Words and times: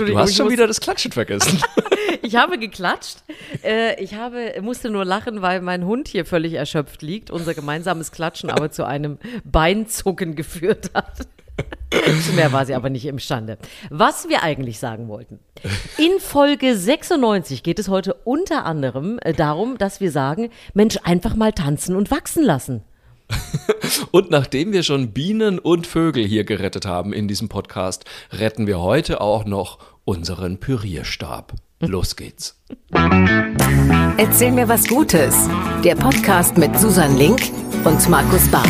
Entschuldigung. 0.00 0.18
Du 0.18 0.22
hast 0.22 0.36
schon 0.36 0.50
wieder 0.50 0.66
das 0.66 0.80
Klatschen 0.80 1.12
vergessen. 1.12 1.62
ich 2.22 2.36
habe 2.36 2.58
geklatscht. 2.58 3.18
Äh, 3.62 4.02
ich 4.02 4.14
habe, 4.14 4.54
musste 4.62 4.90
nur 4.90 5.04
lachen, 5.04 5.42
weil 5.42 5.60
mein 5.60 5.84
Hund 5.84 6.08
hier 6.08 6.24
völlig 6.24 6.54
erschöpft 6.54 7.02
liegt. 7.02 7.30
Unser 7.30 7.54
gemeinsames 7.54 8.12
Klatschen 8.12 8.50
aber 8.50 8.70
zu 8.70 8.84
einem 8.84 9.18
Beinzucken 9.44 10.36
geführt 10.36 10.90
hat. 10.94 11.26
Zu 12.24 12.32
mehr 12.34 12.52
war 12.52 12.64
sie 12.64 12.74
aber 12.74 12.88
nicht 12.88 13.04
imstande. 13.04 13.58
Was 13.90 14.28
wir 14.28 14.42
eigentlich 14.42 14.78
sagen 14.78 15.08
wollten. 15.08 15.40
In 15.98 16.20
Folge 16.20 16.76
96 16.76 17.62
geht 17.62 17.78
es 17.78 17.88
heute 17.88 18.14
unter 18.24 18.64
anderem 18.64 19.18
äh, 19.22 19.32
darum, 19.34 19.76
dass 19.76 20.00
wir 20.00 20.10
sagen, 20.10 20.50
Mensch, 20.72 20.98
einfach 21.02 21.36
mal 21.36 21.52
tanzen 21.52 21.96
und 21.96 22.10
wachsen 22.10 22.44
lassen. 22.44 22.82
Und 24.10 24.30
nachdem 24.30 24.72
wir 24.72 24.82
schon 24.82 25.12
Bienen 25.12 25.58
und 25.58 25.86
Vögel 25.86 26.26
hier 26.26 26.44
gerettet 26.44 26.86
haben 26.86 27.12
in 27.12 27.28
diesem 27.28 27.48
Podcast, 27.48 28.04
retten 28.32 28.66
wir 28.66 28.80
heute 28.80 29.20
auch 29.20 29.44
noch 29.44 29.78
unseren 30.04 30.58
Pürierstab. 30.58 31.54
Los 31.80 32.16
geht's. 32.16 32.56
Erzähl 34.16 34.52
mir 34.52 34.68
was 34.68 34.86
Gutes. 34.86 35.48
Der 35.84 35.94
Podcast 35.94 36.58
mit 36.58 36.78
Susan 36.78 37.16
Link 37.16 37.40
und 37.84 38.08
Markus 38.08 38.48
Barth. 38.50 38.68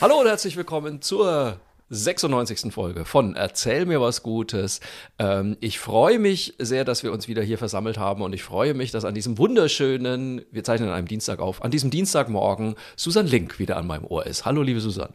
Hallo 0.00 0.20
und 0.20 0.26
herzlich 0.26 0.56
willkommen 0.56 1.02
zur 1.02 1.58
96. 1.90 2.72
Folge 2.72 3.04
von 3.04 3.34
Erzähl 3.34 3.86
mir 3.86 4.00
was 4.00 4.22
Gutes. 4.22 4.80
Ähm, 5.18 5.56
ich 5.60 5.78
freue 5.78 6.18
mich 6.18 6.54
sehr, 6.58 6.84
dass 6.84 7.02
wir 7.02 7.12
uns 7.12 7.28
wieder 7.28 7.42
hier 7.42 7.58
versammelt 7.58 7.98
haben 7.98 8.22
und 8.22 8.34
ich 8.34 8.42
freue 8.42 8.74
mich, 8.74 8.90
dass 8.90 9.04
an 9.04 9.14
diesem 9.14 9.38
wunderschönen, 9.38 10.42
wir 10.50 10.64
zeichnen 10.64 10.90
an 10.90 10.94
einem 10.94 11.08
Dienstag 11.08 11.40
auf, 11.40 11.62
an 11.64 11.70
diesem 11.70 11.90
Dienstagmorgen 11.90 12.74
Susan 12.96 13.26
Link 13.26 13.58
wieder 13.58 13.76
an 13.76 13.86
meinem 13.86 14.04
Ohr 14.04 14.26
ist. 14.26 14.44
Hallo, 14.44 14.62
liebe 14.62 14.80
Susan. 14.80 15.14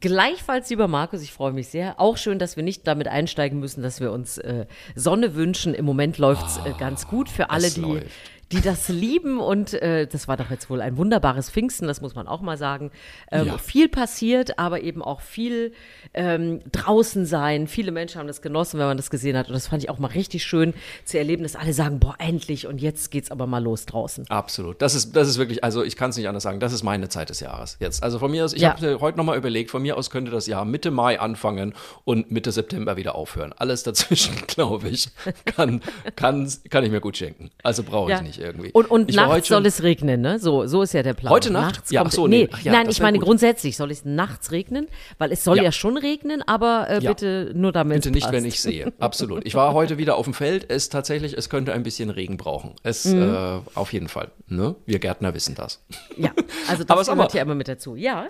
Gleichfalls, 0.00 0.70
lieber 0.70 0.88
Markus, 0.88 1.20
ich 1.22 1.32
freue 1.32 1.52
mich 1.52 1.68
sehr. 1.68 2.00
Auch 2.00 2.16
schön, 2.16 2.38
dass 2.38 2.56
wir 2.56 2.62
nicht 2.62 2.86
damit 2.86 3.06
einsteigen 3.06 3.60
müssen, 3.60 3.82
dass 3.82 4.00
wir 4.00 4.12
uns 4.12 4.38
äh, 4.38 4.66
Sonne 4.94 5.34
wünschen. 5.34 5.74
Im 5.74 5.84
Moment 5.84 6.16
läuft 6.16 6.46
es 6.46 6.56
äh, 6.58 6.72
ganz 6.78 7.06
gut 7.06 7.28
für 7.28 7.50
alle, 7.50 7.70
die, 7.70 7.80
läuft. 7.80 8.06
Die 8.52 8.60
das 8.60 8.88
lieben. 8.88 9.38
Und 9.40 9.74
äh, 9.74 10.06
das 10.06 10.26
war 10.28 10.36
doch 10.36 10.50
jetzt 10.50 10.68
wohl 10.70 10.80
ein 10.80 10.96
wunderbares 10.96 11.50
Pfingsten, 11.50 11.86
das 11.86 12.00
muss 12.00 12.14
man 12.14 12.26
auch 12.26 12.40
mal 12.40 12.56
sagen. 12.56 12.90
Ähm, 13.30 13.46
Ja. 13.46 13.58
Viel 13.58 13.88
passiert, 13.88 14.58
aber 14.58 14.82
eben 14.82 15.02
auch 15.02 15.20
viel 15.20 15.72
ähm, 16.14 16.60
draußen 16.72 17.26
sein. 17.26 17.66
Viele 17.68 17.92
Menschen 17.92 18.18
haben 18.18 18.26
das 18.26 18.42
genossen, 18.42 18.78
wenn 18.78 18.86
man 18.86 18.96
das 18.96 19.10
gesehen 19.10 19.36
hat. 19.36 19.48
Und 19.48 19.54
das 19.54 19.68
fand 19.68 19.82
ich 19.82 19.90
auch 19.90 19.98
mal 19.98 20.08
richtig 20.08 20.42
schön 20.44 20.74
zu 21.04 21.18
erleben, 21.18 21.42
dass 21.42 21.56
alle 21.56 21.72
sagen, 21.72 22.00
boah, 22.00 22.14
endlich 22.18 22.66
und 22.66 22.80
jetzt 22.80 23.10
geht's 23.10 23.30
aber 23.30 23.46
mal 23.46 23.62
los 23.62 23.86
draußen. 23.86 24.28
Absolut. 24.30 24.82
Das 24.82 24.94
ist, 24.94 25.14
das 25.14 25.28
ist 25.28 25.38
wirklich, 25.38 25.62
also 25.62 25.84
ich 25.84 25.96
kann 25.96 26.10
es 26.10 26.16
nicht 26.16 26.28
anders 26.28 26.42
sagen, 26.42 26.58
das 26.60 26.72
ist 26.72 26.82
meine 26.82 27.08
Zeit 27.08 27.30
des 27.30 27.40
Jahres 27.40 27.76
jetzt. 27.80 28.02
Also 28.02 28.18
von 28.18 28.30
mir 28.30 28.44
aus, 28.44 28.52
ich 28.52 28.62
Ja. 28.62 28.74
habe 28.74 29.00
heute 29.00 29.16
nochmal 29.18 29.36
überlegt, 29.38 29.70
von 29.70 29.82
mir 29.82 29.96
aus 29.96 30.10
könnte 30.10 30.30
das 30.30 30.46
Jahr 30.46 30.64
Mitte 30.64 30.90
Mai 30.90 31.20
anfangen 31.20 31.74
und 32.04 32.30
Mitte 32.30 32.50
September 32.52 32.96
wieder 32.96 33.14
aufhören. 33.14 33.52
Alles 33.56 33.82
dazwischen, 33.84 34.34
glaube 34.46 34.88
ich, 34.88 35.08
kann, 35.44 35.80
kann, 36.16 36.50
kann 36.70 36.84
ich 36.84 36.90
mir 36.90 37.00
gut 37.00 37.16
schenken. 37.16 37.50
Also 37.62 37.82
brauche 37.84 38.12
ich 38.12 38.20
nicht 38.22 38.39
irgendwie. 38.40 38.70
Und, 38.72 38.90
und 38.90 39.10
ich 39.10 39.16
nachts 39.16 39.48
soll 39.48 39.64
es 39.66 39.82
regnen, 39.82 40.20
ne? 40.20 40.38
So, 40.38 40.66
so 40.66 40.82
ist 40.82 40.92
ja 40.94 41.02
der 41.02 41.14
Plan. 41.14 41.32
Heute 41.32 41.50
Nacht? 41.52 41.74
Nachts 41.76 41.90
Ja, 41.90 42.00
kommt, 42.00 42.12
ach 42.12 42.16
so, 42.16 42.26
nee, 42.26 42.48
nee. 42.52 42.58
Ja, 42.62 42.72
nein, 42.72 42.88
ich 42.90 43.00
meine 43.00 43.18
gut. 43.18 43.26
grundsätzlich 43.26 43.76
soll 43.76 43.90
es 43.90 44.04
nachts 44.04 44.50
regnen, 44.52 44.88
weil 45.18 45.30
es 45.32 45.44
soll 45.44 45.58
ja, 45.58 45.64
Ja. 45.64 45.72
schon 45.72 45.96
regnen, 45.96 46.42
aber 46.46 46.86
äh, 46.88 47.00
bitte 47.00 47.52
nur 47.54 47.72
damit. 47.72 47.96
Bitte 48.02 48.10
nicht, 48.10 48.32
wenn 48.32 48.44
ich 48.44 48.60
sehe. 48.60 48.92
Absolut. 48.98 49.46
Ich 49.46 49.54
war 49.54 49.74
heute 49.74 49.98
wieder 49.98 50.16
auf 50.16 50.24
dem 50.24 50.34
Feld. 50.34 50.66
Es 50.68 50.88
tatsächlich, 50.88 51.34
es 51.36 51.48
könnte 51.50 51.72
ein 51.72 51.82
bisschen 51.82 52.10
Regen 52.10 52.36
brauchen. 52.36 52.74
Es 52.82 53.04
Mhm. 53.04 53.22
äh, 53.22 53.60
auf 53.74 53.92
jeden 53.92 54.08
Fall. 54.08 54.30
Ne? 54.48 54.74
Wir 54.86 54.98
Gärtner 54.98 55.34
wissen 55.34 55.54
das. 55.54 55.82
Ja, 56.16 56.30
also 56.68 56.84
Aber 56.88 57.00
das 57.00 57.06
gehört 57.08 57.18
mal- 57.18 57.36
ja 57.36 57.42
immer 57.42 57.54
mit 57.54 57.68
dazu. 57.68 57.96
Ja. 57.96 58.26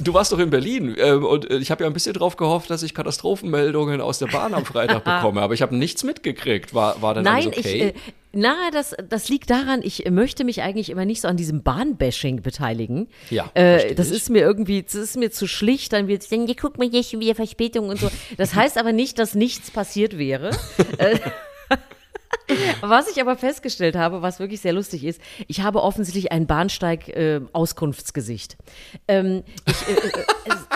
Du 0.00 0.12
warst 0.12 0.32
doch 0.32 0.40
in 0.40 0.50
Berlin 0.50 0.96
ähm, 0.98 1.24
und 1.24 1.48
äh, 1.48 1.58
ich 1.58 1.70
habe 1.70 1.84
ja 1.84 1.86
ein 1.88 1.92
bisschen 1.92 2.14
drauf 2.14 2.34
gehofft, 2.36 2.68
dass 2.68 2.82
ich 2.82 2.94
Katastrophenmeldungen 2.94 4.00
aus 4.00 4.18
der 4.18 4.26
Bahn 4.26 4.52
am 4.52 4.64
Freitag 4.64 5.04
bekomme, 5.04 5.40
aber 5.40 5.54
ich 5.54 5.62
habe 5.62 5.76
nichts 5.76 6.02
mitgekriegt. 6.02 6.74
War, 6.74 7.00
war 7.00 7.14
denn 7.14 7.22
Nein, 7.22 7.44
alles 7.46 7.58
ich, 7.58 7.64
okay? 7.64 7.88
äh, 7.90 7.94
na, 8.34 8.70
das, 8.72 8.94
das 9.08 9.28
liegt 9.28 9.50
daran, 9.50 9.80
ich 9.82 10.08
möchte 10.10 10.44
mich 10.44 10.62
eigentlich 10.62 10.90
immer 10.90 11.04
nicht 11.04 11.20
so 11.20 11.28
an 11.28 11.36
diesem 11.36 11.62
Bahnbashing 11.62 12.42
beteiligen. 12.42 13.08
Ja, 13.30 13.50
äh, 13.54 13.94
das 13.94 14.10
ich. 14.10 14.16
ist 14.16 14.30
mir 14.30 14.40
irgendwie, 14.40 14.82
das 14.82 14.94
ist 14.94 15.16
mir 15.16 15.30
zu 15.30 15.46
schlicht, 15.46 15.92
dann 15.92 16.08
wird 16.08 16.22
es 16.22 16.28
dann, 16.28 16.46
ja, 16.46 16.54
guck 16.60 16.78
mal, 16.78 16.88
hier 16.88 17.02
schon 17.02 17.20
wieder 17.20 17.34
Verspätung 17.34 17.88
und 17.88 17.98
so. 18.00 18.10
Das 18.36 18.54
heißt 18.54 18.78
aber 18.78 18.92
nicht, 18.92 19.18
dass 19.18 19.34
nichts 19.34 19.70
passiert 19.70 20.18
wäre. 20.18 20.50
Äh, 20.98 21.18
Was 22.82 23.08
ich 23.10 23.20
aber 23.22 23.36
festgestellt 23.36 23.96
habe, 23.96 24.20
was 24.20 24.38
wirklich 24.38 24.60
sehr 24.60 24.74
lustig 24.74 25.02
ist, 25.04 25.18
ich 25.48 25.62
habe 25.62 25.82
offensichtlich 25.82 26.30
ein 26.30 26.46
Bahnsteig-Auskunftsgesicht. 26.46 28.58
ähm, 29.08 29.42
ich, 29.66 29.88
äh, 29.88 29.92
äh, 30.08 30.24
es- 30.46 30.66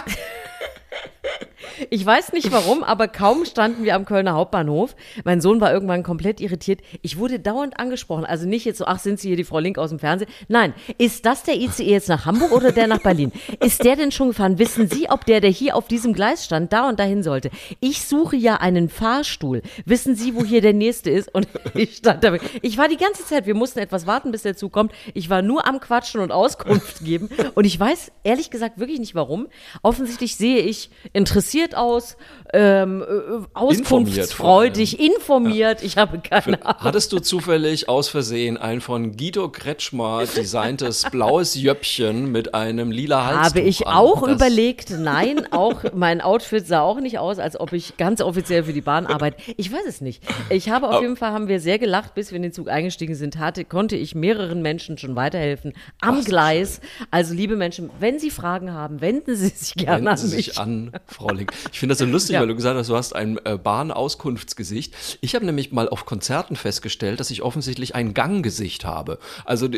ich 1.91 2.05
weiß 2.05 2.33
nicht 2.33 2.50
warum, 2.53 2.83
aber 2.83 3.09
kaum 3.09 3.44
standen 3.44 3.84
wir 3.84 3.94
am 3.94 4.05
Kölner 4.05 4.34
Hauptbahnhof. 4.34 4.94
Mein 5.25 5.41
Sohn 5.41 5.61
war 5.61 5.72
irgendwann 5.72 6.03
komplett 6.03 6.41
irritiert. 6.41 6.81
Ich 7.03 7.19
wurde 7.19 7.39
dauernd 7.39 7.78
angesprochen. 7.78 8.25
Also 8.25 8.47
nicht 8.47 8.65
jetzt 8.65 8.78
so, 8.78 8.87
ach, 8.87 8.99
sind 8.99 9.21
Sie 9.21 9.28
hier 9.28 9.37
die 9.37 9.44
Frau 9.44 9.59
Link 9.59 9.78
aus 9.78 9.91
dem 9.91 9.99
Fernsehen? 9.99 10.31
Nein, 10.49 10.75
ist 10.99 11.27
das 11.27 11.43
der 11.43 11.56
ICE 11.56 11.84
jetzt 11.84 12.09
nach 12.09 12.27
Hamburg 12.27 12.53
oder 12.53 12.72
der 12.72 12.87
nach 12.87 13.00
Berlin? 13.00 13.33
Ist 13.61 13.84
der 13.84 13.97
denn 13.97 14.12
schon 14.12 14.28
gefahren? 14.28 14.59
Wissen 14.59 14.88
Sie, 14.88 15.09
ob 15.09 15.25
der, 15.27 15.41
der 15.41 15.50
hier 15.50 15.77
auf 15.77 15.88
diesem 15.88 16.12
Gleis 16.12 16.44
stand, 16.44 16.72
da 16.72 16.88
und 16.88 16.99
dahin 16.99 17.22
sollte? 17.22 17.50
Ich 17.81 18.05
suche 18.05 18.37
ja 18.37 18.56
einen 18.56 18.88
Fahrstuhl. 18.88 19.62
Wissen 19.84 20.15
Sie, 20.15 20.34
wo 20.34 20.44
hier 20.44 20.61
der 20.61 20.72
nächste 20.72 21.11
ist? 21.11 21.34
Und 21.34 21.49
ich 21.75 21.97
stand 21.97 22.25
da. 22.25 22.37
Ich 22.62 22.78
war 22.78 22.88
die 22.88 22.97
ganze 22.97 23.25
Zeit, 23.25 23.47
wir 23.47 23.55
mussten 23.55 23.78
etwas 23.78 24.06
warten, 24.06 24.33
bis 24.33 24.43
der 24.43 24.56
Zug 24.56 24.72
kommt. 24.72 24.93
Ich 25.15 25.31
war 25.31 25.43
nur 25.43 25.67
am 25.67 25.81
Quatschen 25.81 26.21
und 26.21 26.33
Auskunft 26.33 27.05
geben. 27.05 27.28
Und 27.55 27.65
ich 27.65 27.78
weiß 27.78 28.12
ehrlich 28.25 28.50
gesagt 28.50 28.78
wirklich 28.78 28.99
nicht 28.99 29.15
warum. 29.15 29.49
Offensichtlich 29.83 30.37
sehe 30.37 30.61
ich 30.61 30.91
interessiert 31.12 31.68
aus, 31.75 32.17
ähm, 32.55 33.03
äh, 33.03 33.47
auskunftsfreudig, 33.55 35.01
informiert. 35.01 35.83
Ich 35.83 35.97
habe 35.99 36.19
keine 36.19 36.65
Ahnung. 36.65 36.81
Hattest 36.83 37.12
du 37.12 37.19
zufällig 37.21 37.89
aus 37.89 38.09
Versehen 38.09 38.56
ein 38.56 38.81
von 38.81 39.17
Guido 39.17 39.49
Kretschmer 39.51 40.25
designtes 40.25 41.05
blaues 41.11 41.55
Jöppchen 41.55 42.31
mit 42.33 42.55
einem 42.55 42.91
lila 42.91 43.27
Halstuch 43.27 43.45
Habe 43.45 43.61
ich 43.61 43.87
an? 43.87 43.95
auch 43.95 44.23
Das- 44.27 44.33
überlegt, 44.37 44.91
nein, 44.91 45.47
auch 45.53 45.83
mein 45.95 46.21
Outfit 46.21 46.67
sah 46.67 46.81
auch 46.81 47.01
nicht 47.01 47.19
aus, 47.19 47.39
als 47.39 47.59
ob 47.59 47.73
ich 47.73 47.97
ganz 47.97 48.21
offiziell 48.21 48.65
für 48.65 48.73
die 48.73 48.81
Bahn 48.81 49.06
arbeite. 49.06 49.37
Ich 49.56 49.71
weiß 49.73 49.83
es 49.87 50.00
nicht. 50.00 50.23
Ich 50.50 50.71
habe 50.71 50.89
auf 50.89 51.03
jeden 51.03 51.17
Fall, 51.17 51.33
haben 51.33 51.49
wir 51.49 51.61
sehr 51.61 51.79
gelacht, 51.79 52.15
bis 52.15 52.31
wir 52.31 52.37
in 52.37 52.43
den 52.43 52.53
Zug 52.53 52.69
eingestiegen 52.69 53.15
sind, 53.15 53.39
hatte, 53.39 53.65
konnte 53.65 53.97
ich 53.97 54.15
mehreren 54.15 54.62
Menschen 54.62 54.97
schon 54.99 55.17
weiterhelfen 55.17 55.73
am 56.00 56.25
Gleis. 56.25 56.81
Also 57.11 57.35
liebe 57.35 57.56
Menschen, 57.56 57.91
wenn 58.00 58.19
Sie 58.19 58.31
Fragen 58.31 58.73
haben, 58.73 59.00
wenden 59.00 59.35
Sie 59.37 59.49
sich 59.49 59.75
gerne 59.75 59.97
Wenden 59.97 60.09
an 60.09 60.17
Sie 60.17 60.37
mich. 60.37 60.47
sich 60.47 60.59
an, 60.59 60.93
Frau 61.06 61.29
Link. 61.31 61.53
Ich 61.72 61.78
finde 61.78 61.92
das 61.92 61.98
so 61.98 62.04
lustig, 62.04 62.34
Ja. 62.34 62.41
weil 62.41 62.48
du 62.48 62.54
gesagt 62.54 62.76
hast, 62.76 62.88
du 62.88 62.96
hast 62.96 63.14
ein 63.14 63.38
äh, 63.44 63.56
Bahnauskunftsgesicht. 63.56 64.94
Ich 65.20 65.34
habe 65.34 65.44
nämlich 65.44 65.72
mal 65.72 65.88
auf 65.88 66.06
Konzerten 66.06 66.56
festgestellt, 66.56 67.20
dass 67.20 67.30
ich 67.30 67.42
offensichtlich 67.42 67.94
ein 67.94 68.14
Ganggesicht 68.14 68.84
habe. 68.84 69.19
Also 69.44 69.69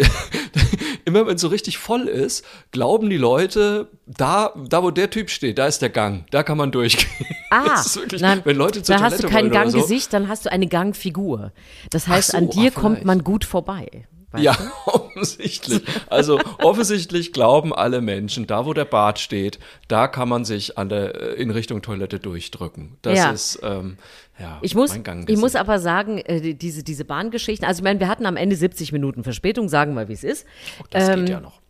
immer 1.04 1.26
wenn 1.26 1.36
es 1.36 1.40
so 1.40 1.48
richtig 1.48 1.78
voll 1.78 2.08
ist, 2.08 2.44
glauben 2.70 3.10
die 3.10 3.16
Leute, 3.16 3.88
da, 4.06 4.52
da 4.68 4.82
wo 4.82 4.90
der 4.90 5.10
Typ 5.10 5.30
steht, 5.30 5.58
da 5.58 5.66
ist 5.66 5.82
der 5.82 5.90
Gang, 5.90 6.24
da 6.30 6.42
kann 6.42 6.58
man 6.58 6.72
durchgehen. 6.72 7.10
Ah, 7.52 7.84
wirklich, 7.94 8.22
nein, 8.22 8.42
wenn 8.44 8.54
Leute 8.56 8.80
zur 8.80 8.94
da 8.94 9.02
hast 9.02 9.24
du 9.24 9.28
kein 9.28 9.46
oder 9.46 9.68
so. 9.68 9.78
Ganggesicht, 9.78 10.12
dann 10.12 10.28
hast 10.28 10.46
du 10.46 10.52
eine 10.52 10.68
Gangfigur. 10.68 11.50
Das 11.90 12.06
heißt, 12.06 12.30
so, 12.30 12.36
an 12.38 12.48
dir 12.48 12.70
ah, 12.72 12.80
kommt 12.80 13.04
man 13.04 13.24
gut 13.24 13.44
vorbei. 13.44 14.06
Weißt 14.32 14.44
Ja, 14.44 14.52
du? 14.54 14.70
offensichtlich. 14.92 15.82
Also 16.08 16.40
offensichtlich 16.58 17.32
glauben 17.32 17.74
alle 17.74 18.00
Menschen, 18.00 18.46
da 18.46 18.64
wo 18.66 18.72
der 18.74 18.84
Bad 18.84 19.18
steht, 19.18 19.58
da 19.88 20.06
kann 20.08 20.28
man 20.28 20.44
sich 20.44 20.78
an 20.78 20.88
der, 20.88 21.14
äh, 21.20 21.34
in 21.42 21.50
Richtung 21.50 21.82
Toilette 21.82 22.18
durchdrücken. 22.20 22.96
Das 23.02 23.18
Ja. 23.18 23.30
ist 23.32 23.58
ähm, 23.62 23.96
ja 24.38 24.58
Ich 24.62 24.74
muss, 24.74 24.90
mein 24.90 25.02
Gang. 25.02 25.28
ich 25.28 25.36
muss 25.38 25.56
aber 25.56 25.78
sagen, 25.80 26.18
äh, 26.18 26.40
die- 26.40 26.54
diese, 26.54 26.82
diese 26.84 27.04
Bahngeschichten, 27.04 27.66
also 27.66 27.80
ich 27.80 27.84
meine, 27.84 27.98
wir 28.00 28.08
hatten 28.08 28.24
am 28.26 28.36
Ende 28.36 28.56
70 28.56 28.92
Minuten 28.92 29.24
Verspätung, 29.24 29.68
sagen 29.68 29.94
wir, 29.94 30.08
wie 30.08 30.12
es 30.14 30.24
ist. 30.24 30.46
das 30.90 31.08
ähm, 31.08 31.20
geht 31.20 31.30
ja 31.30 31.40
noch. 31.40 31.60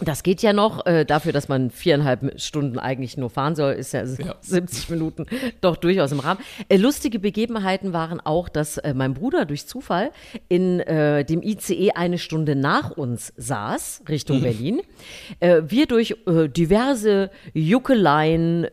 Das 0.00 0.22
geht 0.22 0.42
ja 0.42 0.52
noch. 0.52 0.86
Äh, 0.86 1.04
dafür, 1.04 1.32
dass 1.32 1.48
man 1.48 1.70
viereinhalb 1.70 2.40
Stunden 2.40 2.78
eigentlich 2.78 3.16
nur 3.16 3.30
fahren 3.30 3.54
soll, 3.54 3.74
ist 3.74 3.92
ja, 3.92 4.04
70 4.06 4.88
Minuten 4.90 5.26
doch 5.60 5.76
durchaus 5.76 6.12
im 6.12 6.20
Rahmen. 6.20 6.40
Äh, 6.68 6.76
lustige 6.76 7.18
Begebenheiten 7.18 7.92
waren 7.92 8.20
auch, 8.20 8.48
dass 8.48 8.78
äh, 8.78 8.92
mein 8.94 9.14
Bruder 9.14 9.44
durch 9.44 9.66
Zufall 9.66 10.10
in 10.48 10.80
äh, 10.80 11.24
dem 11.24 11.42
ICE 11.42 11.92
eine 11.94 12.18
Stunde 12.18 12.56
nach 12.56 12.90
uns 12.90 13.32
saß, 13.36 14.02
Richtung 14.08 14.42
Berlin. 14.42 14.80
Äh, 15.40 15.62
wir 15.66 15.86
durch 15.86 16.16
äh, 16.26 16.48
diverse 16.48 17.30
Juckeleien, 17.52 18.66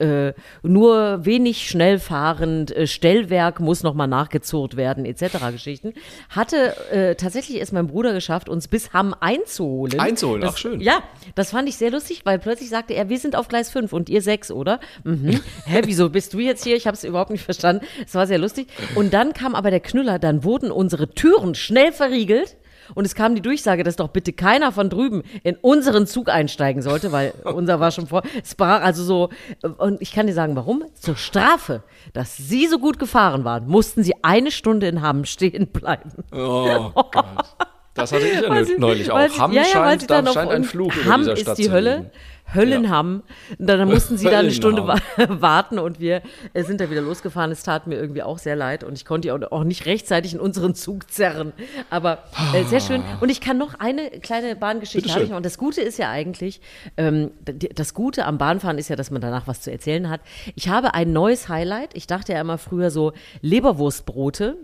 nur 0.64 1.26
wenig 1.26 1.70
schnell 1.70 2.00
fahrend, 2.00 2.74
Stellwerk 2.86 3.60
muss 3.60 3.84
nochmal 3.84 4.08
nachgezurrt 4.08 4.76
werden, 4.76 5.06
etc. 5.06 5.38
Geschichten, 5.52 5.94
hatte 6.30 7.16
tatsächlich 7.18 7.62
es 7.62 7.72
mein 7.72 7.88
Bruder 7.88 8.14
geschafft, 8.14 8.50
uns 8.50 8.68
bis 8.68 8.94
Hamm 8.94 9.14
einzuholen. 9.20 10.00
Einzuholen, 10.00 10.42
das, 10.42 10.54
ach 10.54 10.58
schön. 10.58 10.80
Ja, 10.82 11.01
das 11.36 11.52
fand 11.52 11.70
ich 11.70 11.78
sehr 11.78 11.92
lustig, 11.92 12.22
weil 12.24 12.40
plötzlich 12.40 12.70
sagte 12.70 12.94
er, 12.94 13.10
wir 13.10 13.20
sind 13.20 13.36
auf 13.36 13.48
Gleis 13.48 13.70
5 13.70 13.94
und 13.94 14.10
ihr 14.10 14.22
6, 14.22 14.52
oder? 14.52 14.80
Mhm. 15.04 15.40
Hä, 15.66 15.82
wieso 15.86 16.10
bist 16.10 16.34
du 16.34 16.40
jetzt 16.40 16.64
hier? 16.64 16.76
Ich 16.76 16.88
habe 16.88 16.96
es 16.96 17.04
überhaupt 17.04 17.32
nicht 17.32 17.44
verstanden. 17.44 17.86
Es 18.06 18.16
war 18.16 18.28
sehr 18.28 18.40
lustig. 18.40 18.68
Und 18.96 19.14
dann 19.14 19.34
kam 19.34 19.56
aber 19.56 19.72
der 19.72 19.80
Knüller, 19.80 20.20
dann 20.20 20.44
wurden 20.44 20.72
unsere 20.72 21.10
Türen 21.10 21.56
schnell 21.56 21.92
verriegelt 21.92 22.58
und 22.96 23.06
es 23.06 23.16
kam 23.16 23.36
die 23.36 23.42
Durchsage, 23.42 23.84
dass 23.84 23.96
doch 23.96 24.10
bitte 24.10 24.34
keiner 24.34 24.72
von 24.72 24.90
drüben 24.90 25.24
in 25.44 25.56
unseren 25.56 26.08
Zug 26.08 26.30
einsteigen 26.30 26.82
sollte, 26.82 27.12
weil 27.12 27.34
unser 27.44 27.80
war 27.80 27.92
schon 27.92 28.08
vor. 28.08 28.24
Es 28.44 28.58
war 28.60 28.82
also 28.82 29.04
so, 29.04 29.30
und 29.78 30.02
ich 30.02 30.12
kann 30.12 30.28
dir 30.28 30.34
sagen, 30.34 30.56
warum? 30.56 30.84
Zur 30.94 31.16
Strafe, 31.16 31.84
dass 32.14 32.38
sie 32.38 32.68
so 32.68 32.80
gut 32.80 33.00
gefahren 33.00 33.44
waren, 33.44 33.68
mussten 33.68 34.04
sie 34.04 34.14
eine 34.24 34.52
Stunde 34.52 34.88
in 34.88 35.02
Hamm 35.02 35.26
stehen 35.26 35.68
bleiben. 35.68 36.12
Oh 36.32 36.92
Gott. 36.94 37.56
Das 37.94 38.12
hatte 38.12 38.26
ich 38.26 38.42
ja 38.42 38.50
Weil 38.50 38.66
sie- 38.66 38.78
neulich 38.78 39.12
auch. 39.12 39.20
sie- 39.30 39.40
Hamm 39.40 39.52
ja, 39.54 39.62
ja, 39.64 39.68
scheint, 39.68 40.10
da 40.10 40.26
scheint 40.26 40.52
ein 40.52 40.62
uns- 40.62 40.70
Fluch 40.70 40.96
über 40.96 41.12
Hamm 41.12 41.22
dieser 41.22 41.34
ist 41.34 41.42
Stadt 41.42 41.58
die 41.58 41.66
zu 41.66 41.72
Hölle. 41.72 42.12
Höllenhamm. 42.54 43.24
Und 43.60 43.68
dann 43.68 43.88
mussten 43.88 44.18
sie 44.18 44.26
da 44.26 44.40
eine 44.40 44.52
Stunde 44.52 44.86
warten 45.30 45.80
und 45.80 46.02
wir 46.02 46.22
äh, 46.54 46.64
sind 46.64 46.82
da 46.82 46.90
wieder 46.90 47.00
losgefahren. 47.00 47.50
Es 47.50 47.64
tat 47.64 47.88
mir 47.88 47.96
irgendwie 47.96 48.24
auch 48.24 48.40
sehr 48.40 48.58
leid 48.58 48.84
und 48.84 48.92
ich 48.94 49.06
konnte 49.06 49.28
die 49.28 49.32
auch, 49.32 49.64
nicht 49.64 49.86
rechtzeitig 49.86 50.34
in 50.34 50.42
unseren 50.42 50.76
Zug 50.76 51.10
zerren. 51.10 51.54
Aber 51.90 52.18
äh, 52.54 52.66
sehr 52.66 52.82
schön. 52.82 53.04
Und 53.22 53.30
ich 53.30 53.40
kann 53.40 53.58
noch 53.58 53.76
eine 53.80 54.10
kleine 54.20 54.58
Bahngeschichte 54.58 55.14
habe 55.14 55.24
ich 55.24 55.30
noch. 55.30 55.38
Und 55.38 55.46
das 55.46 55.58
Gute 55.58 55.80
ist 55.80 55.98
ja 55.98 56.10
eigentlich, 56.10 56.60
ähm, 56.98 57.32
das 57.74 57.94
Gute 57.94 58.26
am 58.26 58.38
Bahnfahren 58.38 58.78
ist 58.78 58.90
ja, 58.90 58.98
dass 58.98 59.12
man 59.12 59.22
danach 59.22 59.48
was 59.48 59.62
zu 59.62 59.72
erzählen 59.72 60.10
hat. 60.10 60.20
Ich 60.56 60.68
habe 60.68 60.94
ein 60.94 61.14
neues 61.14 61.48
Highlight. 61.48 61.92
Ich 61.94 62.06
dachte 62.06 62.34
ja 62.34 62.42
immer 62.42 62.58
früher 62.58 62.92
so 62.92 63.14
Leberwurstbrote. 63.42 64.58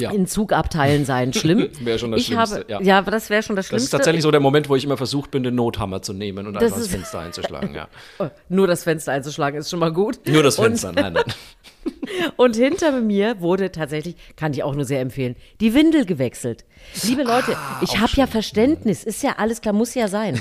Ja. 0.00 0.10
In 0.12 0.26
Zugabteilen 0.26 1.04
seien 1.04 1.32
schlimm. 1.32 1.68
Wäre 1.80 1.98
schon 1.98 2.12
das 2.12 2.20
ich 2.20 2.26
Schlimmste, 2.26 2.56
Habe, 2.60 2.66
ja. 2.72 2.80
ja, 2.80 2.98
aber 2.98 3.10
das 3.10 3.30
wäre 3.30 3.42
schon 3.42 3.56
das 3.56 3.64
Das 3.66 3.68
Schlimmste. 3.70 3.86
ist 3.86 3.90
tatsächlich 3.90 4.22
so 4.22 4.30
der 4.30 4.40
Moment, 4.40 4.68
wo 4.68 4.76
ich 4.76 4.84
immer 4.84 4.96
versucht 4.96 5.30
bin, 5.30 5.42
den 5.42 5.54
Nothammer 5.54 6.02
zu 6.02 6.12
nehmen 6.12 6.46
und 6.46 6.54
Das 6.54 6.64
einfach 6.64 6.78
ist- 6.78 6.88
Fenster 6.90 7.20
einzuschlagen. 7.20 7.74
Ja. 7.74 7.88
Oh, 8.18 8.28
Nur 8.48 8.66
das 8.66 8.84
Fenster 8.84 9.12
einzuschlagen 9.12 9.58
ist 9.60 9.70
schon 9.70 9.78
mal 9.80 9.92
gut. 9.92 10.20
Nur 10.26 10.42
das 10.42 10.58
Und- 10.58 10.66
Fenster, 10.66 10.92
nein, 10.92 11.12
nein. 11.14 11.24
Und 12.36 12.56
hinter 12.56 13.00
mir 13.00 13.40
wurde 13.40 13.72
tatsächlich, 13.72 14.16
kann 14.36 14.52
ich 14.52 14.62
auch 14.62 14.74
nur 14.74 14.84
sehr 14.84 15.00
empfehlen, 15.00 15.36
die 15.60 15.74
Windel 15.74 16.04
gewechselt. 16.04 16.64
Liebe 17.04 17.22
Leute, 17.22 17.56
Ah, 17.56 17.80
ich 17.82 17.98
habe 17.98 18.12
ja 18.16 18.26
Verständnis, 18.26 19.04
ist 19.04 19.22
ja 19.22 19.34
alles 19.38 19.60
klar, 19.60 19.72
muss 19.74 19.94
ja 19.94 20.08
sein. 20.08 20.40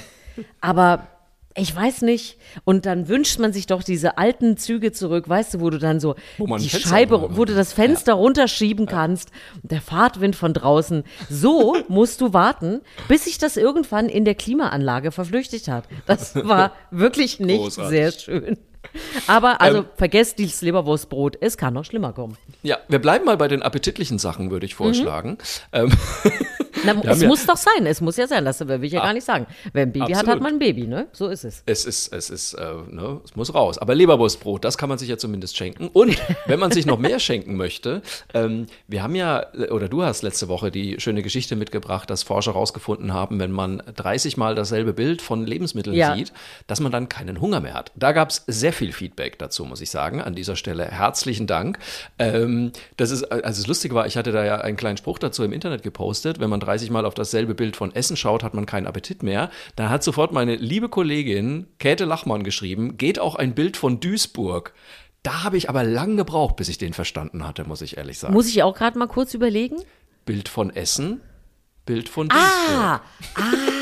Aber 0.61 1.07
ich 1.57 1.75
weiß 1.75 2.03
nicht. 2.03 2.37
Und 2.63 2.85
dann 2.85 3.07
wünscht 3.07 3.39
man 3.39 3.51
sich 3.51 3.65
doch 3.65 3.83
diese 3.83 4.17
alten 4.17 4.57
Züge 4.57 4.91
zurück, 4.91 5.27
weißt 5.27 5.55
du, 5.55 5.59
wo 5.59 5.69
du 5.69 5.79
dann 5.79 5.99
so 5.99 6.15
Wo 6.37 6.45
man 6.47 6.59
ein 6.59 6.63
die 6.63 6.69
Scheibe, 6.69 7.15
aufmachen 7.15 7.37
wo 7.37 7.45
du 7.45 7.55
das 7.55 7.73
Fenster 7.73 8.13
runterschieben 8.13 8.85
kannst, 8.85 9.31
und 9.61 9.71
der 9.71 9.81
Fahrtwind 9.81 10.35
von 10.35 10.53
draußen. 10.53 11.03
So 11.29 11.75
musst 11.87 12.21
du 12.21 12.33
warten, 12.33 12.81
bis 13.07 13.25
sich 13.25 13.37
das 13.37 13.57
irgendwann 13.57 14.07
in 14.07 14.23
der 14.23 14.35
Klimaanlage 14.35 15.11
verflüchtigt 15.11 15.67
hat. 15.67 15.85
Das 16.05 16.35
war 16.47 16.73
wirklich 16.91 17.39
nicht 17.39 17.57
Großartig. 17.57 17.89
sehr 17.89 18.11
schön. 18.11 18.57
Aber 19.27 19.61
also 19.61 19.79
Ähm, 19.79 19.85
vergesst 19.95 20.39
dieses 20.39 20.61
Leberwurstbrot, 20.61 21.37
es 21.41 21.57
kann 21.57 21.73
noch 21.73 21.85
schlimmer 21.85 22.13
kommen. 22.13 22.37
Ja, 22.63 22.77
wir 22.87 22.99
bleiben 22.99 23.25
mal 23.25 23.37
bei 23.37 23.47
den 23.47 23.61
appetitlichen 23.61 24.19
Sachen, 24.19 24.51
würde 24.51 24.65
ich 24.65 24.75
vorschlagen. 24.75 25.37
Ähm, 25.71 25.91
Na, 26.85 26.93
es 27.03 27.21
ja- 27.21 27.27
muss 27.27 27.45
doch 27.45 27.57
sein, 27.57 27.85
es 27.87 28.01
muss 28.01 28.17
ja 28.17 28.27
sein, 28.27 28.45
das 28.45 28.59
will 28.67 28.83
ich 28.83 28.91
ja 28.93 29.01
gar 29.01 29.13
nicht 29.13 29.23
sagen. 29.25 29.47
Wer 29.73 29.83
ein 29.83 29.91
Baby 29.91 30.05
hat, 30.05 30.09
hat 30.11 30.17
Absolut. 30.25 30.43
man 30.43 30.53
ein 30.53 30.59
Baby, 30.59 30.85
ne? 30.85 31.07
So 31.11 31.27
ist 31.27 31.43
es. 31.43 31.63
es 31.65 31.85
ist, 31.85 32.13
es 32.13 32.29
ist, 32.29 32.53
äh, 32.53 32.65
ne, 32.91 33.19
es 33.25 33.35
muss 33.35 33.53
raus. 33.53 33.77
Aber 33.79 33.95
Leberwurstbrot, 33.95 34.63
das 34.63 34.77
kann 34.77 34.87
man 34.87 34.97
sich 34.99 35.09
ja 35.09 35.17
zumindest 35.17 35.57
schenken. 35.57 35.87
Und 35.91 36.15
wenn 36.45 36.59
man 36.59 36.71
sich 36.71 36.85
noch 36.85 36.99
mehr 36.99 37.19
schenken 37.19 37.55
möchte, 37.57 38.03
ähm, 38.35 38.67
wir 38.87 39.01
haben 39.01 39.15
ja, 39.15 39.47
oder 39.71 39.89
du 39.89 40.03
hast 40.03 40.21
letzte 40.21 40.47
Woche 40.49 40.69
die 40.69 40.99
schöne 40.99 41.23
Geschichte 41.23 41.55
mitgebracht, 41.55 42.09
dass 42.11 42.21
Forscher 42.23 42.53
herausgefunden 42.53 43.11
haben, 43.11 43.39
wenn 43.39 43.51
man 43.51 43.81
30 43.95 44.37
Mal 44.37 44.53
dasselbe 44.53 44.93
Bild 44.93 45.21
von 45.23 45.45
Lebensmitteln 45.47 45.95
Ja. 45.95 46.15
sieht, 46.15 46.31
dass 46.67 46.79
man 46.79 46.91
dann 46.91 47.09
keinen 47.09 47.41
Hunger 47.41 47.59
mehr 47.59 47.73
hat. 47.73 47.91
Da 47.95 48.11
gab 48.11 48.29
es 48.29 48.43
sehr 48.45 48.71
viel 48.73 48.86
Feedback 48.93 49.39
dazu, 49.39 49.65
muss 49.65 49.81
ich 49.81 49.89
sagen. 49.89 50.21
An 50.21 50.35
dieser 50.35 50.55
Stelle 50.55 50.85
herzlichen 50.85 51.47
Dank. 51.47 51.79
Ähm, 52.19 52.71
das 52.97 53.11
ist, 53.11 53.23
also 53.23 53.61
das 53.61 53.67
Lustige 53.67 53.95
war, 53.95 54.07
ich 54.07 54.17
hatte 54.17 54.31
da 54.31 54.45
ja 54.45 54.57
einen 54.57 54.77
kleinen 54.77 54.97
Spruch 54.97 55.19
dazu 55.19 55.43
im 55.43 55.53
Internet 55.53 55.83
gepostet. 55.83 56.39
Wenn 56.39 56.49
man 56.49 56.59
30 56.59 56.89
Mal 56.89 57.05
auf 57.05 57.13
dasselbe 57.13 57.55
Bild 57.55 57.75
von 57.75 57.93
Essen 57.93 58.17
schaut, 58.17 58.43
hat 58.43 58.53
man 58.53 58.65
keinen 58.65 58.87
Appetit 58.87 59.23
mehr. 59.23 59.49
Da 59.75 59.89
hat 59.89 60.03
sofort 60.03 60.31
meine 60.31 60.55
liebe 60.55 60.89
Kollegin 60.89 61.67
Käthe 61.79 62.05
Lachmann 62.05 62.43
geschrieben, 62.43 62.97
geht 62.97 63.19
auch 63.19 63.35
ein 63.35 63.55
Bild 63.55 63.77
von 63.77 63.99
Duisburg. 63.99 64.73
Da 65.23 65.43
habe 65.43 65.57
ich 65.57 65.69
aber 65.69 65.83
lang 65.83 66.15
gebraucht, 66.15 66.55
bis 66.55 66.69
ich 66.69 66.77
den 66.77 66.93
verstanden 66.93 67.45
hatte, 67.45 67.65
muss 67.65 67.81
ich 67.81 67.97
ehrlich 67.97 68.19
sagen. 68.19 68.33
Muss 68.33 68.47
ich 68.47 68.63
auch 68.63 68.75
gerade 68.75 68.97
mal 68.97 69.07
kurz 69.07 69.33
überlegen? 69.33 69.77
Bild 70.25 70.47
von 70.49 70.69
Essen, 70.69 71.21
Bild 71.85 72.07
von 72.09 72.29
Duisburg. 72.29 72.49
Ah, 72.77 73.01
ah. 73.35 73.76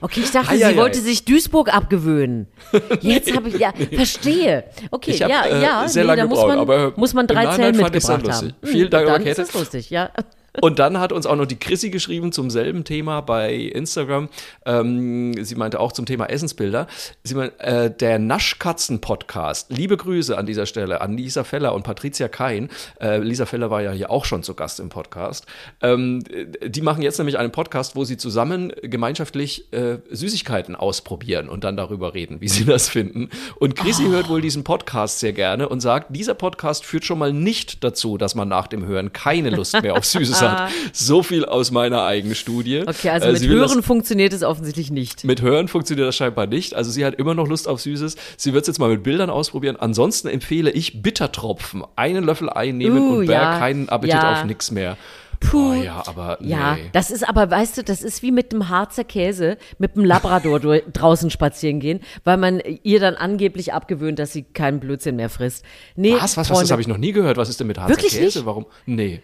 Okay, 0.00 0.20
ich 0.24 0.30
dachte, 0.32 0.50
Ei, 0.50 0.56
sie 0.56 0.76
wollte 0.76 1.00
sich 1.00 1.24
Duisburg 1.24 1.72
abgewöhnen. 1.72 2.48
Jetzt 3.00 3.34
habe 3.34 3.48
ich, 3.48 3.58
ja, 3.58 3.72
verstehe. 3.92 4.64
Okay, 4.90 5.12
hab, 5.12 5.30
ja, 5.30 5.44
äh, 5.44 5.62
ja, 5.62 5.88
sehr 5.88 6.02
nee, 6.02 6.08
lange 6.08 6.22
da 6.22 6.26
muss 6.26 6.38
gebraucht, 6.38 6.48
man, 6.48 6.58
aber 6.58 6.92
muss 6.96 7.14
man 7.14 7.26
drei 7.26 7.46
Zellen 7.54 7.76
mitgebracht 7.76 8.08
haben. 8.08 8.24
lustig. 8.24 8.54
Vielen 8.64 8.90
Dank, 8.90 9.06
dann 9.06 9.20
aber 9.20 9.30
ist 9.30 9.38
das 9.38 9.54
lustig, 9.54 9.90
ja. 9.90 10.10
Und 10.60 10.78
dann 10.78 11.00
hat 11.00 11.12
uns 11.12 11.24
auch 11.24 11.36
noch 11.36 11.46
die 11.46 11.56
Chrissy 11.56 11.88
geschrieben 11.88 12.30
zum 12.30 12.50
selben 12.50 12.84
Thema 12.84 13.22
bei 13.22 13.54
Instagram. 13.54 14.28
Ähm, 14.66 15.32
sie 15.42 15.54
meinte 15.54 15.80
auch 15.80 15.92
zum 15.92 16.04
Thema 16.04 16.26
Essensbilder. 16.26 16.88
Sie 17.24 17.34
meinte, 17.34 17.58
äh, 17.60 17.90
der 17.90 18.18
Naschkatzen-Podcast. 18.18 19.70
Liebe 19.70 19.96
Grüße 19.96 20.36
an 20.36 20.44
dieser 20.44 20.66
Stelle 20.66 21.00
an 21.00 21.16
Lisa 21.16 21.44
Feller 21.44 21.74
und 21.74 21.84
Patricia 21.84 22.28
Kein. 22.28 22.68
Äh, 23.00 23.18
Lisa 23.18 23.46
Feller 23.46 23.70
war 23.70 23.80
ja 23.80 23.92
hier 23.92 24.10
auch 24.10 24.26
schon 24.26 24.42
zu 24.42 24.52
Gast 24.54 24.78
im 24.78 24.90
Podcast. 24.90 25.46
Ähm, 25.80 26.22
die 26.62 26.82
machen 26.82 27.00
jetzt 27.00 27.16
nämlich 27.16 27.38
einen 27.38 27.52
Podcast, 27.52 27.96
wo 27.96 28.04
sie 28.04 28.18
zusammen 28.18 28.72
gemeinschaftlich 28.82 29.72
äh, 29.72 29.98
Süßigkeiten 30.10 30.76
ausprobieren 30.76 31.48
und 31.48 31.64
dann 31.64 31.78
darüber 31.78 32.12
reden, 32.12 32.42
wie 32.42 32.48
sie 32.48 32.66
das 32.66 32.90
finden. 32.90 33.30
Und 33.58 33.74
Chrissy 33.74 34.04
hört 34.04 34.28
wohl 34.28 34.42
diesen 34.42 34.64
Podcast 34.64 35.20
sehr 35.20 35.32
gerne 35.32 35.70
und 35.70 35.80
sagt, 35.80 36.14
dieser 36.14 36.34
Podcast 36.34 36.84
führt 36.84 37.06
schon 37.06 37.18
mal 37.18 37.32
nicht 37.32 37.82
dazu, 37.82 38.18
dass 38.18 38.34
man 38.34 38.48
nach 38.48 38.66
dem 38.66 38.84
Hören 38.84 39.14
keine 39.14 39.48
Lust 39.48 39.80
mehr 39.80 39.96
auf 39.96 40.04
Süßes 40.04 40.41
hat. 40.42 40.70
So 40.92 41.22
viel 41.22 41.44
aus 41.44 41.70
meiner 41.70 42.02
eigenen 42.04 42.34
Studie. 42.34 42.82
Okay, 42.86 43.10
also 43.10 43.28
Äh, 43.28 43.32
mit 43.32 43.42
will 43.48 43.58
das- 43.60 43.70
Hören 43.70 43.82
funktioniert 43.82 44.32
es 44.32 44.42
offensichtlich 44.42 44.90
nicht. 44.90 45.24
mit 45.24 45.40
Hören 45.42 45.68
funktioniert 45.68 46.08
das 46.08 46.16
scheinbar 46.16 46.46
nicht. 46.46 46.74
Also 46.74 46.90
sie 46.90 47.04
hat 47.04 47.14
immer 47.14 47.34
noch 47.34 47.46
Lust 47.48 47.68
auf 47.68 47.80
Süßes. 47.80 48.16
Sie 48.36 48.52
wird 48.52 48.62
es 48.62 48.68
jetzt 48.68 48.78
mal 48.78 48.88
mit 48.90 49.02
Bildern 49.02 49.30
ausprobieren. 49.30 49.76
Ansonsten 49.76 50.28
empfehle 50.28 50.70
ich 50.70 51.02
Bittertropfen. 51.02 51.82
Einen 51.96 52.24
Löffel 52.24 52.50
einnehmen 52.50 52.98
Uh, 52.98 53.16
und 53.18 53.24
ja, 53.24 53.30
berg 53.50 53.58
keinen 53.60 53.88
Appetit 53.88 54.14
ja. 54.14 54.32
auf 54.32 54.44
nichts 54.44 54.70
mehr. 54.70 54.96
Puh. 55.40 55.72
Oh, 55.72 55.82
ja, 55.82 56.02
aber 56.06 56.38
Ja, 56.40 56.74
nee. 56.76 56.82
das 56.92 57.10
ist 57.10 57.28
aber, 57.28 57.50
weißt 57.50 57.76
du, 57.78 57.82
das 57.82 58.02
ist 58.02 58.22
wie 58.22 58.30
mit 58.30 58.52
dem 58.52 58.68
Harzer 58.68 59.02
Käse, 59.02 59.58
mit 59.78 59.96
dem 59.96 60.04
Labrador 60.04 60.60
draußen 60.92 61.30
spazieren 61.30 61.80
gehen, 61.80 61.98
weil 62.22 62.36
man 62.36 62.62
ihr 62.84 63.00
dann 63.00 63.16
angeblich 63.16 63.72
abgewöhnt, 63.72 64.20
dass 64.20 64.32
sie 64.32 64.42
keinen 64.44 64.78
Blödsinn 64.78 65.16
mehr 65.16 65.28
frisst. 65.28 65.64
Nee, 65.96 66.12
Was, 66.14 66.36
was, 66.36 66.48
was, 66.50 66.60
das 66.60 66.70
habe 66.70 66.80
ich 66.80 66.86
noch 66.86 66.96
nie 66.98 67.10
gehört. 67.10 67.38
Was 67.38 67.48
ist 67.48 67.58
denn 67.58 67.66
mit 67.66 67.76
Harzer 67.78 67.88
Wirklich 67.88 68.12
Käse? 68.12 68.38
nicht? 68.38 68.46
Warum? 68.46 68.66
Nee. 68.86 69.20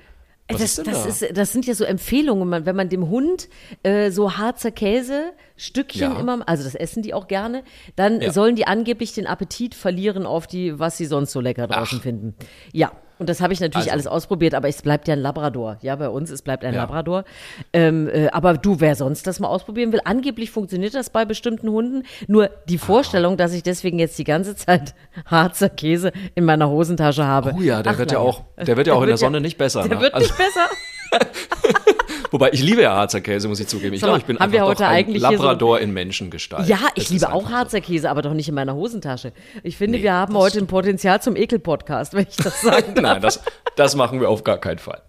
Was 0.50 0.60
das, 0.60 0.78
ist 0.78 0.86
das, 0.86 1.02
da? 1.02 1.08
ist, 1.26 1.36
das 1.38 1.52
sind 1.52 1.66
ja 1.66 1.74
so 1.74 1.84
Empfehlungen, 1.84 2.64
wenn 2.64 2.74
man 2.76 2.88
dem 2.88 3.08
Hund 3.10 3.48
äh, 3.82 4.10
so 4.10 4.36
Harzer 4.38 4.70
Käse, 4.70 5.32
Stückchen 5.56 6.12
Ja. 6.12 6.18
immer, 6.20 6.48
also 6.48 6.64
das 6.64 6.74
essen 6.74 7.02
die 7.02 7.12
auch 7.14 7.28
gerne, 7.28 7.62
dann 7.96 8.20
Ja. 8.20 8.32
sollen 8.32 8.56
die 8.56 8.66
angeblich 8.66 9.12
den 9.12 9.26
Appetit 9.26 9.74
verlieren 9.74 10.24
auf 10.26 10.46
die, 10.46 10.78
was 10.78 10.96
sie 10.96 11.04
sonst 11.06 11.32
so 11.32 11.40
lecker 11.40 11.66
draußen 11.66 11.98
Ach. 11.98 12.02
finden. 12.02 12.34
Ja. 12.72 12.92
Und 13.18 13.28
das 13.28 13.40
habe 13.40 13.52
ich 13.52 13.60
natürlich 13.60 13.92
Also- 13.92 13.92
alles 13.92 14.06
ausprobiert, 14.06 14.54
aber 14.54 14.68
es 14.68 14.80
bleibt 14.82 15.08
ja 15.08 15.14
ein 15.14 15.20
Labrador. 15.20 15.78
Ja, 15.82 15.96
bei 15.96 16.08
uns, 16.08 16.30
es 16.30 16.42
bleibt 16.42 16.64
ein 16.64 16.74
Ja. 16.74 16.82
Labrador. 16.82 17.24
Ähm, 17.72 18.08
äh, 18.08 18.28
aber 18.30 18.54
du, 18.54 18.80
wer 18.80 18.94
sonst 18.94 19.26
das 19.26 19.40
mal 19.40 19.48
ausprobieren 19.48 19.92
will, 19.92 20.00
angeblich 20.04 20.50
funktioniert 20.50 20.94
das 20.94 21.10
bei 21.10 21.24
bestimmten 21.24 21.68
Hunden. 21.68 22.04
Nur 22.26 22.50
die 22.68 22.78
Vorstellung, 22.78 23.36
dass 23.36 23.52
ich 23.52 23.62
deswegen 23.62 23.98
jetzt 23.98 24.18
die 24.18 24.24
ganze 24.24 24.54
Zeit 24.56 24.94
Harzer 25.26 25.68
Käse 25.68 26.12
in 26.34 26.44
meiner 26.44 26.68
Hosentasche 26.68 27.24
habe. 27.26 27.54
Oh 27.56 27.60
ja, 27.60 27.82
der 27.82 27.92
Ach, 27.92 27.98
wird 27.98 28.12
ja 28.12 28.18
naja. 28.18 28.30
auch, 28.30 28.42
der 28.56 28.76
wird 28.76 28.86
ja 28.86 28.94
auch 28.94 29.02
in 29.02 29.08
der 29.08 29.16
Sonne 29.16 29.40
nicht 29.40 29.58
besser. 29.58 29.82
Der 29.88 29.96
ne? 29.96 30.02
wird 30.02 30.14
Also- 30.14 30.26
nicht 30.26 30.36
besser. 30.38 30.68
Wobei 32.30 32.50
ich 32.52 32.62
liebe 32.62 32.82
ja 32.82 32.94
Harzer 32.94 33.20
Käse, 33.20 33.48
muss 33.48 33.60
ich 33.60 33.66
zugeben. 33.68 33.94
Ich 33.94 34.02
glaube, 34.02 34.18
ich 34.18 34.24
bin 34.24 34.38
einfach 34.38 34.60
heute 34.60 34.82
doch 34.82 34.88
ein 34.88 34.96
eigentlich 34.96 35.26
hier 35.26 35.36
so- 35.38 35.42
Labrador 35.44 35.80
in 35.80 35.92
Menschengestalt. 35.92 36.68
Ja, 36.68 36.78
Das 36.78 36.90
ich 36.96 37.02
ist 37.04 37.10
liebe 37.10 37.32
auch. 37.32 37.50
Harzer 37.50 37.80
Käse, 37.80 38.10
aber 38.10 38.22
doch 38.22 38.34
nicht 38.34 38.48
in 38.48 38.54
meiner 38.54 38.74
Hosentasche. 38.74 39.32
Ich 39.62 39.76
finde, 39.76 39.98
Nee, 39.98 40.04
wir 40.04 40.12
haben 40.12 40.34
das 40.34 40.42
heute 40.42 40.58
ein 40.58 40.66
Potenzial 40.66 41.22
zum 41.22 41.36
Ekel-Podcast, 41.36 42.14
wenn 42.14 42.26
ich 42.28 42.36
das 42.36 42.60
sagen 42.60 42.94
darf. 42.94 43.02
Nein, 43.02 43.22
das, 43.22 43.40
das 43.76 43.96
machen 43.96 44.20
wir 44.20 44.28
auf 44.28 44.44
gar 44.44 44.58
keinen 44.58 44.78
Fall. 44.78 45.02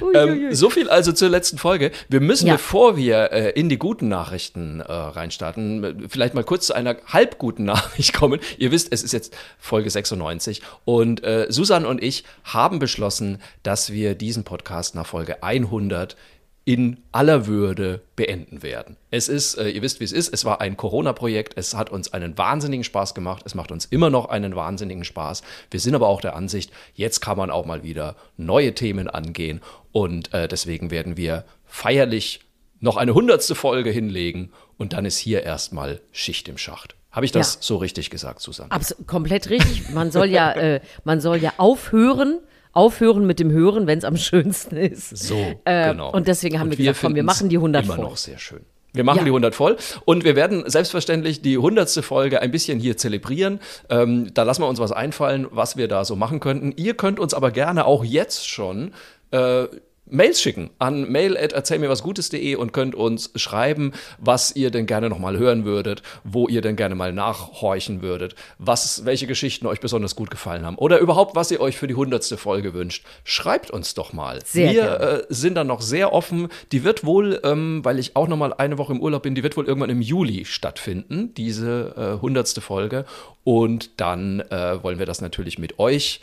Ui, 0.00 0.14
Ähm, 0.14 0.46
ui, 0.48 0.54
so 0.54 0.70
viel 0.70 0.88
also 0.88 1.12
zur 1.12 1.28
letzten 1.28 1.58
Folge. 1.58 1.90
Wir 2.08 2.20
müssen, 2.20 2.46
Ja. 2.46 2.54
bevor 2.54 2.96
wir 2.96 3.32
äh, 3.32 3.50
in 3.50 3.68
die 3.68 3.78
guten 3.78 4.08
Nachrichten 4.08 4.80
äh, 4.80 4.92
reinstarten, 4.92 6.06
vielleicht 6.08 6.34
mal 6.34 6.44
kurz 6.44 6.66
zu 6.66 6.74
einer 6.74 6.96
halbguten 7.06 7.64
Nachricht 7.64 8.12
kommen. 8.14 8.40
Ihr 8.58 8.70
wisst, 8.72 8.92
es 8.92 9.02
ist 9.02 9.12
jetzt 9.12 9.36
Folge 9.58 9.90
96 9.90 10.62
und 10.84 11.22
äh, 11.24 11.46
Susan 11.50 11.84
und 11.86 12.02
ich 12.02 12.24
haben 12.44 12.78
beschlossen, 12.78 13.38
dass 13.62 13.92
wir 13.92 14.14
diesen 14.14 14.44
Podcast 14.44 14.94
nach 14.94 15.06
Folge 15.06 15.42
100 15.42 16.16
in 16.66 16.98
aller 17.12 17.46
Würde 17.46 18.02
beenden 18.16 18.60
werden. 18.64 18.96
Es 19.12 19.28
ist, 19.28 19.54
äh, 19.54 19.68
ihr 19.68 19.82
wisst, 19.82 20.00
wie 20.00 20.04
es 20.04 20.10
ist, 20.10 20.34
es 20.34 20.44
war 20.44 20.60
ein 20.60 20.76
Corona-Projekt, 20.76 21.56
es 21.56 21.74
hat 21.74 21.90
uns 21.90 22.12
einen 22.12 22.36
wahnsinnigen 22.36 22.82
Spaß 22.82 23.14
gemacht, 23.14 23.44
es 23.46 23.54
macht 23.54 23.70
uns 23.70 23.84
immer 23.84 24.10
noch 24.10 24.28
einen 24.28 24.56
wahnsinnigen 24.56 25.04
Spaß. 25.04 25.42
Wir 25.70 25.78
sind 25.78 25.94
aber 25.94 26.08
auch 26.08 26.20
der 26.20 26.34
Ansicht, 26.34 26.72
jetzt 26.94 27.20
kann 27.20 27.38
man 27.38 27.52
auch 27.52 27.66
mal 27.66 27.84
wieder 27.84 28.16
neue 28.36 28.74
Themen 28.74 29.06
angehen 29.08 29.60
und 29.92 30.34
äh, 30.34 30.48
deswegen 30.48 30.90
werden 30.90 31.16
wir 31.16 31.44
feierlich 31.66 32.40
noch 32.80 32.96
eine 32.96 33.14
hundertste 33.14 33.54
Folge 33.54 33.90
hinlegen 33.90 34.50
und 34.76 34.92
dann 34.92 35.04
ist 35.06 35.18
hier 35.18 35.44
erstmal 35.44 36.00
Schicht 36.10 36.48
im 36.48 36.58
Schacht. 36.58 36.96
Habe 37.12 37.24
ich 37.26 37.32
das 37.32 37.54
Ja. 37.54 37.58
so 37.62 37.76
richtig 37.76 38.10
gesagt, 38.10 38.40
Susanne? 38.40 38.72
Abs 38.72 38.94
komplett 39.06 39.50
richtig. 39.50 39.88
Man 39.90 40.10
soll 40.10 40.26
ja, 40.26 40.52
äh, 40.52 40.80
man 41.04 41.20
soll 41.20 41.36
ja 41.36 41.52
aufhören, 41.58 42.40
aufhören 42.76 43.26
mit 43.26 43.40
dem 43.40 43.50
Hören, 43.50 43.86
wenn 43.86 43.98
es 43.98 44.04
am 44.04 44.16
schönsten 44.28 44.76
ist. 44.76 45.16
So, 45.16 45.36
Äh, 45.64 45.90
genau. 45.90 46.12
Und 46.12 46.28
deswegen 46.28 46.58
haben 46.60 46.68
Und 46.68 46.78
wir 46.78 46.84
gesagt, 46.86 47.00
komm, 47.02 47.14
wir 47.14 47.22
machen 47.24 47.48
die 47.48 47.56
100 47.56 47.84
immer 47.84 47.94
voll. 47.96 48.04
noch 48.04 48.16
sehr 48.16 48.38
schön. 48.38 48.60
Wir 48.92 49.04
machen 49.04 49.18
Ja. 49.18 49.24
die 49.24 49.30
100 49.30 49.54
voll 49.54 49.76
und 50.06 50.24
wir 50.24 50.36
werden 50.36 50.64
selbstverständlich 50.70 51.42
die 51.42 51.56
100. 51.56 51.90
Folge 52.02 52.40
ein 52.40 52.50
bisschen 52.50 52.78
hier 52.78 52.96
zelebrieren. 52.96 53.60
Ähm, 53.90 54.32
da 54.32 54.42
lassen 54.44 54.62
wir 54.62 54.68
uns 54.68 54.78
was 54.78 54.90
einfallen, 54.92 55.46
was 55.50 55.76
wir 55.76 55.86
da 55.86 56.04
so 56.06 56.16
machen 56.16 56.40
könnten. 56.40 56.72
Ihr 56.76 56.94
könnt 56.94 57.20
uns 57.20 57.34
aber 57.34 57.50
gerne 57.50 57.84
auch 57.84 58.04
jetzt 58.04 58.48
schon 58.48 58.92
äh, 59.32 59.64
Mails 60.08 60.40
schicken 60.40 60.70
an 60.78 61.10
mail@erzählmirwasgutes.de 61.10 62.54
und 62.54 62.72
könnt 62.72 62.94
uns 62.94 63.30
schreiben, 63.34 63.92
was 64.18 64.54
ihr 64.54 64.70
denn 64.70 64.86
gerne 64.86 65.08
noch 65.08 65.18
mal 65.18 65.36
hören 65.36 65.64
würdet, 65.64 66.02
wo 66.24 66.48
ihr 66.48 66.60
denn 66.60 66.76
gerne 66.76 66.94
mal 66.94 67.12
nachhorchen 67.12 68.02
würdet, 68.02 68.34
was 68.58 69.04
welche 69.04 69.26
Geschichten 69.26 69.66
euch 69.66 69.80
besonders 69.80 70.14
gut 70.14 70.30
gefallen 70.30 70.64
haben 70.64 70.76
oder 70.76 70.98
überhaupt 70.98 71.34
was 71.34 71.50
ihr 71.50 71.60
euch 71.60 71.76
für 71.76 71.86
die 71.86 71.94
100. 71.94 72.24
Folge 72.38 72.72
wünscht. 72.74 73.04
Schreibt 73.24 73.70
uns 73.70 73.94
doch 73.94 74.12
mal. 74.12 74.38
Sehr 74.44 74.72
wir 74.72 75.00
äh, 75.00 75.24
sind 75.28 75.54
dann 75.54 75.66
noch 75.66 75.80
sehr 75.80 76.12
offen. 76.12 76.48
Die 76.72 76.84
wird 76.84 77.04
wohl, 77.04 77.40
ähm, 77.44 77.84
weil 77.84 77.98
ich 77.98 78.16
auch 78.16 78.28
noch 78.28 78.36
mal 78.36 78.52
eine 78.52 78.78
Woche 78.78 78.92
im 78.92 79.00
Urlaub 79.00 79.22
bin, 79.22 79.34
die 79.34 79.42
wird 79.42 79.56
wohl 79.56 79.66
irgendwann 79.66 79.90
im 79.90 80.02
Juli 80.02 80.44
stattfinden, 80.44 81.34
diese 81.34 81.94
äh, 82.18 82.22
hundertste 82.22 82.60
Folge. 82.60 83.04
Und 83.44 84.00
dann 84.00 84.40
äh, 84.40 84.82
wollen 84.82 84.98
wir 84.98 85.06
das 85.06 85.20
natürlich 85.20 85.58
mit 85.58 85.78
euch 85.78 86.20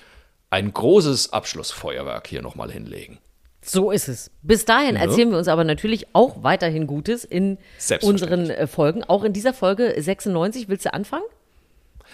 ein 0.49 0.71
großes 0.71 1.33
Abschlussfeuerwerk 1.33 2.27
hier 2.27 2.41
noch 2.41 2.55
mal 2.55 2.71
hinlegen. 2.71 3.17
So 3.63 3.91
ist 3.91 4.07
es. 4.07 4.31
Bis 4.41 4.65
dahin 4.65 4.95
erzählen 4.95 5.31
wir 5.31 5.37
uns 5.37 5.47
aber 5.47 5.63
natürlich 5.63 6.07
auch 6.13 6.43
weiterhin 6.43 6.87
Gutes 6.87 7.23
in 7.23 7.57
unseren 8.01 8.49
äh, 8.49 8.67
Folgen. 8.67 9.03
Auch 9.03 9.23
in 9.23 9.33
dieser 9.33 9.53
Folge 9.53 9.93
96. 9.97 10.69
Willst 10.69 10.85
du 10.85 10.93
anfangen? 10.93 11.23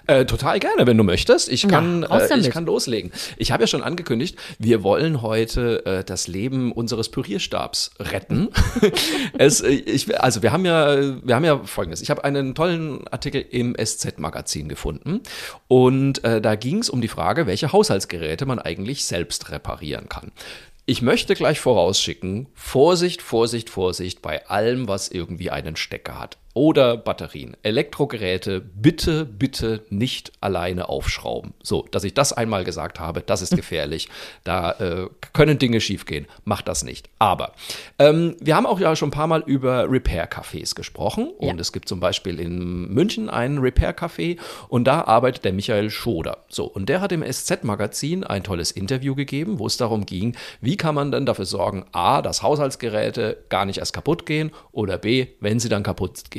Äh, 0.07 0.25
total 0.25 0.59
gerne, 0.59 0.87
wenn 0.87 0.97
du 0.97 1.03
möchtest. 1.03 1.49
Ich 1.49 1.67
kann, 1.67 2.03
raus 2.03 2.29
äh, 2.29 2.37
ich 2.37 2.49
kann 2.49 2.65
loslegen. 2.65 3.11
Ich 3.37 3.51
habe 3.51 3.63
ja 3.63 3.67
schon 3.67 3.83
angekündigt, 3.83 4.37
wir 4.57 4.83
wollen 4.83 5.21
heute 5.21 5.85
äh, 5.85 6.03
das 6.03 6.27
Leben 6.27 6.71
unseres 6.71 7.09
Pürierstabs 7.09 7.91
retten. 7.99 8.49
es, 9.37 9.61
äh, 9.61 9.69
ich, 9.69 10.19
also 10.21 10.41
wir 10.41 10.51
haben 10.51 10.65
ja, 10.65 10.97
wir 11.23 11.35
haben 11.35 11.45
ja 11.45 11.59
Folgendes. 11.63 12.01
Ich 12.01 12.09
habe 12.09 12.23
einen 12.23 12.55
tollen 12.55 13.07
Artikel 13.09 13.43
im 13.49 13.75
SZ-Magazin 13.75 14.69
gefunden 14.69 15.21
und 15.67 16.23
äh, 16.23 16.41
da 16.41 16.55
ging 16.55 16.79
es 16.79 16.89
um 16.89 17.01
die 17.01 17.07
Frage, 17.07 17.45
welche 17.45 17.71
Haushaltsgeräte 17.71 18.45
man 18.45 18.59
eigentlich 18.59 19.05
selbst 19.05 19.51
reparieren 19.51 20.09
kann. 20.09 20.31
Ich 20.89 21.03
möchte 21.03 21.35
gleich 21.35 21.59
vorausschicken, 21.59 22.47
Vorsicht, 22.55 23.21
Vorsicht, 23.21 23.69
Vorsicht 23.69 24.23
bei 24.23 24.47
allem, 24.47 24.87
was 24.87 25.07
irgendwie 25.07 25.51
einen 25.51 25.75
Stecker 25.75 26.17
hat. 26.17 26.39
Oder 26.55 26.97
Batterien. 26.97 27.55
Elektrogeräte 27.61 28.59
bitte, 28.59 29.23
bitte 29.23 29.83
nicht 29.89 30.31
alleine 30.41 30.89
aufschrauben. 30.89 31.53
So, 31.61 31.87
dass 31.91 32.03
ich 32.03 32.15
das 32.15 32.33
einmal 32.33 32.63
gesagt 32.63 32.99
habe, 32.99 33.21
das 33.21 33.41
ist 33.41 33.55
gefährlich. 33.55 34.09
Da 34.43 34.71
äh, 34.71 35.07
können 35.33 35.59
Dinge 35.59 35.79
schiefgehen. 35.79 36.25
Macht 36.45 36.67
das 36.67 36.83
nicht. 36.83 37.07
Aber 37.19 37.53
ähm, 37.99 38.35
wir 38.39 38.55
haben 38.55 38.65
auch 38.65 38.79
ja 38.79 38.95
schon 38.95 39.09
ein 39.09 39.11
paar 39.11 39.27
Mal 39.27 39.43
über 39.45 39.89
Repair-Cafés 39.89 40.73
gesprochen. 40.73 41.31
Ja. 41.39 41.51
Und 41.51 41.61
es 41.61 41.71
gibt 41.71 41.87
zum 41.87 41.99
Beispiel 41.99 42.39
in 42.39 42.91
München 42.91 43.29
einen 43.29 43.59
Repair-Café 43.59 44.39
und 44.69 44.85
da 44.85 45.03
arbeitet 45.03 45.45
der 45.45 45.53
Michael 45.53 45.91
Schoder. 45.91 46.39
So, 46.49 46.65
und 46.65 46.89
der 46.89 46.99
hat 47.01 47.11
im 47.11 47.23
SZ-Magazin 47.23 48.23
ein 48.23 48.43
tolles 48.43 48.71
Interview 48.71 49.13
gegeben, 49.13 49.59
wo 49.59 49.67
es 49.67 49.77
darum 49.77 50.05
ging, 50.05 50.35
wie 50.61 50.77
kann 50.77 50.95
man 50.95 51.11
denn 51.11 51.27
dafür 51.27 51.45
sorgen, 51.45 51.85
A, 51.91 52.21
dass 52.23 52.41
Haushaltsgeräte 52.41 53.37
gar 53.49 53.65
nicht 53.65 53.77
erst 53.77 53.93
kaputt 53.93 54.25
gehen 54.25 54.51
oder 54.71 54.97
B, 54.97 55.27
wenn 55.39 55.59
sie 55.59 55.69
dann 55.69 55.83
kaputt 55.83 56.31
gehen, 56.31 56.38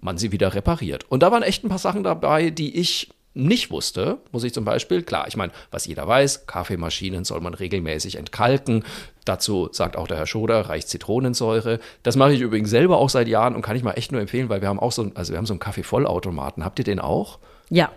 man 0.00 0.18
sie 0.18 0.32
wieder 0.32 0.54
repariert. 0.54 1.04
Und 1.08 1.22
da 1.22 1.30
waren 1.30 1.42
echt 1.42 1.64
ein 1.64 1.68
paar 1.68 1.78
Sachen 1.78 2.02
dabei, 2.02 2.50
die 2.50 2.78
ich 2.78 3.10
nicht 3.32 3.70
wusste, 3.70 4.18
muss 4.32 4.42
ich 4.42 4.52
zum 4.52 4.64
Beispiel, 4.64 5.02
klar, 5.02 5.28
ich 5.28 5.36
meine, 5.36 5.52
was 5.70 5.86
jeder 5.86 6.06
weiß, 6.06 6.46
Kaffeemaschinen 6.46 7.24
soll 7.24 7.40
man 7.40 7.54
regelmäßig 7.54 8.16
entkalken. 8.16 8.84
Dazu 9.24 9.68
sagt 9.70 9.96
auch 9.96 10.08
der 10.08 10.16
Herr 10.16 10.26
Schoder, 10.26 10.68
reicht 10.68 10.88
Zitronensäure. 10.88 11.78
Das 12.02 12.16
mache 12.16 12.32
ich 12.32 12.40
übrigens 12.40 12.70
selber 12.70 12.98
auch 12.98 13.08
seit 13.08 13.28
Jahren 13.28 13.54
und 13.54 13.62
kann 13.62 13.76
ich 13.76 13.84
mal 13.84 13.92
echt 13.92 14.10
nur 14.10 14.20
empfehlen, 14.20 14.48
weil 14.48 14.62
wir 14.62 14.68
haben 14.68 14.80
auch 14.80 14.90
so, 14.90 15.12
also 15.14 15.32
wir 15.32 15.38
haben 15.38 15.46
so 15.46 15.52
einen 15.52 15.60
Kaffeevollautomaten. 15.60 16.64
Habt 16.64 16.80
ihr 16.80 16.84
den 16.84 16.98
auch? 16.98 17.38
Ja. 17.68 17.90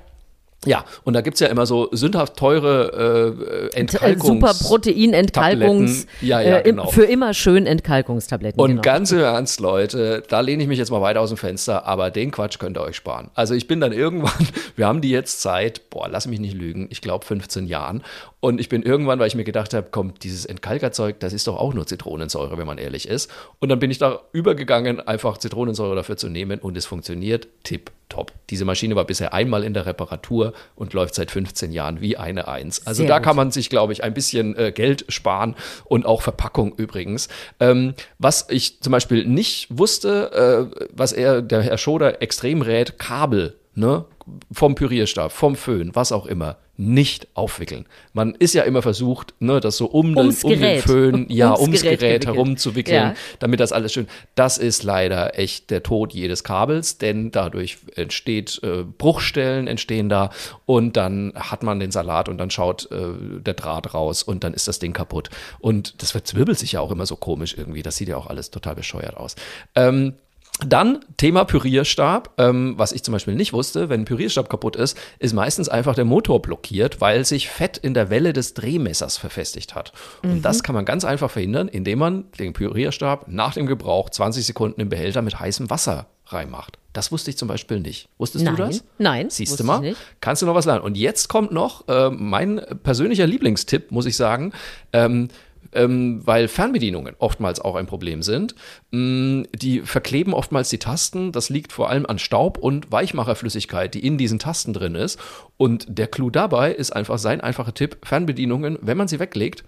Ja, 0.65 0.85
und 1.03 1.13
da 1.13 1.21
gibt's 1.21 1.39
ja 1.39 1.47
immer 1.47 1.65
so 1.65 1.89
sündhaft 1.91 2.35
teure 2.37 2.91
äh, 2.93 3.23
Äh, 3.23 3.69
Entkalkungs... 3.73 4.25
Super 4.25 4.53
Protein-Entkalkungs. 4.53 6.05
Tabletten. 6.05 6.25
Ja, 6.27 6.41
ja, 6.41 6.57
äh, 6.59 6.63
genau. 6.63 6.87
Für 6.87 7.03
immer 7.03 7.33
schön 7.33 7.65
Entkalkungstabletten. 7.65 8.59
Und 8.59 8.69
genau. 8.69 8.81
ganz 8.81 9.11
im 9.11 9.19
Ernst, 9.19 9.59
Leute, 9.59 10.23
da 10.27 10.39
lehne 10.39 10.63
ich 10.63 10.69
mich 10.69 10.79
jetzt 10.79 10.91
mal 10.91 11.01
weiter 11.01 11.21
aus 11.21 11.29
dem 11.29 11.37
Fenster, 11.37 11.85
aber 11.85 12.11
den 12.11 12.31
Quatsch 12.31 12.59
könnt 12.59 12.77
ihr 12.77 12.81
euch 12.81 12.95
sparen. 12.95 13.29
Also 13.33 13.53
ich 13.53 13.67
bin 13.67 13.79
dann 13.79 13.91
irgendwann, 14.03 14.47
wir 14.75 14.87
haben 14.87 15.01
die 15.01 15.09
jetzt 15.09 15.41
seit, 15.41 15.89
boah, 15.89 16.07
lass 16.09 16.27
mich 16.27 16.39
nicht 16.39 16.55
lügen, 16.55 16.87
ich 16.89 17.01
glaube 17.01 17.25
15 17.25 17.67
Jahren. 17.67 18.03
Und 18.43 18.59
ich 18.59 18.67
bin 18.67 18.83
irgendwann, 18.83 19.19
weil 19.19 19.27
ich 19.27 19.35
mir 19.35 19.45
gedacht 19.45 19.73
habe, 19.73 19.87
komm, 19.89 20.15
dieses 20.21 20.45
Entkalkerzeug, 20.45 21.17
das 21.21 21.31
ist 21.31 21.47
doch 21.47 21.55
auch 21.55 21.73
nur 21.73 21.87
Zitronensäure, 21.87 22.57
wenn 22.57 22.67
man 22.67 22.77
ehrlich 22.77 23.07
ist. 23.07 23.31
Und 23.59 23.69
dann 23.69 23.79
bin 23.79 23.89
ich 23.89 23.99
da 23.99 24.19
übergegangen, 24.33 24.99
einfach 24.99 25.37
Zitronensäure 25.37 25.95
dafür 25.95 26.17
zu 26.17 26.27
nehmen 26.27 26.59
und 26.59 26.75
es 26.75 26.85
funktioniert 26.85 27.47
tipptopp. 27.63 28.33
Diese 28.49 28.65
Maschine 28.65 28.97
war 28.97 29.05
bisher 29.05 29.33
einmal 29.33 29.63
in 29.63 29.73
der 29.73 29.85
Reparatur 29.85 30.51
und 30.75 30.91
läuft 30.91 31.15
seit 31.15 31.31
15 31.31 31.71
Jahren 31.71 32.01
wie 32.01 32.17
eine 32.17 32.49
Eins. 32.49 32.85
Also 32.85 33.03
Sehr 33.03 33.07
da 33.07 33.19
gut. 33.19 33.27
kann 33.27 33.37
man 33.37 33.51
sich, 33.51 33.69
glaube 33.69 33.93
ich, 33.93 34.03
ein 34.03 34.13
bisschen 34.13 34.57
äh, 34.57 34.73
Geld 34.73 35.05
sparen 35.07 35.55
und 35.85 36.05
auch 36.05 36.21
Verpackung 36.21 36.75
übrigens. 36.75 37.29
Ähm, 37.61 37.93
was 38.19 38.47
ich 38.49 38.81
zum 38.81 38.91
Beispiel 38.91 39.23
nicht 39.23 39.67
wusste, 39.69 40.69
äh, 40.73 40.87
was 40.91 41.13
er, 41.13 41.41
der 41.41 41.61
Herr 41.61 41.77
Schoder 41.77 42.21
extrem 42.21 42.61
rät, 42.61 42.99
Kabel, 42.99 43.55
ne? 43.73 44.03
Vom 44.51 44.75
Pürierstab, 44.75 45.31
vom 45.31 45.55
Föhn, 45.55 45.91
was 45.93 46.11
auch 46.11 46.25
immer, 46.25 46.57
nicht 46.75 47.27
aufwickeln. 47.35 47.85
Man 48.13 48.33
ist 48.33 48.53
ja 48.55 48.63
immer 48.63 48.81
versucht, 48.81 49.35
ne, 49.39 49.59
das 49.59 49.77
so 49.77 49.85
um, 49.85 50.15
den, 50.15 50.29
um 50.29 50.31
den 50.33 50.59
Gerät. 50.59 50.83
Föhn, 50.83 51.25
ja, 51.29 51.51
Ums 51.51 51.61
ums, 51.61 51.81
Gerät 51.83 51.99
Gerät, 51.99 52.25
herumzuwickeln, 52.25 52.95
Ja. 53.09 53.13
damit 53.39 53.59
das 53.59 53.71
alles 53.71 53.93
schön. 53.93 54.07
Das 54.33 54.57
ist 54.57 54.81
leider 54.83 55.37
echt 55.37 55.69
der 55.69 55.83
Tod 55.83 56.13
jedes 56.13 56.43
Kabels, 56.43 56.97
denn 56.97 57.29
dadurch 57.31 57.77
entsteht 57.95 58.59
äh, 58.63 58.83
Bruchstellen 58.83 59.67
entstehen 59.67 60.09
da 60.09 60.31
und 60.65 60.97
dann 60.97 61.33
hat 61.35 61.61
man 61.61 61.79
den 61.79 61.91
Salat 61.91 62.27
und 62.27 62.39
dann 62.39 62.49
schaut 62.49 62.91
äh, 62.91 63.13
der 63.39 63.53
Draht 63.53 63.93
raus 63.93 64.23
und 64.23 64.43
dann 64.43 64.55
ist 64.55 64.67
das 64.67 64.79
Ding 64.79 64.93
kaputt. 64.93 65.29
Und 65.59 66.01
das 66.01 66.11
verzwirbelt 66.11 66.57
sich 66.57 66.71
ja 66.71 66.79
auch 66.79 66.91
immer 66.91 67.05
so 67.05 67.15
komisch 67.15 67.55
irgendwie. 67.55 67.83
Das 67.83 67.97
sieht 67.97 68.09
ja 68.09 68.17
auch 68.17 68.27
alles 68.27 68.49
total 68.49 68.73
bescheuert 68.75 69.15
aus. 69.15 69.35
Ähm, 69.75 70.13
dann 70.59 71.03
Thema 71.17 71.45
Pürierstab. 71.45 72.33
Ähm, 72.37 72.75
was 72.77 72.91
ich 72.91 73.03
zum 73.03 73.11
Beispiel 73.11 73.35
nicht 73.35 73.53
wusste, 73.53 73.89
wenn 73.89 74.01
ein 74.01 74.05
Pürierstab 74.05 74.49
kaputt 74.49 74.75
ist, 74.75 74.97
ist 75.19 75.33
meistens 75.33 75.67
einfach 75.69 75.95
der 75.95 76.05
Motor 76.05 76.41
blockiert, 76.41 77.01
weil 77.01 77.25
sich 77.25 77.49
Fett 77.49 77.77
in 77.77 77.93
der 77.93 78.09
Welle 78.09 78.33
des 78.33 78.53
Drehmessers 78.53 79.17
verfestigt 79.17 79.75
hat. 79.75 79.93
Und 80.21 80.43
das 80.43 80.63
kann 80.63 80.75
man 80.75 80.85
ganz 80.85 81.05
einfach 81.05 81.31
verhindern, 81.31 81.67
indem 81.67 81.99
man 81.99 82.31
den 82.39 82.53
Pürierstab 82.53 83.27
nach 83.27 83.53
dem 83.53 83.65
Gebrauch 83.65 84.09
20 84.09 84.45
Sekunden 84.45 84.79
im 84.81 84.89
Behälter 84.89 85.21
mit 85.21 85.39
heißem 85.39 85.69
Wasser 85.69 86.07
reinmacht. 86.27 86.77
Das 86.93 87.11
wusste 87.11 87.31
ich 87.31 87.37
zum 87.37 87.47
Beispiel 87.47 87.79
nicht. 87.79 88.07
Wusstest 88.19 88.45
Nein, 88.45 88.55
du 88.55 88.63
das? 88.63 88.83
nein, 88.99 89.29
Siehst 89.29 89.59
du 89.59 89.63
mal? 89.63 89.95
Kannst 90.21 90.43
du 90.43 90.45
noch 90.45 90.53
was 90.53 90.65
lernen. 90.65 90.83
Und 90.83 90.95
jetzt 90.95 91.27
kommt 91.27 91.51
noch 91.51 91.87
äh, 91.87 92.11
mein 92.11 92.61
persönlicher 92.83 93.25
Lieblingstipp, 93.25 93.91
muss 93.91 94.05
ich 94.05 94.15
sagen. 94.15 94.53
Ähm, 94.93 95.29
ähm, 95.75 96.21
weil 96.25 96.47
Fernbedienungen 96.47 97.15
oftmals 97.19 97.59
auch 97.59 97.75
ein 97.75 97.85
Problem 97.85 98.21
sind. 98.21 98.55
Mm, 98.91 99.43
Die 99.55 99.81
verkleben 99.81 100.33
oftmals 100.33 100.69
die 100.69 100.79
Tasten. 100.79 101.31
Das 101.31 101.49
liegt 101.49 101.71
vor 101.73 101.89
allem 101.89 102.05
an 102.05 102.19
Staub 102.19 102.57
und 102.57 102.91
Weichmacherflüssigkeit, 102.91 103.93
die 103.93 104.05
in 104.05 104.17
diesen 104.17 104.39
Tasten 104.39 104.73
drin 104.73 104.95
ist. 104.95 105.19
Und 105.57 105.85
der 105.89 106.07
Clou 106.07 106.29
dabei 106.29 106.71
ist 106.73 106.91
einfach 106.95 107.17
sein 107.17 107.41
einfacher 107.41 107.73
Tipp: 107.73 107.97
Fernbedienungen, 108.03 108.77
wenn 108.81 108.97
man 108.97 109.07
sie 109.07 109.19
weglegt, 109.19 109.63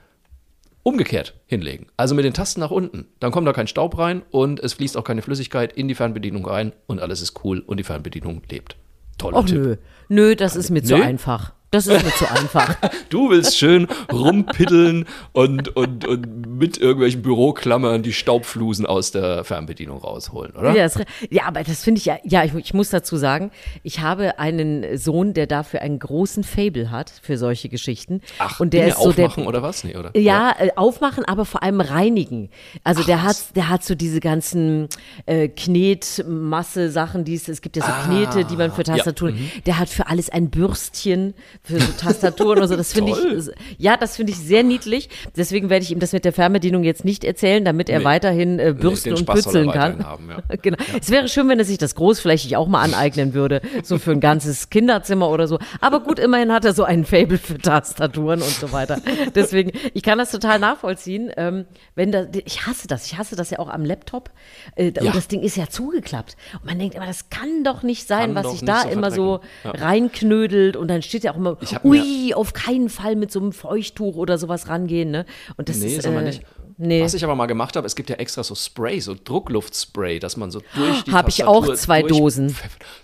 umgekehrt 0.84 1.34
hinlegen. 1.48 1.88
Also 1.98 2.14
mit 2.16 2.26
den 2.26 2.34
Tasten 2.34 2.60
nach 2.60 2.72
unten. 2.72 3.08
Dann 3.20 3.32
kommt 3.32 3.48
da 3.48 3.54
kein 3.54 3.68
Staub 3.68 3.98
rein 3.98 4.22
und 4.32 4.60
es 4.60 4.74
fließt 4.74 4.98
auch 4.98 5.04
keine 5.04 5.22
Flüssigkeit 5.24 5.74
in 5.74 5.88
die 5.88 5.96
Fernbedienung 5.96 6.46
rein 6.46 6.74
und 6.86 7.00
alles 7.00 7.22
ist 7.22 7.44
cool 7.44 7.60
und 7.60 7.78
die 7.78 7.84
Fernbedienung 7.84 8.44
lebt. 8.52 8.76
Toller 9.18 9.38
Och 9.38 9.46
Tipp. 9.46 9.56
nö. 9.58 9.76
Nö, 10.10 10.36
das 10.36 10.56
ist 10.56 10.70
mir 10.70 10.84
zu 10.84 10.96
einfach. 10.96 11.54
Das 11.76 11.88
ist 11.88 12.06
mir 12.06 12.12
zu 12.12 12.32
einfach. 12.32 12.76
Du 13.10 13.30
willst 13.30 13.58
schön 13.58 13.88
rumpiddeln 14.12 15.06
und, 15.32 15.76
und, 15.76 16.06
und 16.06 16.58
mit 16.58 16.78
irgendwelchen 16.78 17.22
Büroklammern 17.22 18.02
die 18.04 18.14
Staubflusen 18.14 18.86
aus 18.86 19.12
der 19.12 19.44
Fernbedienung 19.44 20.00
rausholen, 20.00 20.54
oder? 20.54 20.76
Ja, 20.76 20.84
das, 20.84 21.00
ja, 21.30 21.44
aber 21.46 21.64
das 21.64 21.84
finde 21.84 22.00
ich 22.00 22.06
ja, 22.06 22.18
ja, 22.24 22.44
ich, 22.44 22.54
ich 22.56 22.74
muss 22.74 22.90
dazu 22.90 23.18
sagen, 23.18 23.52
ich 23.84 24.00
habe 24.00 24.40
einen 24.40 24.98
Sohn, 24.98 25.34
der 25.34 25.48
dafür 25.48 25.82
einen 25.82 26.00
großen 26.00 26.44
Fable 26.44 26.92
hat, 26.92 27.12
für 27.22 27.38
solche 27.38 27.70
Geschichten. 27.70 28.22
Ach, 28.40 28.60
und 28.60 28.74
der 28.74 28.82
Dinge 28.82 28.94
ist 28.94 29.02
so 29.02 29.12
der, 29.12 29.28
aufmachen 29.28 29.48
oder 29.48 29.62
was? 29.62 29.84
Nee, 29.84 29.96
oder? 29.96 30.18
Ja, 30.18 30.56
äh, 30.58 30.70
aufmachen, 30.76 31.26
aber 31.26 31.46
vor 31.46 31.64
allem 31.64 31.82
reinigen. 31.82 32.50
Also 32.84 33.04
der 33.04 33.24
hat, 33.24 33.56
der 33.56 33.70
hat 33.70 33.84
so 33.84 33.96
diese 33.96 34.20
ganzen 34.20 34.88
äh, 35.26 35.48
Knetmasse-Sachen, 35.50 37.26
die 37.26 37.36
es, 37.36 37.48
es 37.48 37.62
gibt 37.62 37.78
ja 37.78 37.84
so 37.84 38.10
Knete, 38.10 38.46
die 38.46 38.56
man 38.56 38.72
für 38.72 38.84
Tastaturen. 38.84 39.52
Der 39.66 39.80
hat 39.80 39.90
für 39.90 40.08
alles 40.08 40.30
ein 40.30 40.50
Bürstchen, 40.50 41.34
für 41.66 41.80
so 41.80 41.92
Tastaturen 42.00 42.62
und 42.62 42.68
so. 42.68 42.76
Das 42.76 42.94
finde 42.94 43.12
ich, 43.14 43.50
ja, 43.78 43.98
das 43.98 44.16
finde 44.16 44.32
ich 44.32 44.38
sehr 44.40 44.64
niedlich. 44.64 45.10
Deswegen 45.36 45.70
werde 45.70 45.84
ich 45.84 45.92
ihm 45.92 46.00
das 46.00 46.14
mit 46.14 46.24
der 46.26 46.32
Fernbedienung 46.34 46.84
jetzt 46.84 47.04
nicht 47.06 47.24
erzählen, 47.24 47.66
damit 47.66 47.90
er 47.90 48.00
Nee. 48.00 48.06
weiterhin 48.06 48.60
äh, 48.60 48.74
bürsten 48.78 49.10
den 49.10 49.18
und 49.20 49.26
pützeln 49.26 49.72
kann. 49.72 50.06
haben, 50.06 50.30
ja. 50.30 50.56
genau. 50.62 50.78
Es 51.00 51.10
wäre 51.10 51.28
schön, 51.28 51.50
wenn 51.50 51.60
er 51.60 51.66
sich 51.66 51.78
das 51.78 51.96
großflächig 51.96 52.56
auch 52.58 52.68
mal 52.68 52.82
aneignen 52.82 53.34
würde, 53.34 53.62
so 53.84 53.98
für 53.98 54.12
ein 54.12 54.20
ganzes 54.20 54.70
Kinderzimmer 54.70 55.30
oder 55.30 55.48
so. 55.48 55.60
Aber 55.82 56.00
gut, 56.02 56.20
immerhin 56.20 56.52
hat 56.54 56.66
er 56.66 56.74
so 56.74 56.84
einen 56.84 57.06
Fable 57.06 57.38
für 57.38 57.58
Tastaturen 57.58 58.42
und 58.42 58.50
so 58.52 58.72
weiter. 58.72 59.00
Deswegen, 59.34 59.72
ich 59.94 60.04
kann 60.04 60.18
das 60.18 60.32
total 60.32 60.60
nachvollziehen. 60.60 61.32
Ähm, 61.38 61.66
wenn 61.96 62.12
da, 62.12 62.26
ich 62.46 62.66
hasse 62.68 62.88
das, 62.88 63.06
ich 63.08 63.18
hasse 63.18 63.36
das 63.36 63.50
ja 63.50 63.60
auch 63.60 63.70
am 63.70 63.84
Laptop. 63.84 64.30
Äh, 64.76 64.92
Ja. 64.96 65.02
Und 65.08 65.16
das 65.16 65.28
Ding 65.28 65.42
ist 65.42 65.58
ja 65.58 65.68
zugeklappt. 65.68 66.36
Und 66.54 66.66
man 66.66 66.80
denkt 66.80 66.96
immer, 66.96 67.06
das 67.08 67.30
kann 67.30 67.64
doch 67.64 67.84
nicht 67.84 68.08
sein, 68.08 68.34
Kann 68.34 68.44
was 68.44 68.52
sich 68.52 68.64
da 68.66 68.82
so 68.84 68.90
immer 68.90 69.12
so. 69.12 69.40
Ja. 69.64 69.72
reinknödelt 69.72 70.76
und 70.78 70.88
dann 70.90 71.02
steht 71.02 71.24
ja 71.24 71.32
auch 71.32 71.38
immer, 71.38 71.55
Mir- 71.62 71.84
ui, 71.84 72.34
auf 72.34 72.54
keinen 72.54 72.90
Fall 72.90 73.16
mit 73.16 73.32
so 73.32 73.40
einem 73.40 73.52
Feuchttuch 73.52 74.16
oder 74.16 74.38
sowas 74.38 74.68
rangehen. 74.70 75.12
Ne? 75.12 75.26
Und 75.58 75.70
das 75.70 75.78
Nee, 75.78 75.96
ist, 75.96 76.04
soll 76.04 76.14
man 76.14 76.24
äh, 76.24 76.28
nicht. 76.28 76.42
Nee. 76.78 77.02
Was 77.02 77.14
ich 77.14 77.24
aber 77.24 77.36
mal 77.36 77.46
gemacht 77.46 77.78
habe, 77.78 77.88
es 77.88 77.96
gibt 77.96 78.10
ja 78.10 78.18
extra 78.18 78.44
so 78.44 78.54
Spray, 78.54 79.00
so 79.00 79.16
Druckluftspray, 79.22 80.20
dass 80.20 80.36
man 80.36 80.52
so 80.52 80.62
durch 80.76 81.04
die 81.06 81.12
Hab 81.14 81.30
ich 81.30 81.44
auch 81.46 81.74
zwei 81.76 82.02
Dosen. 82.04 82.54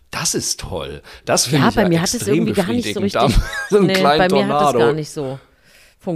Das 0.10 0.36
ist 0.36 0.60
toll. 0.60 1.02
Das 1.24 1.46
finde 1.46 1.64
Ja, 1.64 1.70
ich 1.70 1.76
bei 1.76 1.84
ja 1.84 1.88
mir 1.90 2.02
hat 2.02 2.14
es 2.14 2.28
irgendwie 2.28 2.52
gar 2.52 2.68
nicht 2.68 2.94
so 2.94 3.00
richtig. 3.00 3.14
Da- 3.22 3.30
so 3.70 3.78
einen 3.78 3.88
nee, 3.88 3.94
kleinen 3.94 4.18
bei 4.18 4.28
mir 4.28 4.48
hat 4.48 4.56
es 4.56 4.62
Tornado. 4.64 4.80
gar 4.80 4.94
nicht 4.94 5.10
so. 5.10 5.40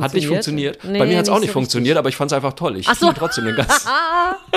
Hat 0.01 0.13
nicht 0.13 0.27
funktioniert. 0.27 0.79
Nee, 0.83 0.97
bei 0.99 1.05
mir 1.05 1.17
hat 1.17 1.23
es 1.25 1.29
auch 1.29 1.39
nicht 1.39 1.49
so 1.49 1.53
funktioniert, 1.53 1.97
aber 1.97 2.09
ich 2.09 2.15
fand 2.15 2.31
es 2.31 2.35
einfach 2.35 2.53
toll. 2.53 2.77
Ich 2.77 2.87
Ach 2.87 2.95
so. 2.95 3.05
ging 3.07 3.15
trotzdem 3.15 3.45
den 3.45 3.55
ganzen, 3.55 3.87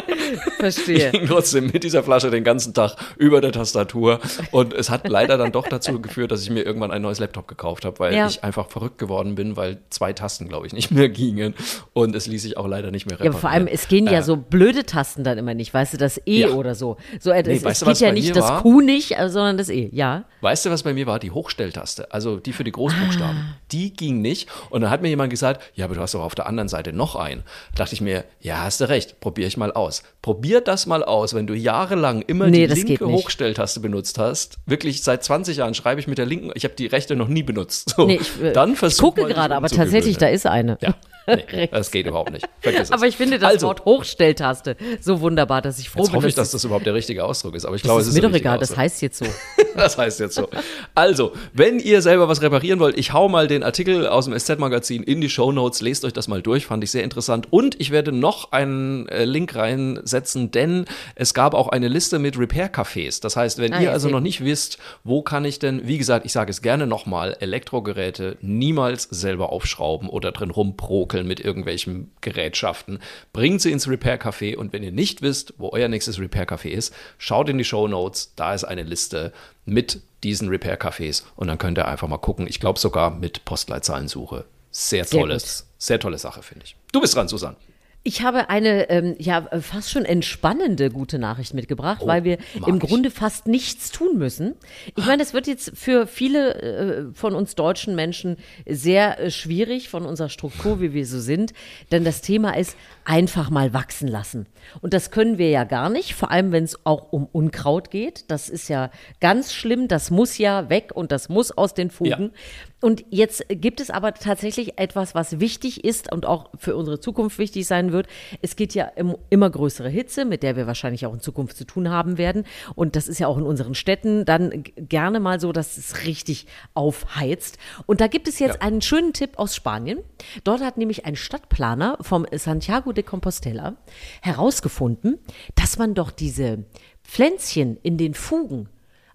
richtig. 0.08 0.38
Verstehe. 0.58 1.10
ging 1.10 1.26
trotzdem 1.26 1.66
mit 1.66 1.84
dieser 1.84 2.02
Flasche 2.02 2.30
den 2.30 2.44
ganzen 2.44 2.74
Tag 2.74 2.96
über 3.16 3.40
der 3.40 3.52
Tastatur. 3.52 4.20
Und 4.52 4.72
es 4.74 4.90
hat 4.90 5.08
leider 5.08 5.36
dann 5.36 5.52
doch 5.52 5.66
dazu 5.68 6.00
geführt, 6.00 6.30
dass 6.32 6.42
ich 6.42 6.50
mir 6.50 6.62
irgendwann 6.62 6.90
ein 6.90 7.02
neues 7.02 7.18
Laptop 7.18 7.46
gekauft 7.48 7.84
habe, 7.84 7.98
weil 7.98 8.14
Ja. 8.14 8.26
ich 8.26 8.42
einfach 8.42 8.68
verrückt 8.68 8.98
geworden 8.98 9.34
bin, 9.34 9.56
weil 9.56 9.78
zwei 9.90 10.12
Tasten, 10.12 10.48
glaube 10.48 10.66
ich, 10.66 10.72
nicht 10.72 10.90
mehr 10.90 11.08
gingen. 11.08 11.54
Und 11.92 12.14
es 12.16 12.26
ließ 12.26 12.42
sich 12.42 12.56
auch 12.56 12.66
leider 12.66 12.90
nicht 12.90 13.06
mehr 13.06 13.16
Ja, 13.18 13.24
reparieren. 13.24 13.34
aber 13.34 13.40
vor 13.40 13.50
allem, 13.50 13.66
es 13.66 13.88
gehen 13.88 14.06
ja 14.06 14.18
Äh, 14.20 14.22
so 14.22 14.36
blöde 14.36 14.84
Tasten 14.86 15.24
dann 15.24 15.38
immer 15.38 15.54
nicht, 15.54 15.72
weißt 15.74 15.92
du, 15.94 15.96
das 15.98 16.18
E 16.26 16.40
Ja. 16.40 16.48
oder 16.50 16.74
so. 16.74 16.96
So 17.20 17.30
Nee, 17.32 17.40
es, 17.40 17.62
es 17.64 17.84
geht 17.84 18.00
ja 18.00 18.12
nicht 18.12 18.34
das 18.34 18.44
war? 18.48 18.62
Q 18.62 18.80
nicht, 18.80 19.18
äh, 19.18 19.28
sondern 19.28 19.58
das 19.58 19.68
E. 19.68 19.90
Ja. 19.92 20.24
Weißt 20.40 20.64
du, 20.66 20.70
was 20.70 20.82
bei 20.84 20.94
mir 20.94 21.06
war? 21.06 21.18
Die 21.18 21.30
Hochstelltaste, 21.30 22.12
also 22.12 22.36
die 22.38 22.52
für 22.52 22.64
die 22.64 22.72
Großbuchstaben. 22.72 23.36
Ah. 23.36 23.56
Die 23.72 23.92
ging 23.92 24.20
nicht. 24.22 24.48
Und 24.70 24.80
dann 24.82 24.90
hat 24.90 25.02
mir 25.02 25.08
jemand 25.08 25.17
gesagt, 25.26 25.62
ja, 25.74 25.86
aber 25.86 25.96
du 25.96 26.00
hast 26.00 26.14
doch 26.14 26.22
auf 26.22 26.36
der 26.36 26.46
anderen 26.46 26.68
Seite 26.68 26.92
noch 26.92 27.16
einen. 27.16 27.42
Da 27.74 27.82
dachte 27.82 27.94
ich 27.94 28.00
mir, 28.00 28.24
ja, 28.40 28.62
hast 28.62 28.80
du 28.80 28.88
recht, 28.88 29.18
probiere 29.18 29.48
ich 29.48 29.56
mal 29.56 29.72
aus. 29.72 30.04
Probier 30.22 30.60
das 30.60 30.86
mal 30.86 31.02
aus, 31.02 31.34
wenn 31.34 31.48
du 31.48 31.54
jahrelang 31.54 32.22
immer 32.22 32.46
Nee, 32.46 32.62
die 32.62 32.66
das 32.68 32.78
linke. 32.84 33.06
Hochstelltaste 33.06 33.80
benutzt 33.80 34.18
hast. 34.18 34.58
Wirklich 34.66 35.02
seit 35.02 35.24
20 35.24 35.56
Jahren 35.56 35.74
schreibe 35.74 36.00
ich 36.00 36.06
mit 36.06 36.18
der 36.18 36.26
linken, 36.26 36.52
ich 36.54 36.62
habe 36.62 36.74
die 36.74 36.86
rechte 36.86 37.16
noch 37.16 37.28
nie 37.28 37.42
benutzt. 37.42 37.94
So, 37.96 38.06
Nee, 38.06 38.20
ich, 38.20 38.40
äh, 38.42 38.52
dann 38.52 38.74
ich 38.74 38.78
versuch 38.78 39.02
gucke 39.06 39.22
mal, 39.22 39.26
dich 39.28 39.36
gerade, 39.36 39.56
aber 39.56 39.68
tatsächlich, 39.68 40.18
da 40.18 40.28
ist 40.28 40.46
eine. 40.46 40.78
Ja, 40.80 40.94
nee, 41.26 41.66
das 41.72 41.90
geht 41.90 42.06
überhaupt 42.06 42.30
nicht. 42.32 42.46
Aber 42.90 43.06
ich 43.06 43.16
finde 43.16 43.38
das 43.38 43.50
also, 43.54 43.66
Wort 43.68 43.84
Hochstelltaste 43.84 44.76
so 45.00 45.20
wunderbar, 45.20 45.62
dass 45.62 45.78
ich 45.78 45.88
froh 45.90 46.00
Jetzt 46.00 46.10
bin, 46.10 46.16
hoffe 46.18 46.28
ich, 46.28 46.34
dass 46.34 46.50
das 46.50 46.64
überhaupt 46.64 46.86
der 46.86 46.94
richtige 46.94 47.24
Ausdruck 47.24 47.54
ist. 47.54 47.64
Aber 47.64 47.74
ich 47.76 47.82
das 47.82 47.86
glaube, 47.88 48.00
ist 48.02 48.08
es 48.08 48.14
ist 48.14 48.22
mir 48.22 48.28
doch 48.28 48.36
egal, 48.36 48.58
das 48.58 48.70
Ausdruck. 48.70 48.84
heißt 48.84 49.02
jetzt 49.02 49.18
so. 49.18 49.26
Das 49.76 49.96
heißt 49.96 50.18
jetzt 50.18 50.34
so. 50.34 50.48
Also, 50.96 51.32
wenn 51.52 51.78
ihr 51.78 52.02
selber 52.02 52.28
was 52.28 52.42
reparieren 52.42 52.80
wollt, 52.80 52.98
ich 52.98 53.12
hau 53.12 53.28
mal 53.28 53.46
den 53.46 53.62
Artikel 53.62 54.08
aus 54.08 54.24
dem 54.24 54.36
SZ-Magazin 54.36 55.04
in 55.08 55.20
die 55.22 55.30
Shownotes, 55.30 55.80
lest 55.80 56.04
euch 56.04 56.12
das 56.12 56.28
mal 56.28 56.42
durch, 56.42 56.66
fand 56.66 56.84
ich 56.84 56.90
sehr 56.90 57.02
interessant. 57.02 57.50
Und 57.50 57.80
ich 57.80 57.90
werde 57.90 58.12
noch 58.12 58.52
einen 58.52 59.08
äh, 59.08 59.24
Link 59.24 59.54
reinsetzen, 59.56 60.50
denn 60.50 60.84
es 61.14 61.32
gab 61.32 61.54
auch 61.54 61.68
eine 61.68 61.88
Liste 61.88 62.18
mit 62.18 62.38
Repair-Cafés. 62.38 63.22
Das 63.22 63.34
heißt, 63.34 63.58
wenn 63.58 63.72
Ah, 63.72 63.80
ihr 63.80 63.92
also 63.92 64.08
noch 64.10 64.20
nicht 64.20 64.44
wisst, 64.44 64.78
wo 65.04 65.22
kann 65.22 65.44
ich 65.46 65.58
denn, 65.58 65.86
wie 65.88 65.96
gesagt, 65.96 66.26
ich 66.26 66.32
sage 66.32 66.50
es 66.50 66.60
gerne 66.60 66.86
nochmal, 66.86 67.36
Elektrogeräte 67.40 68.36
niemals 68.42 69.04
selber 69.04 69.50
aufschrauben 69.50 70.10
oder 70.10 70.30
drin 70.30 70.50
rumprokeln 70.50 71.26
mit 71.26 71.40
irgendwelchen 71.40 72.10
Gerätschaften. 72.20 72.98
Bringt 73.32 73.62
sie 73.62 73.72
ins 73.72 73.88
Repair-Café 73.88 74.56
und 74.56 74.72
wenn 74.74 74.82
ihr 74.82 74.92
nicht 74.92 75.22
wisst, 75.22 75.54
wo 75.56 75.70
euer 75.72 75.88
nächstes 75.88 76.20
Repair-Café 76.20 76.68
ist, 76.68 76.94
schaut 77.16 77.48
in 77.48 77.56
die 77.56 77.64
Shownotes, 77.64 78.34
da 78.36 78.52
ist 78.52 78.64
eine 78.64 78.82
Liste 78.82 79.32
mit 79.64 80.02
diesen 80.22 80.48
Repair-Cafés 80.48 81.22
und 81.36 81.48
dann 81.48 81.58
könnt 81.58 81.78
ihr 81.78 81.88
einfach 81.88 82.08
mal 82.08 82.18
gucken. 82.18 82.46
Ich 82.46 82.60
glaube 82.60 82.78
sogar 82.78 83.10
mit 83.10 83.44
Postleitzahlensuche. 83.46 84.44
Sehr 84.70 85.04
Sehr 85.04 85.20
tolles, 85.20 85.66
sehr 85.78 85.98
tolle 86.00 86.18
Sache, 86.18 86.42
finde 86.42 86.64
ich. 86.66 86.76
Du 86.92 87.00
bist 87.00 87.14
dran, 87.14 87.28
Susanne. 87.28 87.56
Ich 88.04 88.22
habe 88.22 88.48
eine 88.48 88.88
ähm, 88.90 89.16
ja 89.18 89.42
fast 89.60 89.90
schon 89.90 90.04
entspannende 90.06 90.88
gute 90.88 91.18
Nachricht 91.18 91.52
mitgebracht, 91.52 92.00
weil 92.06 92.22
wir 92.24 92.38
Oh, 92.62 92.66
im 92.66 92.76
ich. 92.76 92.80
Grunde 92.82 93.10
fast 93.10 93.46
nichts 93.48 93.90
tun 93.90 94.16
müssen. 94.16 94.54
Ich 94.96 95.04
meine, 95.04 95.18
das 95.18 95.34
wird 95.34 95.46
jetzt 95.46 95.72
für 95.74 96.06
viele 96.06 96.54
äh, 96.54 97.12
von 97.12 97.34
uns 97.34 97.54
deutschen 97.56 97.96
Menschen 97.96 98.36
sehr 98.66 99.18
äh, 99.18 99.30
schwierig 99.30 99.88
von 99.90 100.06
unserer 100.06 100.28
Struktur, 100.30 100.80
wie 100.80 100.94
wir 100.94 101.04
so 101.06 101.18
sind, 101.18 101.52
denn 101.90 102.04
das 102.04 102.22
Thema 102.22 102.56
ist 102.56 102.76
einfach 103.04 103.50
mal 103.50 103.74
wachsen 103.74 104.08
lassen. 104.08 104.46
Und 104.80 104.94
das 104.94 105.10
können 105.10 105.36
wir 105.36 105.50
ja 105.50 105.64
gar 105.64 105.90
nicht, 105.90 106.14
vor 106.14 106.30
allem 106.30 106.52
wenn 106.52 106.64
es 106.64 106.86
auch 106.86 107.12
um 107.12 107.26
Unkraut 107.30 107.90
geht. 107.90 108.30
Das 108.30 108.48
ist 108.48 108.68
ja 108.68 108.90
ganz 109.20 109.52
schlimm, 109.52 109.88
das 109.88 110.10
muss 110.10 110.38
ja 110.38 110.70
weg 110.70 110.92
und 110.94 111.10
das 111.10 111.28
muss 111.28 111.50
aus 111.50 111.74
den 111.74 111.90
Fugen. 111.90 112.30
Und 112.80 113.04
jetzt 113.10 113.44
gibt 113.48 113.80
es 113.80 113.90
aber 113.90 114.14
tatsächlich 114.14 114.78
etwas, 114.78 115.14
was 115.14 115.40
wichtig 115.40 115.84
ist 115.84 116.12
und 116.12 116.26
auch 116.26 116.50
für 116.56 116.76
unsere 116.76 117.00
Zukunft 117.00 117.38
wichtig 117.38 117.66
sein 117.66 117.90
wird. 117.90 118.06
Es 118.40 118.54
geht 118.54 118.72
ja 118.74 118.90
um 118.96 119.16
immer 119.30 119.50
größere 119.50 119.88
Hitze, 119.88 120.24
mit 120.24 120.44
der 120.44 120.54
wir 120.54 120.68
wahrscheinlich 120.68 121.04
auch 121.04 121.12
in 121.12 121.20
Zukunft 121.20 121.56
zu 121.56 121.64
tun 121.64 121.90
haben 121.90 122.18
werden. 122.18 122.44
Und 122.76 122.94
das 122.94 123.08
ist 123.08 123.18
ja 123.18 123.26
auch 123.26 123.36
in 123.36 123.44
unseren 123.44 123.74
Städten 123.74 124.24
dann 124.24 124.62
gerne 124.76 125.18
mal 125.18 125.40
so, 125.40 125.50
dass 125.50 125.76
es 125.76 126.04
richtig 126.04 126.46
aufheizt. 126.74 127.58
Und 127.86 128.00
da 128.00 128.06
gibt 128.06 128.28
es 128.28 128.38
jetzt 128.38 128.56
Ja. 128.56 128.60
einen 128.60 128.80
schönen 128.80 129.12
Tipp 129.12 129.38
aus 129.38 129.56
Spanien. 129.56 129.98
Dort 130.44 130.62
hat 130.62 130.76
nämlich 130.76 131.04
ein 131.04 131.16
Stadtplaner 131.16 131.98
vom 132.00 132.26
Santiago 132.32 132.92
de 132.92 133.02
Compostela 133.02 133.76
herausgefunden, 134.22 135.18
dass 135.56 135.78
man 135.78 135.94
doch 135.94 136.12
diese 136.12 136.64
Pflänzchen 137.02 137.78
in 137.82 137.96
den 137.96 138.14
Fugen 138.14 138.68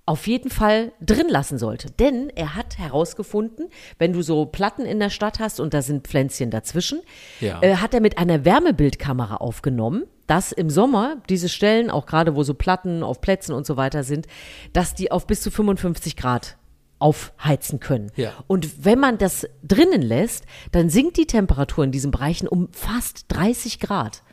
auf 0.06 0.28
jeden 0.28 0.50
Fall 0.50 0.92
drin 1.00 1.30
lassen 1.30 1.58
sollte. 1.58 1.90
Denn 1.92 2.30
er 2.36 2.56
hat 2.56 2.78
herausgefunden, 2.78 3.70
wenn 4.00 4.12
du 4.12 4.22
so 4.22 4.46
Platten 4.46 4.86
in 4.86 5.00
der 5.00 5.10
Stadt 5.10 5.40
hast 5.40 5.60
und 5.62 5.74
da 5.74 5.82
sind 5.82 6.08
Pflänzchen 6.08 6.52
dazwischen, 6.52 7.00
Ja. 7.40 7.62
äh, 7.62 7.78
hat 7.78 7.94
er 7.94 8.02
mit 8.02 8.18
einer 8.18 8.44
Wärmebildkamera 8.44 9.38
aufgenommen, 9.38 10.04
dass 10.28 10.52
im 10.52 10.70
Sommer 10.70 11.18
diese 11.30 11.48
Stellen, 11.48 11.90
auch 11.90 12.06
gerade 12.06 12.36
wo 12.36 12.44
so 12.44 12.54
Platten 12.54 13.02
auf 13.04 13.22
Plätzen 13.22 13.54
und 13.54 13.66
so 13.66 13.78
weiter 13.78 14.04
sind, 14.04 14.28
dass 14.74 14.94
die 14.94 15.12
auf 15.12 15.26
bis 15.26 15.42
zu 15.42 15.52
55 15.52 16.16
Grad 16.18 16.58
aufheizen 17.00 17.80
können. 17.82 18.12
Ja. 18.16 18.32
Und 18.48 18.86
wenn 18.86 19.00
man 19.00 19.18
das 19.18 19.48
drinnen 19.62 20.02
lässt, 20.02 20.46
dann 20.72 20.90
sinkt 20.90 21.18
die 21.18 21.28
Temperatur 21.28 21.84
in 21.84 21.92
diesen 21.92 22.12
Bereichen 22.12 22.48
um 22.48 22.70
fast 22.72 23.26
30 23.30 23.80
Grad. 23.82 24.24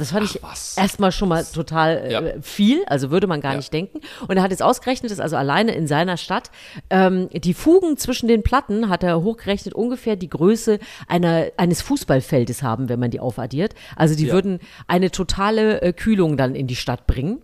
Das 0.00 0.10
fand 0.10 0.24
ich 0.24 0.42
was. 0.42 0.76
erstmal 0.76 1.12
schon 1.12 1.28
mal 1.28 1.44
total 1.44 1.98
äh, 1.98 2.12
Ja. 2.12 2.22
viel, 2.42 2.84
also 2.86 3.10
würde 3.10 3.26
man 3.28 3.40
gar 3.40 3.52
Ja. 3.52 3.58
nicht 3.58 3.72
denken. 3.72 4.00
Und 4.26 4.36
er 4.36 4.42
hat 4.42 4.50
jetzt 4.50 4.62
ausgerechnet, 4.62 5.12
dass 5.12 5.20
also 5.20 5.36
alleine 5.36 5.72
in 5.74 5.86
seiner 5.86 6.16
Stadt 6.16 6.50
ähm, 6.90 7.28
die 7.32 7.54
Fugen 7.54 7.96
zwischen 7.96 8.26
den 8.26 8.42
Platten, 8.42 8.88
hat 8.88 9.02
er 9.04 9.22
hochgerechnet, 9.22 9.74
ungefähr 9.74 10.16
die 10.16 10.28
Größe 10.28 10.78
einer, 11.06 11.46
eines 11.56 11.82
Fußballfeldes 11.82 12.62
haben, 12.62 12.88
wenn 12.88 12.98
man 12.98 13.10
die 13.10 13.20
aufaddiert. 13.20 13.74
Also 13.94 14.16
die 14.16 14.26
Ja. 14.26 14.32
würden 14.32 14.58
eine 14.88 15.10
totale 15.10 15.82
äh, 15.82 15.92
Kühlung 15.92 16.36
dann 16.36 16.54
in 16.54 16.66
die 16.66 16.76
Stadt 16.76 17.06
bringen. 17.06 17.42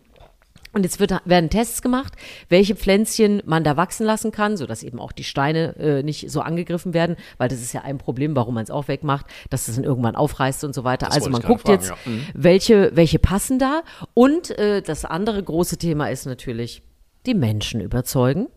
Und 0.76 0.82
jetzt 0.82 1.00
wird, 1.00 1.10
werden 1.24 1.48
Tests 1.48 1.80
gemacht, 1.80 2.12
welche 2.50 2.76
Pflänzchen 2.76 3.42
man 3.46 3.64
da 3.64 3.78
wachsen 3.78 4.04
lassen 4.04 4.30
kann, 4.30 4.58
sodass 4.58 4.82
eben 4.82 5.00
auch 5.00 5.10
die 5.10 5.24
Steine 5.24 5.74
äh, 5.76 6.02
nicht 6.02 6.30
so 6.30 6.42
angegriffen 6.42 6.92
werden, 6.92 7.16
weil 7.38 7.48
das 7.48 7.62
ist 7.62 7.72
ja 7.72 7.80
ein 7.80 7.96
Problem, 7.96 8.36
warum 8.36 8.56
man 8.56 8.64
es 8.64 8.70
auch 8.70 8.86
wegmacht, 8.86 9.24
dass 9.48 9.68
es 9.68 9.76
dann 9.76 9.84
irgendwann 9.84 10.16
aufreißt 10.16 10.64
und 10.64 10.74
so 10.74 10.84
weiter. 10.84 11.06
also 11.06 11.30
wollte 11.30 11.32
man 11.32 11.40
guckt 11.50 11.62
fragen, 11.62 11.80
jetzt, 11.80 11.88
ja. 11.88 11.96
Mhm. 12.04 12.26
welche, 12.34 12.90
welche 12.94 13.18
passen 13.18 13.58
da. 13.58 13.84
Und 14.12 14.50
äh, 14.58 14.82
das 14.82 15.06
andere 15.06 15.42
große 15.42 15.78
Thema 15.78 16.10
ist 16.10 16.26
natürlich 16.26 16.82
die 17.24 17.32
Menschen 17.32 17.80
überzeugen, 17.80 18.48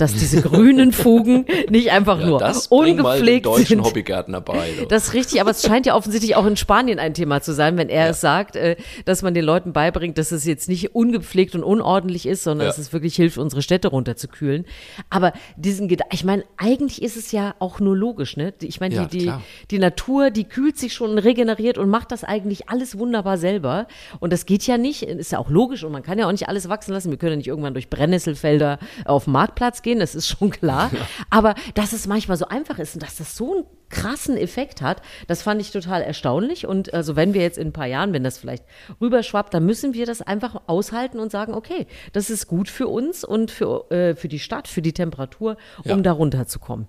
dass 0.00 0.14
diese 0.14 0.42
grünen 0.42 0.92
Fugen 0.92 1.44
nicht 1.70 1.90
einfach 1.90 2.20
Ja, 2.20 2.26
nur 2.26 2.38
das 2.38 2.68
bring 2.68 2.78
mal 2.78 2.86
den 2.86 3.00
ungepflegt 3.00 3.46
deutschen 3.46 3.66
sind. 3.66 3.84
Hobbygärtner 3.84 4.40
bei. 4.40 4.70
Das 4.88 5.08
ist 5.08 5.14
richtig, 5.14 5.40
aber 5.40 5.50
es 5.50 5.62
scheint 5.62 5.86
ja 5.86 5.94
offensichtlich 5.96 6.36
auch 6.36 6.46
in 6.46 6.56
Spanien 6.56 6.98
ein 6.98 7.14
Thema 7.14 7.40
zu 7.42 7.52
sein, 7.52 7.76
wenn 7.76 7.88
er 7.88 8.10
es 8.10 8.20
sagt, 8.20 8.56
äh, 8.56 8.76
dass 9.04 9.22
man 9.22 9.34
den 9.34 9.44
Leuten 9.44 9.72
beibringt, 9.72 10.18
dass 10.18 10.32
es 10.32 10.44
jetzt 10.44 10.68
nicht 10.68 10.94
ungepflegt 10.94 11.54
und 11.54 11.62
unordentlich 11.64 12.26
ist, 12.26 12.42
sondern 12.44 12.66
Ja. 12.66 12.70
dass 12.70 12.78
es 12.78 12.92
wirklich 12.92 13.14
hilft, 13.16 13.38
unsere 13.38 13.62
Städte 13.62 13.88
runterzukühlen. 13.88 14.64
Aber 15.10 15.32
diesen 15.56 15.88
Gedanken, 15.88 16.14
ich 16.14 16.24
meine, 16.24 16.44
eigentlich 16.56 17.02
ist 17.02 17.16
es 17.16 17.32
ja 17.32 17.54
auch 17.58 17.80
nur 17.80 17.96
logisch, 17.96 18.36
ne? 18.36 18.52
Ich 18.62 18.80
meine, 18.80 18.94
Ja, 18.94 19.04
die, 19.06 19.18
die, 19.18 19.32
die 19.70 19.78
Natur, 19.78 20.30
die 20.30 20.44
kühlt 20.44 20.78
sich 20.78 20.92
schon 20.94 21.10
und 21.10 21.18
regeneriert 21.18 21.78
und 21.78 21.88
macht 21.90 22.12
das 22.12 22.24
eigentlich 22.24 22.68
alles 22.68 22.98
wunderbar 22.98 23.36
selber. 23.38 23.86
Und 24.20 24.32
das 24.32 24.46
geht 24.46 24.66
ja 24.66 24.78
nicht, 24.78 25.02
ist 25.02 25.32
ja 25.32 25.38
auch 25.38 25.50
logisch 25.50 25.82
und 25.84 25.92
man 25.92 26.02
kann 26.02 26.18
ja 26.18 26.26
auch 26.26 26.32
nicht 26.32 26.48
alles 26.48 26.68
wachsen 26.68 26.92
lassen. 26.92 27.10
Wir 27.10 27.18
können 27.18 27.32
ja 27.32 27.36
nicht 27.38 27.48
irgendwann 27.48 27.74
durch 27.74 27.88
Brennnesselfelder 27.90 28.78
auf 29.04 29.24
den 29.24 29.32
Marktplatz 29.32 29.82
gehen, 29.82 29.89
das 29.98 30.14
ist 30.14 30.28
schon 30.28 30.50
klar. 30.50 30.90
Aber 31.30 31.54
dass 31.74 31.92
es 31.92 32.06
manchmal 32.06 32.36
so 32.36 32.46
einfach 32.46 32.78
ist 32.78 32.94
und 32.94 33.02
dass 33.02 33.16
das 33.16 33.36
so 33.36 33.54
einen 33.54 33.64
krassen 33.88 34.36
Effekt 34.36 34.82
hat, 34.82 35.02
das 35.26 35.42
fand 35.42 35.60
ich 35.60 35.72
total 35.72 36.02
erstaunlich. 36.02 36.66
Und 36.66 36.94
also 36.94 37.16
wenn 37.16 37.34
wir 37.34 37.42
jetzt 37.42 37.58
in 37.58 37.68
ein 37.68 37.72
paar 37.72 37.86
Jahren, 37.86 38.12
wenn 38.12 38.22
das 38.22 38.38
vielleicht 38.38 38.64
rüberschwappt, 39.00 39.52
dann 39.52 39.66
müssen 39.66 39.94
wir 39.94 40.06
das 40.06 40.22
einfach 40.22 40.62
aushalten 40.68 41.18
und 41.18 41.32
sagen, 41.32 41.54
okay, 41.54 41.86
das 42.12 42.30
ist 42.30 42.46
gut 42.46 42.68
für 42.68 42.86
uns 42.86 43.24
und 43.24 43.50
für, 43.50 43.90
äh, 43.90 44.14
für 44.14 44.28
die 44.28 44.38
Stadt, 44.38 44.68
für 44.68 44.82
die 44.82 44.92
Temperatur, 44.92 45.56
um 45.84 45.90
Ja. 45.90 45.96
da 45.96 46.12
runterzukommen. 46.12 46.86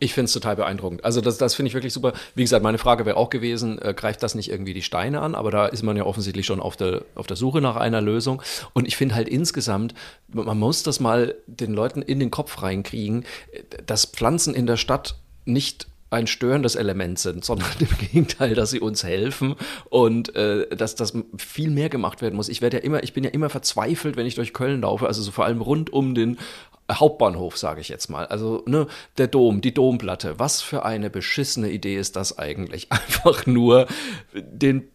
Ich 0.00 0.14
finde 0.14 0.26
es 0.26 0.32
total 0.32 0.56
beeindruckend. 0.56 1.04
Also 1.04 1.20
das, 1.20 1.38
das 1.38 1.54
finde 1.54 1.68
ich 1.68 1.74
wirklich 1.74 1.92
super. 1.92 2.12
Wie 2.34 2.42
gesagt, 2.42 2.62
meine 2.62 2.78
Frage 2.78 3.06
wäre 3.06 3.16
auch 3.16 3.30
gewesen, 3.30 3.80
äh, 3.80 3.94
greift 3.94 4.22
das 4.22 4.34
nicht 4.34 4.50
irgendwie 4.50 4.74
die 4.74 4.82
Steine 4.82 5.20
an? 5.20 5.34
Aber 5.34 5.50
da 5.50 5.66
ist 5.66 5.82
man 5.82 5.96
ja 5.96 6.04
offensichtlich 6.04 6.46
schon 6.46 6.60
auf 6.60 6.76
der, 6.76 7.02
auf 7.14 7.26
der 7.26 7.36
Suche 7.36 7.60
nach 7.60 7.76
einer 7.76 8.00
Lösung. 8.00 8.42
Und 8.72 8.86
ich 8.86 8.96
finde 8.96 9.14
halt 9.14 9.28
insgesamt, 9.28 9.94
man 10.28 10.58
muss 10.58 10.82
das 10.82 11.00
mal 11.00 11.34
den 11.46 11.72
Leuten 11.72 12.02
in 12.02 12.20
den 12.20 12.30
Kopf 12.30 12.62
reinkriegen, 12.62 13.24
dass 13.86 14.04
Pflanzen 14.04 14.54
in 14.54 14.66
der 14.66 14.76
Stadt 14.76 15.16
nicht 15.44 15.88
ein 16.10 16.26
störendes 16.26 16.74
Element 16.74 17.18
sind, 17.18 17.44
sondern 17.44 17.68
im 17.78 17.88
Gegenteil, 17.98 18.54
dass 18.54 18.70
sie 18.70 18.80
uns 18.80 19.04
helfen 19.04 19.54
und 19.90 20.34
äh, 20.36 20.74
dass 20.74 20.94
das 20.94 21.12
viel 21.36 21.70
mehr 21.70 21.88
gemacht 21.88 22.22
werden 22.22 22.36
muss. 22.36 22.48
Ich 22.48 22.62
werde 22.62 22.78
ja 22.78 22.82
immer, 22.82 23.02
ich 23.02 23.12
bin 23.12 23.24
ja 23.24 23.30
immer 23.30 23.50
verzweifelt, 23.50 24.16
wenn 24.16 24.26
ich 24.26 24.34
durch 24.34 24.52
Köln 24.52 24.82
laufe, 24.82 25.06
also 25.06 25.22
so 25.22 25.30
vor 25.30 25.44
allem 25.44 25.60
rund 25.60 25.92
um 25.92 26.14
den 26.14 26.38
Hauptbahnhof, 26.90 27.56
sage 27.58 27.80
ich 27.80 27.88
jetzt 27.88 28.08
mal. 28.08 28.26
Also 28.26 28.62
ne, 28.66 28.86
der 29.18 29.26
Dom, 29.26 29.60
die 29.60 29.74
Domplatte. 29.74 30.38
Was 30.38 30.62
für 30.62 30.84
eine 30.84 31.10
beschissene 31.10 31.70
Idee 31.70 31.96
ist 31.96 32.16
das 32.16 32.38
eigentlich? 32.38 32.88
Einfach 32.90 33.46
nur 33.46 33.86
den 34.34 34.88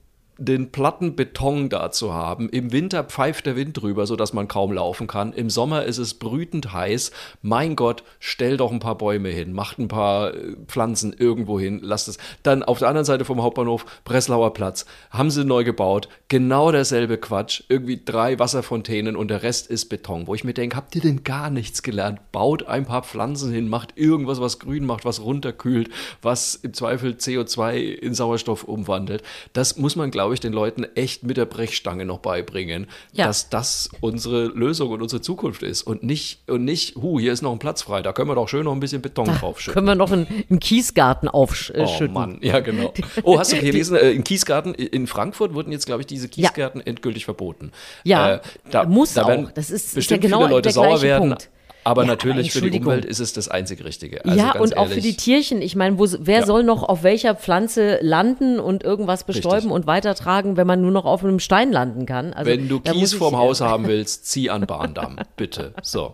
den 0.46 0.72
platten 0.72 1.16
Beton 1.16 1.70
da 1.70 1.92
zu 1.92 2.14
haben. 2.14 2.50
Im 2.50 2.72
Winter 2.72 3.04
pfeift 3.04 3.46
der 3.46 3.56
Wind 3.56 3.82
drüber, 3.82 4.06
sodass 4.06 4.34
man 4.34 4.48
kaum 4.48 4.74
laufen 4.74 5.08
kann. 5.08 5.34
Im 5.34 5.50
Sommer 5.50 5.84
ist 5.86 5.98
es 5.98 6.16
brütend 6.16 6.74
heiß. 6.74 7.12
Mein 7.42 7.76
Gott, 7.76 8.04
stell 8.20 8.58
doch 8.58 8.72
ein 8.72 8.80
paar 8.80 8.98
Bäume 8.98 9.30
hin, 9.30 9.54
macht 9.54 9.80
ein 9.80 9.88
paar 9.88 10.34
äh, 10.34 10.56
Pflanzen 10.68 11.14
irgendwo 11.18 11.60
hin, 11.60 11.80
lasst 11.82 12.08
es. 12.08 12.18
Dann 12.44 12.64
auf 12.64 12.80
der 12.80 12.90
anderen 12.90 13.06
Seite 13.06 13.26
vom 13.26 13.42
Hauptbahnhof, 13.42 13.86
Breslauer 14.04 14.54
Platz, 14.54 14.86
haben 15.12 15.32
sie 15.32 15.46
neu 15.46 15.64
gebaut. 15.64 16.10
Genau 16.28 16.72
derselbe 16.72 17.18
Quatsch. 17.18 17.64
Irgendwie 17.70 18.02
drei 18.04 18.40
Wasserfontänen 18.40 19.16
und 19.16 19.30
der 19.30 19.44
Rest 19.44 19.68
ist 19.68 19.86
Beton. 19.86 20.28
Wo 20.28 20.36
ich 20.36 20.44
mir 20.44 20.54
denke, 20.54 20.76
habt 20.76 20.96
ihr 20.96 21.02
denn 21.02 21.24
gar 21.24 21.50
nichts 21.50 21.84
gelernt? 21.84 22.20
Baut 22.32 22.68
ein 22.68 22.86
paar 22.86 23.04
Pflanzen 23.04 23.52
hin, 23.52 23.70
macht 23.70 23.98
irgendwas, 23.98 24.42
was 24.42 24.60
grün 24.60 24.86
macht, 24.86 25.06
was 25.06 25.22
runterkühlt, 25.22 25.90
was 26.22 26.56
im 26.56 26.74
Zweifel 26.74 27.14
CO2 27.14 27.94
in 27.94 28.14
Sauerstoff 28.14 28.64
umwandelt. 28.64 29.24
Das 29.54 29.78
muss 29.78 29.96
man, 29.96 30.12
glaube 30.12 30.33
ich, 30.33 30.33
glaube 30.34 30.36
ich, 30.36 30.40
den 30.40 30.54
Leuten 30.54 30.86
echt 30.96 31.24
mit 31.24 31.38
der 31.38 31.46
Brechstange 31.46 32.06
noch 32.06 32.20
beibringen, 32.20 32.88
ja. 33.12 33.28
dass 33.28 33.50
das 33.50 33.90
unsere 34.02 34.46
Lösung 34.46 34.90
und 34.90 35.02
unsere 35.02 35.22
Zukunft 35.22 35.62
ist 35.64 35.84
und 35.84 36.04
nicht, 36.04 36.50
und 36.50 36.66
nicht, 36.66 36.96
hu, 36.96 37.20
hier 37.20 37.34
ist 37.34 37.42
noch 37.42 37.52
ein 37.52 37.60
Platz 37.60 37.84
frei, 37.84 38.02
da 38.02 38.14
können 38.14 38.30
wir 38.30 38.36
doch 38.36 38.50
schön 38.50 38.66
noch 38.66 38.74
ein 38.74 38.80
bisschen 38.80 39.02
Beton 39.02 39.26
da 39.26 39.34
draufschütten. 39.34 39.74
Können 39.74 39.88
wir 39.88 39.96
noch 39.96 40.12
einen, 40.12 40.28
einen 40.50 40.60
Kiesgarten 40.60 41.28
aufschütten. 41.28 42.10
Oh 42.10 42.12
Mann, 42.12 42.40
ja 42.42 42.60
genau. 42.62 42.94
Oh, 43.24 43.38
hast 43.38 43.52
du 43.52 43.60
gelesen, 43.60 43.96
äh, 43.96 44.12
in 44.12 44.24
Kiesgarten 44.24 44.74
in 44.74 45.08
Frankfurt 45.08 45.54
wurden 45.54 45.72
jetzt, 45.72 45.86
glaube 45.86 46.02
ich, 46.02 46.08
diese 46.08 46.28
Kiesgärten 46.28 46.82
ja. 46.82 46.88
endgültig 46.88 47.26
verboten. 47.26 47.72
Ja, 48.04 48.36
äh, 48.36 48.40
da, 48.72 48.86
muss 48.86 49.14
da 49.14 49.26
auch. 49.26 49.52
Das 49.52 49.70
ist, 49.70 49.96
bestimmt 49.96 50.24
ist 50.24 50.30
ja 50.32 50.36
genau 50.36 50.46
viele 50.46 50.56
Leute 50.56 50.72
sauer 50.72 51.02
werden. 51.02 51.30
Punkt. 51.30 51.50
Aber 51.84 52.04
ja, 52.04 52.10
natürlich 52.10 52.52
für 52.52 52.70
die 52.70 52.80
Umwelt 52.80 53.06
ist 53.06 53.20
es 53.20 53.34
das 53.34 53.48
einzig 53.48 53.84
Richtige. 53.84 54.24
Also 54.26 54.38
ja, 54.38 54.52
und 54.52 54.72
ehrlich, 54.72 54.78
auch 54.78 54.88
für 54.88 55.02
die 55.02 55.16
Tierchen. 55.16 55.62
Ich 55.62 55.76
meine, 55.76 56.00
wo, 56.00 56.08
wer 56.20 56.40
ja. 56.40 56.46
soll 56.46 56.64
noch 56.64 56.84
auf 56.84 57.04
welcher 57.04 57.36
Pflanze 57.36 58.00
landen 58.02 58.60
und 58.60 58.84
irgendwas 58.84 59.24
bestäuben 59.24 59.56
Richtig. 59.56 59.72
und 59.72 59.88
weitertragen, 59.88 60.58
wenn 60.58 60.68
man 60.68 60.82
nur 60.82 60.92
noch 60.92 61.06
auf 61.06 61.24
einem 61.24 61.40
Stein 61.40 61.72
landen 61.72 62.06
kann? 62.06 62.34
Also, 62.34 62.50
wenn 62.50 62.68
du 62.68 62.80
Kies 62.80 63.14
vorm 63.14 63.38
Haus 63.44 63.62
haben 63.62 63.88
willst, 63.88 64.28
zieh 64.28 64.50
an 64.50 64.66
Bahndamm, 64.66 65.18
bitte. 65.36 65.74
So. 65.82 66.14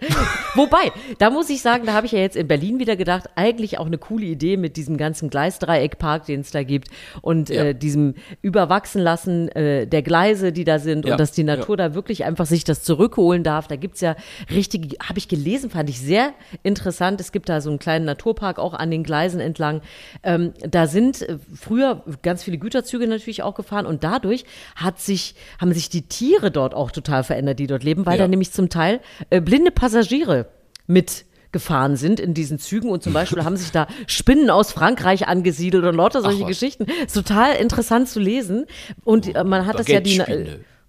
Wobei, 0.56 0.92
da 1.18 1.30
muss 1.30 1.50
ich 1.50 1.62
sagen, 1.62 1.86
da 1.86 1.94
habe 1.94 2.06
ich 2.06 2.12
ja 2.12 2.20
jetzt 2.20 2.36
in 2.36 2.48
Berlin 2.48 2.80
wieder 2.80 2.96
gedacht, 2.96 3.30
eigentlich 3.36 3.78
auch 3.78 3.86
eine 3.86 3.98
coole 3.98 4.26
Idee 4.26 4.58
mit 4.58 4.78
diesem 4.78 4.98
ganzen 4.98 5.30
Gleisdreieckpark, 5.30 6.26
den 6.26 6.42
es 6.42 6.52
da 6.52 6.64
gibt 6.64 6.90
und 7.22 7.50
ja. 7.50 7.66
äh, 7.66 7.76
diesem 7.76 8.16
Überwachsenlassen 8.42 9.50
äh, 9.50 9.88
der 9.88 10.02
Gleise, 10.02 10.52
die 10.52 10.64
da 10.64 10.80
sind 10.80 11.06
und 11.06 11.20
dass 11.20 11.32
die 11.32 11.44
Natur 11.44 11.78
da 11.78 11.94
wirklich 11.94 12.26
einfach 12.26 12.46
sich 12.46 12.64
das 12.64 12.84
zurückholen 12.84 13.44
darf. 13.44 13.68
Da 13.68 13.76
gibt 13.76 13.96
es 13.96 14.02
ja 14.02 14.16
richtig, 14.52 14.98
habe 15.04 15.20
ich 15.20 15.28
gelesen, 15.28 15.59
gelesen, 15.60 15.70
fand 15.70 15.90
ich 15.90 16.00
sehr 16.00 16.34
interessant. 16.64 17.20
Es 17.22 17.32
gibt 17.32 17.50
da 17.50 17.62
so 17.62 17.70
einen 17.70 17.80
kleinen 17.80 18.06
Naturpark 18.06 18.60
auch 18.60 18.74
an 18.74 18.92
den 18.92 19.04
Gleisen 19.04 19.40
entlang. 19.40 19.82
Ähm, 20.24 20.54
da 20.62 20.88
sind 20.88 21.22
äh, 21.22 21.38
früher 21.56 22.04
ganz 22.22 22.44
viele 22.44 22.58
Güterzüge 22.58 23.08
natürlich 23.08 23.44
auch 23.44 23.56
gefahren 23.56 23.86
und 23.86 24.04
dadurch 24.04 24.46
hat 24.76 25.00
sich, 25.00 25.36
haben 25.60 25.74
sich 25.74 25.90
die 25.90 26.04
Tiere 26.04 26.52
dort 26.52 26.74
auch 26.74 26.92
total 26.92 27.24
verändert, 27.24 27.60
die 27.60 27.68
dort 27.68 27.84
leben, 27.84 28.06
weil 28.06 28.18
ja. 28.18 28.24
da 28.24 28.28
nämlich 28.28 28.52
zum 28.52 28.70
Teil 28.70 29.02
äh, 29.30 29.42
blinde 29.42 29.72
Passagiere 29.72 30.48
mit 30.88 31.26
gefahren 31.52 31.96
sind 31.96 32.20
in 32.20 32.36
diesen 32.36 32.60
Zügen 32.60 32.90
und 32.90 33.02
zum 33.02 33.12
Beispiel 33.12 33.44
haben 33.44 33.58
sich 33.58 33.72
da 33.72 33.88
Spinnen 34.08 34.52
aus 34.52 34.72
Frankreich 34.72 35.28
angesiedelt 35.28 35.84
und 35.84 35.96
lauter 35.96 36.22
solche 36.22 36.46
Geschichten. 36.46 36.86
Ist 37.06 37.16
total 37.16 37.56
interessant 37.56 38.08
zu 38.08 38.20
lesen 38.20 38.66
und 39.04 39.36
äh, 39.36 39.44
man 39.44 39.66
hat 39.66 39.74
da 39.74 39.80
das 39.80 39.88
ja 39.88 40.00
die. 40.00 40.22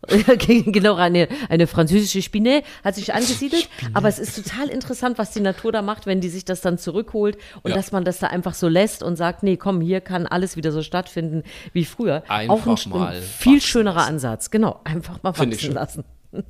genau, 0.38 0.94
eine, 0.94 1.28
eine 1.48 1.66
französische 1.66 2.22
Spinne 2.22 2.62
hat 2.82 2.94
sich 2.94 3.12
angesiedelt. 3.12 3.68
Spinne. 3.76 3.90
Aber 3.94 4.08
es 4.08 4.18
ist 4.18 4.36
total 4.36 4.68
interessant, 4.68 5.18
was 5.18 5.32
die 5.32 5.40
Natur 5.40 5.72
da 5.72 5.82
macht, 5.82 6.06
wenn 6.06 6.20
die 6.20 6.28
sich 6.28 6.44
das 6.44 6.60
dann 6.60 6.78
zurückholt 6.78 7.36
und 7.62 7.70
ja. 7.70 7.76
dass 7.76 7.92
man 7.92 8.04
das 8.04 8.18
da 8.18 8.28
einfach 8.28 8.54
so 8.54 8.68
lässt 8.68 9.02
und 9.02 9.16
sagt, 9.16 9.42
nee, 9.42 9.56
komm, 9.56 9.80
hier 9.80 10.00
kann 10.00 10.26
alles 10.26 10.56
wieder 10.56 10.72
so 10.72 10.82
stattfinden 10.82 11.42
wie 11.72 11.84
früher. 11.84 12.22
Einfach 12.28 12.66
Auch 12.66 12.86
ein, 12.86 12.90
mal 12.90 13.20
viel 13.20 13.60
schönerer 13.60 13.96
lassen. 13.96 14.10
Ansatz. 14.14 14.50
Genau, 14.50 14.80
einfach 14.84 15.22
mal 15.22 15.36
wachsen 15.38 15.74
lassen. 15.74 16.04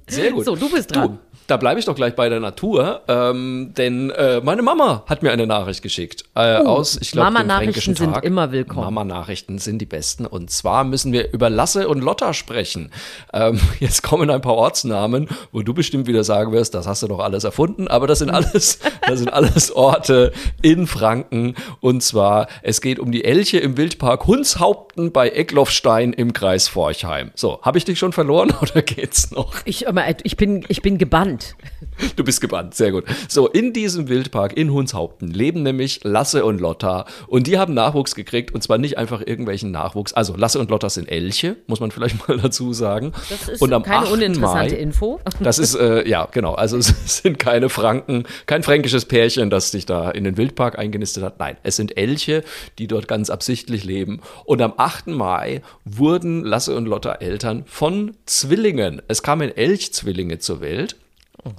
Sehr 0.08 0.32
gut. 0.32 0.44
So, 0.44 0.56
du 0.56 0.70
bist 0.70 0.94
dran. 0.94 1.12
Du, 1.12 1.18
da 1.50 1.56
bleibe 1.56 1.80
ich 1.80 1.86
doch 1.86 1.96
gleich 1.96 2.14
bei 2.14 2.28
der 2.28 2.38
Natur, 2.38 3.00
ähm, 3.08 3.72
denn 3.76 4.10
äh, 4.10 4.40
meine 4.40 4.62
Mama 4.62 5.02
hat 5.06 5.22
mir 5.24 5.32
eine 5.32 5.48
Nachricht 5.48 5.82
geschickt 5.82 6.24
äh, 6.36 6.60
uh, 6.60 6.66
aus, 6.66 6.96
ich 7.00 7.10
glaube, 7.10 7.32
Mama-Nachrichten 7.32 7.96
sind 7.96 8.22
immer 8.22 8.52
willkommen. 8.52 8.84
Mama-Nachrichten 8.84 9.58
sind 9.58 9.78
die 9.78 9.86
besten 9.86 10.26
und 10.26 10.50
zwar 10.50 10.84
müssen 10.84 11.12
wir 11.12 11.32
über 11.32 11.50
Lasse 11.50 11.88
und 11.88 12.02
Lotta 12.02 12.34
sprechen. 12.34 12.92
Ähm, 13.32 13.58
jetzt 13.80 14.04
kommen 14.04 14.30
ein 14.30 14.40
paar 14.40 14.54
Ortsnamen, 14.54 15.28
wo 15.50 15.62
du 15.62 15.74
bestimmt 15.74 16.06
wieder 16.06 16.22
sagen 16.22 16.52
wirst, 16.52 16.74
das 16.74 16.86
hast 16.86 17.02
du 17.02 17.08
doch 17.08 17.18
alles 17.18 17.42
erfunden, 17.42 17.88
aber 17.88 18.06
das 18.06 18.20
sind 18.20 18.30
alles, 18.30 18.78
das 19.08 19.18
sind 19.18 19.32
alles 19.32 19.72
Orte 19.72 20.32
in 20.62 20.86
Franken 20.86 21.56
und 21.80 22.02
zwar 22.04 22.46
es 22.62 22.80
geht 22.80 23.00
um 23.00 23.10
die 23.10 23.24
Elche 23.24 23.58
im 23.58 23.76
Wildpark 23.76 24.28
Hunshaupten 24.28 25.10
bei 25.10 25.30
Eckloffstein 25.30 26.12
im 26.12 26.32
Kreis 26.32 26.68
Forchheim. 26.68 27.32
So, 27.34 27.60
habe 27.62 27.78
ich 27.78 27.84
dich 27.84 27.98
schon 27.98 28.12
verloren 28.12 28.54
oder 28.62 28.82
geht's 28.82 29.32
noch? 29.32 29.66
Ich, 29.70 29.86
ich 30.24 30.36
bin, 30.36 30.64
ich 30.66 30.82
bin 30.82 30.98
gebannt 30.98 30.98
gebannt. 30.98 31.54
Du 32.16 32.24
bist 32.24 32.40
gebannt, 32.40 32.74
sehr 32.74 32.92
gut. 32.92 33.04
So, 33.28 33.48
in 33.48 33.72
diesem 33.72 34.08
Wildpark 34.08 34.56
in 34.56 34.72
Hunshaupten 34.72 35.28
leben 35.28 35.62
nämlich 35.62 36.00
Lasse 36.04 36.44
und 36.44 36.60
Lotta 36.60 37.06
und 37.28 37.46
die 37.46 37.58
haben 37.58 37.74
Nachwuchs 37.74 38.14
gekriegt 38.14 38.54
und 38.54 38.62
zwar 38.62 38.78
nicht 38.78 38.98
einfach 38.98 39.22
irgendwelchen 39.24 39.70
Nachwuchs. 39.70 40.12
Also 40.12 40.36
Lasse 40.36 40.58
und 40.58 40.70
Lotta 40.70 40.90
sind 40.90 41.10
Elche, 41.10 41.56
muss 41.66 41.80
man 41.80 41.90
vielleicht 42.00 42.28
mal 42.28 42.38
dazu 42.38 42.72
sagen. 42.72 43.12
Das 43.28 43.48
ist 43.48 43.62
und 43.62 43.72
am 43.72 43.82
keine 43.82 44.06
uninteressante 44.06 44.74
Mai, 44.74 44.80
Info. 44.80 45.20
Das 45.40 45.58
ist, 45.58 45.74
äh, 45.74 46.06
ja, 46.08 46.28
genau. 46.30 46.54
Also 46.54 46.76
es 46.76 46.94
sind 47.22 47.38
keine 47.38 47.68
Franken, 47.68 48.24
kein 48.46 48.62
fränkisches 48.62 49.06
Pärchen, 49.06 49.50
das 49.50 49.70
sich 49.70 49.86
da 49.86 50.10
in 50.10 50.24
den 50.24 50.36
Wildpark 50.36 50.78
eingenistet 50.78 51.22
hat. 51.22 51.38
Nein, 51.38 51.56
es 51.62 51.76
sind 51.76 51.96
Elche, 51.96 52.44
die 52.78 52.86
dort 52.86 53.08
ganz 53.08 53.30
absichtlich 53.30 53.84
leben. 53.84 54.20
Und 54.44 54.60
am 54.62 54.74
8. 54.76 55.08
Mai 55.08 55.62
wurden 55.84 56.44
Lasse 56.44 56.76
und 56.76 56.86
Lotta 56.86 57.14
Eltern 57.14 57.64
von 57.66 58.16
Zwillingen. 58.26 59.00
Es 59.08 59.22
kamen 59.22 59.54
Elchzwillinge 59.56 60.38
zur 60.38 60.60
Welt. 60.60 60.96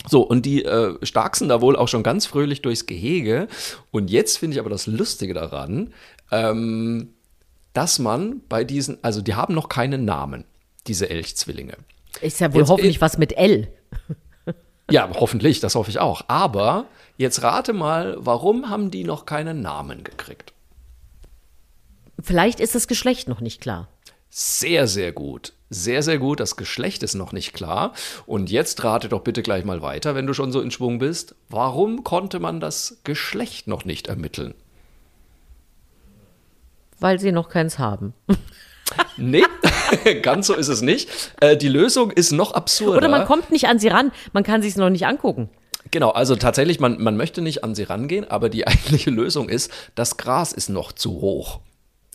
So, 0.08 0.22
und 0.22 0.46
die 0.46 0.64
äh, 0.64 0.98
starksen 1.04 1.50
da 1.50 1.62
wohl 1.62 1.76
auch 1.76 1.88
schon 1.88 2.04
ganz 2.04 2.26
fröhlich 2.26 2.62
durchs 2.62 2.86
Gehege. 2.86 3.48
Und 3.92 4.10
jetzt 4.10 4.38
finde 4.38 4.56
ich 4.56 4.60
aber 4.60 4.70
das 4.70 4.88
Lustige 4.88 5.34
daran, 5.34 5.94
ähm, 6.32 7.14
dass 7.74 8.00
man 8.00 8.42
bei 8.50 8.64
diesen, 8.64 9.00
also 9.04 9.22
die 9.22 9.36
haben 9.36 9.54
noch 9.54 9.70
keinen 9.70 10.06
Namen, 10.06 10.46
diese 10.88 11.10
Elchzwillinge. 11.10 11.78
Ist 12.22 12.40
ja 12.40 12.54
wohl 12.54 12.62
jetzt, 12.62 12.70
hoffentlich 12.70 12.98
äh, 12.98 13.02
was 13.02 13.18
mit 13.18 13.38
L. 13.38 13.68
ja, 14.92 15.10
hoffentlich, 15.14 15.60
das 15.60 15.76
hoffe 15.76 15.90
ich 15.90 16.00
auch. 16.00 16.24
Aber 16.28 16.86
jetzt 17.18 17.42
rate 17.42 17.74
mal, 17.74 18.18
warum 18.20 18.70
haben 18.70 18.92
die 18.92 19.04
noch 19.04 19.26
keinen 19.26 19.62
Namen 19.62 20.04
gekriegt? 20.04 20.54
Vielleicht 22.20 22.60
ist 22.60 22.76
das 22.76 22.88
Geschlecht 22.88 23.28
noch 23.28 23.42
nicht 23.42 23.62
klar. 23.62 23.88
Sehr, 24.30 24.88
sehr 24.88 25.12
gut. 25.12 25.54
Sehr, 25.74 26.04
sehr 26.04 26.20
gut. 26.20 26.42
Das 26.42 26.58
Geschlecht 26.58 27.02
ist 27.02 27.16
noch 27.16 27.32
nicht 27.32 27.54
klar. 27.54 27.94
Und 28.26 28.52
jetzt 28.52 28.84
rate 28.84 29.08
doch 29.08 29.22
bitte 29.22 29.42
gleich 29.42 29.64
mal 29.64 29.82
weiter, 29.82 30.16
wenn 30.16 30.28
du 30.28 30.34
schon 30.34 30.52
so 30.52 30.60
in 30.60 30.70
Schwung 30.70 31.00
bist. 31.00 31.34
Warum 31.48 32.04
konnte 32.04 32.40
man 32.40 32.60
das 32.60 32.98
Geschlecht 33.06 33.68
noch 33.68 33.86
nicht 33.86 34.08
ermitteln? 34.08 34.54
Weil 37.00 37.22
sie 37.22 37.32
noch 37.32 37.50
keins 37.50 37.80
haben. 37.80 38.14
Nee, 39.16 39.44
ganz 40.22 40.48
so 40.48 40.54
ist 40.54 40.68
es 40.68 40.82
nicht. 40.82 41.08
Äh, 41.40 41.56
die 41.56 41.70
Lösung 41.70 42.12
ist 42.12 42.34
noch 42.34 42.52
absurder. 42.52 42.98
Oder 42.98 43.08
man 43.08 43.26
kommt 43.26 43.50
nicht 43.50 43.70
an 43.70 43.80
sie 43.80 43.88
ran, 43.88 44.12
man 44.34 44.44
kann 44.44 44.62
sie 44.62 44.68
es 44.68 44.76
noch 44.76 44.90
nicht 44.90 45.06
angucken. 45.06 45.50
Genau, 45.92 46.10
also 46.10 46.36
tatsächlich, 46.36 46.82
man, 46.82 47.02
man 47.02 47.16
möchte 47.16 47.42
nicht 47.42 47.64
an 47.64 47.74
sie 47.74 47.84
rangehen, 47.84 48.30
aber 48.30 48.50
die 48.50 48.68
eigentliche 48.68 49.10
Lösung 49.10 49.48
ist, 49.48 49.72
das 49.96 50.18
Gras 50.18 50.52
ist 50.52 50.68
noch 50.68 50.92
zu 50.92 51.22
hoch. 51.22 51.62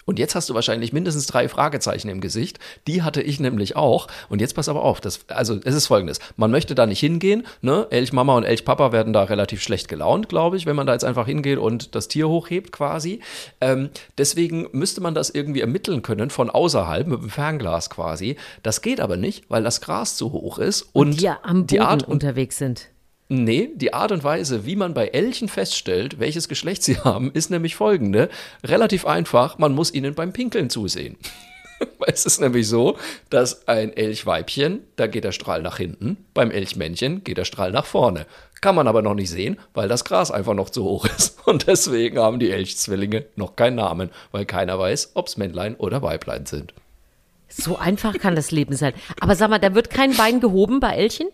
Und 0.06 0.20
jetzt 0.20 0.34
hast 0.34 0.48
du 0.48 0.54
wahrscheinlich 0.54 0.92
mindestens 0.92 1.26
drei 1.26 1.48
Fragezeichen 1.48 2.08
im 2.08 2.20
Gesicht. 2.20 2.58
Die 2.86 3.02
hatte 3.02 3.20
ich 3.20 3.40
nämlich 3.40 3.76
auch. 3.76 4.06
Und 4.28 4.40
jetzt 4.40 4.54
pass 4.54 4.68
aber 4.68 4.82
auf. 4.82 5.00
Das, 5.00 5.20
also 5.28 5.58
es 5.64 5.74
ist 5.74 5.88
folgendes. 5.88 6.20
Man 6.36 6.50
möchte 6.50 6.74
da 6.74 6.86
nicht 6.86 7.00
hingehen. 7.00 7.44
Ne? 7.60 7.88
Elchmama 7.90 8.36
und 8.36 8.44
Elchpapa 8.44 8.92
werden 8.92 9.12
da 9.12 9.24
relativ 9.24 9.62
schlecht 9.62 9.88
gelaunt, 9.88 10.28
glaube 10.28 10.56
ich, 10.56 10.64
wenn 10.64 10.76
man 10.76 10.86
da 10.86 10.92
jetzt 10.92 11.04
einfach 11.04 11.26
hingeht 11.26 11.58
und 11.58 11.94
das 11.96 12.06
Tier 12.06 12.28
hochhebt 12.28 12.70
quasi. 12.70 13.20
Ähm, 13.60 13.90
deswegen 14.16 14.68
müsste 14.72 15.00
man 15.00 15.14
das 15.14 15.30
irgendwie 15.30 15.60
ermitteln 15.60 16.02
können 16.02 16.30
von 16.30 16.50
außerhalb 16.50 17.08
mit 17.08 17.22
dem 17.22 17.30
Fernglas 17.30 17.90
quasi. 17.90 18.36
Das 18.62 18.82
geht 18.82 19.00
aber 19.00 19.16
nicht, 19.16 19.44
weil 19.48 19.64
das 19.64 19.80
Gras 19.80 20.16
zu 20.16 20.32
hoch 20.32 20.58
ist. 20.58 20.82
Und, 20.92 21.08
und 21.08 21.20
die 21.20 21.28
am 21.28 21.38
Boden 21.42 21.66
die 21.66 21.80
Art 21.80 22.06
unterwegs 22.06 22.58
sind. 22.58 22.88
Nee, 23.28 23.70
die 23.74 23.92
Art 23.92 24.12
und 24.12 24.22
Weise, 24.22 24.66
wie 24.66 24.76
man 24.76 24.94
bei 24.94 25.08
Elchen 25.08 25.48
feststellt, 25.48 26.20
welches 26.20 26.48
Geschlecht 26.48 26.84
sie 26.84 26.98
haben, 27.04 27.32
ist 27.32 27.50
nämlich 27.50 27.74
folgende. 27.74 28.28
Relativ 28.64 29.04
einfach, 29.04 29.58
man 29.58 29.74
muss 29.74 29.92
ihnen 29.92 30.14
beim 30.14 30.32
Pinkeln 30.32 30.70
zusehen. 30.70 31.16
Es 32.06 32.24
ist 32.24 32.40
nämlich 32.40 32.66
so, 32.66 32.96
dass 33.28 33.68
ein 33.68 33.94
Elchweibchen, 33.94 34.80
da 34.96 35.06
geht 35.08 35.24
der 35.24 35.32
Strahl 35.32 35.60
nach 35.60 35.76
hinten, 35.76 36.16
beim 36.32 36.50
Elchmännchen 36.50 37.22
geht 37.22 37.36
der 37.36 37.44
Strahl 37.44 37.70
nach 37.70 37.84
vorne. 37.84 38.24
Kann 38.62 38.74
man 38.74 38.88
aber 38.88 39.02
noch 39.02 39.12
nicht 39.12 39.28
sehen, 39.28 39.58
weil 39.74 39.86
das 39.86 40.06
Gras 40.06 40.30
einfach 40.30 40.54
noch 40.54 40.70
zu 40.70 40.84
hoch 40.84 41.04
ist. 41.18 41.46
Und 41.46 41.66
deswegen 41.66 42.18
haben 42.18 42.38
die 42.38 42.50
Elchzwillinge 42.50 43.26
noch 43.36 43.56
keinen 43.56 43.76
Namen, 43.76 44.08
weil 44.32 44.46
keiner 44.46 44.78
weiß, 44.78 45.10
ob 45.14 45.26
es 45.26 45.36
Männlein 45.36 45.74
oder 45.74 46.00
Weiblein 46.00 46.46
sind. 46.46 46.72
So 47.58 47.78
einfach 47.78 48.18
kann 48.18 48.36
das 48.36 48.50
Leben 48.50 48.76
sein. 48.76 48.92
Aber 49.20 49.34
sag 49.34 49.48
mal, 49.48 49.58
da 49.58 49.74
wird 49.74 49.88
kein 49.88 50.14
Bein 50.14 50.40
gehoben 50.40 50.78
bei 50.78 50.90
Elchen? 50.94 51.28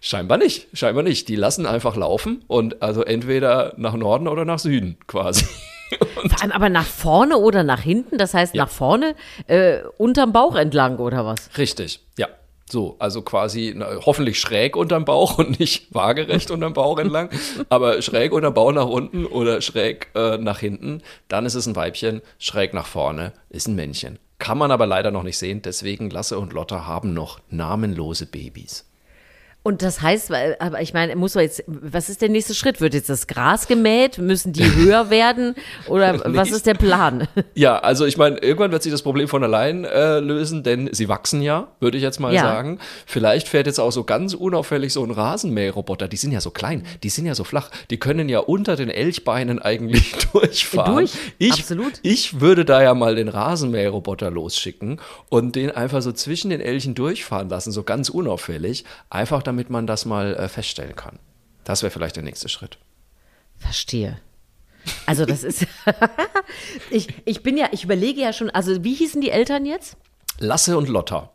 Scheinbar 0.00 0.38
nicht, 0.38 0.68
scheinbar 0.72 1.02
nicht. 1.02 1.28
Die 1.28 1.34
lassen 1.36 1.66
einfach 1.66 1.96
laufen 1.96 2.44
und 2.46 2.80
also 2.80 3.02
entweder 3.02 3.74
nach 3.76 3.94
Norden 3.94 4.28
oder 4.28 4.44
nach 4.44 4.60
Süden 4.60 4.96
quasi. 5.08 5.44
Vor 6.28 6.42
allem 6.42 6.52
aber 6.52 6.68
nach 6.68 6.86
vorne 6.86 7.36
oder 7.38 7.62
nach 7.62 7.80
hinten? 7.80 8.18
Das 8.18 8.34
heißt 8.34 8.54
Ja. 8.54 8.64
nach 8.64 8.70
vorne, 8.70 9.14
äh, 9.48 9.78
unterm 9.98 10.32
Bauch 10.32 10.54
entlang 10.56 10.98
oder 10.98 11.26
was? 11.26 11.50
Richtig, 11.58 12.00
ja. 12.18 12.28
So, 12.70 12.96
also 12.98 13.20
quasi 13.22 13.74
na, 13.76 13.86
hoffentlich 14.06 14.40
schräg 14.40 14.74
unterm 14.76 15.04
Bauch 15.04 15.36
und 15.38 15.60
nicht 15.60 15.94
waagerecht 15.94 16.50
unterm 16.50 16.72
Bauch 16.72 16.98
entlang, 16.98 17.28
aber 17.68 18.00
schräg 18.00 18.32
unterm 18.32 18.54
Bauch 18.54 18.72
nach 18.72 18.86
unten 18.86 19.26
oder 19.26 19.60
schräg 19.60 20.08
äh, 20.14 20.38
nach 20.38 20.60
hinten, 20.60 21.02
dann 21.28 21.44
ist 21.44 21.54
es 21.56 21.66
ein 21.66 21.76
Weibchen, 21.76 22.22
schräg 22.38 22.72
nach 22.72 22.86
vorne 22.86 23.32
ist 23.50 23.68
ein 23.68 23.74
Männchen. 23.74 24.18
Kann 24.38 24.58
man 24.58 24.70
aber 24.70 24.86
leider 24.86 25.10
noch 25.10 25.22
nicht 25.22 25.38
sehen, 25.38 25.62
deswegen 25.62 26.10
Lasse 26.10 26.38
und 26.38 26.52
Lotta 26.52 26.86
haben 26.86 27.14
noch 27.14 27.40
namenlose 27.50 28.26
Babys. 28.26 28.84
Und 29.66 29.80
das 29.80 30.02
heißt, 30.02 30.30
aber 30.60 30.82
ich 30.82 30.92
meine, 30.92 31.16
muss 31.16 31.34
man 31.34 31.42
jetzt, 31.42 31.64
was 31.66 32.10
ist 32.10 32.20
der 32.20 32.28
nächste 32.28 32.52
Schritt? 32.54 32.82
Wird 32.82 32.92
jetzt 32.92 33.08
das 33.08 33.26
Gras 33.26 33.66
gemäht? 33.66 34.18
Müssen 34.18 34.52
die 34.52 34.62
höher 34.76 35.08
werden? 35.08 35.54
Oder 35.88 36.20
was 36.26 36.50
ist 36.50 36.66
der 36.66 36.74
Plan? 36.74 37.26
Ja, 37.56 37.78
also 37.78 38.04
ich 38.04 38.16
meine, 38.16 38.38
irgendwann 38.38 38.72
wird 38.72 38.82
sich 38.82 38.90
das 38.92 39.02
Problem 39.02 39.28
von 39.28 39.42
allein 39.42 39.84
äh, 39.84 40.18
lösen, 40.18 40.64
denn 40.64 40.90
sie 40.92 41.08
wachsen 41.08 41.40
ja, 41.40 41.68
würde 41.80 41.96
ich 41.96 42.02
jetzt 42.02 42.18
mal 42.20 42.34
Ja. 42.34 42.42
sagen. 42.42 42.78
Vielleicht 43.06 43.48
fährt 43.48 43.66
jetzt 43.66 43.78
auch 43.78 43.92
so 43.92 44.02
ganz 44.04 44.34
unauffällig 44.34 44.92
so 44.92 45.04
ein 45.04 45.10
Rasenmäherroboter. 45.12 46.08
Die 46.08 46.16
sind 46.16 46.32
ja 46.32 46.40
so 46.40 46.50
klein, 46.50 46.84
die 47.02 47.08
sind 47.10 47.26
ja 47.26 47.34
so 47.34 47.44
flach, 47.44 47.70
die 47.90 47.98
können 47.98 48.28
ja 48.28 48.40
unter 48.40 48.76
den 48.76 48.90
Elchbeinen 48.90 49.60
eigentlich 49.60 50.12
durchfahren. 50.32 50.94
Durch, 50.94 51.12
ich, 51.38 51.52
absolut. 51.52 51.92
Ich 52.02 52.40
würde 52.40 52.64
da 52.64 52.82
ja 52.82 52.92
mal 52.94 53.14
den 53.14 53.28
Rasenmäherroboter 53.28 54.30
losschicken 54.30 55.00
und 55.30 55.54
den 55.56 55.70
einfach 55.70 56.02
so 56.02 56.12
zwischen 56.12 56.50
den 56.50 56.60
Elchen 56.60 56.94
durchfahren 56.94 57.48
lassen, 57.48 57.70
so 57.72 57.82
ganz 57.84 58.08
unauffällig, 58.08 58.84
einfach 59.10 59.42
damit 59.42 59.53
man 59.70 59.86
das 59.86 60.04
mal 60.04 60.34
äh, 60.34 60.48
feststellen 60.48 60.96
kann. 60.96 61.18
Das 61.64 61.82
wäre 61.82 61.90
vielleicht 61.90 62.16
der 62.16 62.22
nächste 62.22 62.48
Schritt. 62.48 62.78
Verstehe. 63.56 64.18
Also 65.06 65.24
das 65.24 65.44
ist, 65.44 65.66
ich, 66.90 67.08
ich 67.24 67.42
bin 67.42 67.56
ja, 67.56 67.68
ich 67.72 67.84
überlege 67.84 68.20
ja 68.20 68.32
schon, 68.32 68.50
also 68.50 68.84
wie 68.84 68.94
hießen 68.94 69.20
die 69.20 69.30
Eltern 69.30 69.64
jetzt? 69.64 69.96
Lasse 70.38 70.76
und 70.76 70.88
Lotta. 70.88 71.30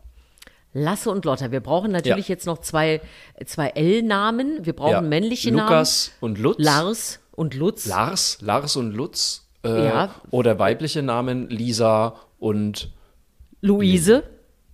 Lasse 0.72 1.10
und 1.10 1.24
Lotta. 1.24 1.50
Wir 1.50 1.60
brauchen 1.60 1.90
natürlich 1.90 2.28
Ja. 2.28 2.34
jetzt 2.34 2.46
noch 2.46 2.58
zwei, 2.58 3.00
zwei 3.44 3.68
L-Namen. 3.70 4.64
Wir 4.64 4.72
brauchen 4.74 4.90
Ja. 4.92 5.00
männliche 5.00 5.50
Lukas 5.50 6.12
und 6.20 6.38
Lutz. 6.38 6.58
Namen. 6.58 6.84
Lars 6.86 7.20
und 7.32 7.54
Lutz. 7.54 7.86
Lars, 7.86 8.38
Lars 8.40 8.76
und 8.76 8.92
Lutz. 8.92 9.48
Äh, 9.64 9.86
Ja. 9.86 10.14
Oder 10.30 10.58
weibliche 10.60 11.02
Namen 11.02 11.48
Lisa 11.50 12.14
und 12.38 12.92
Luise. 13.62 14.22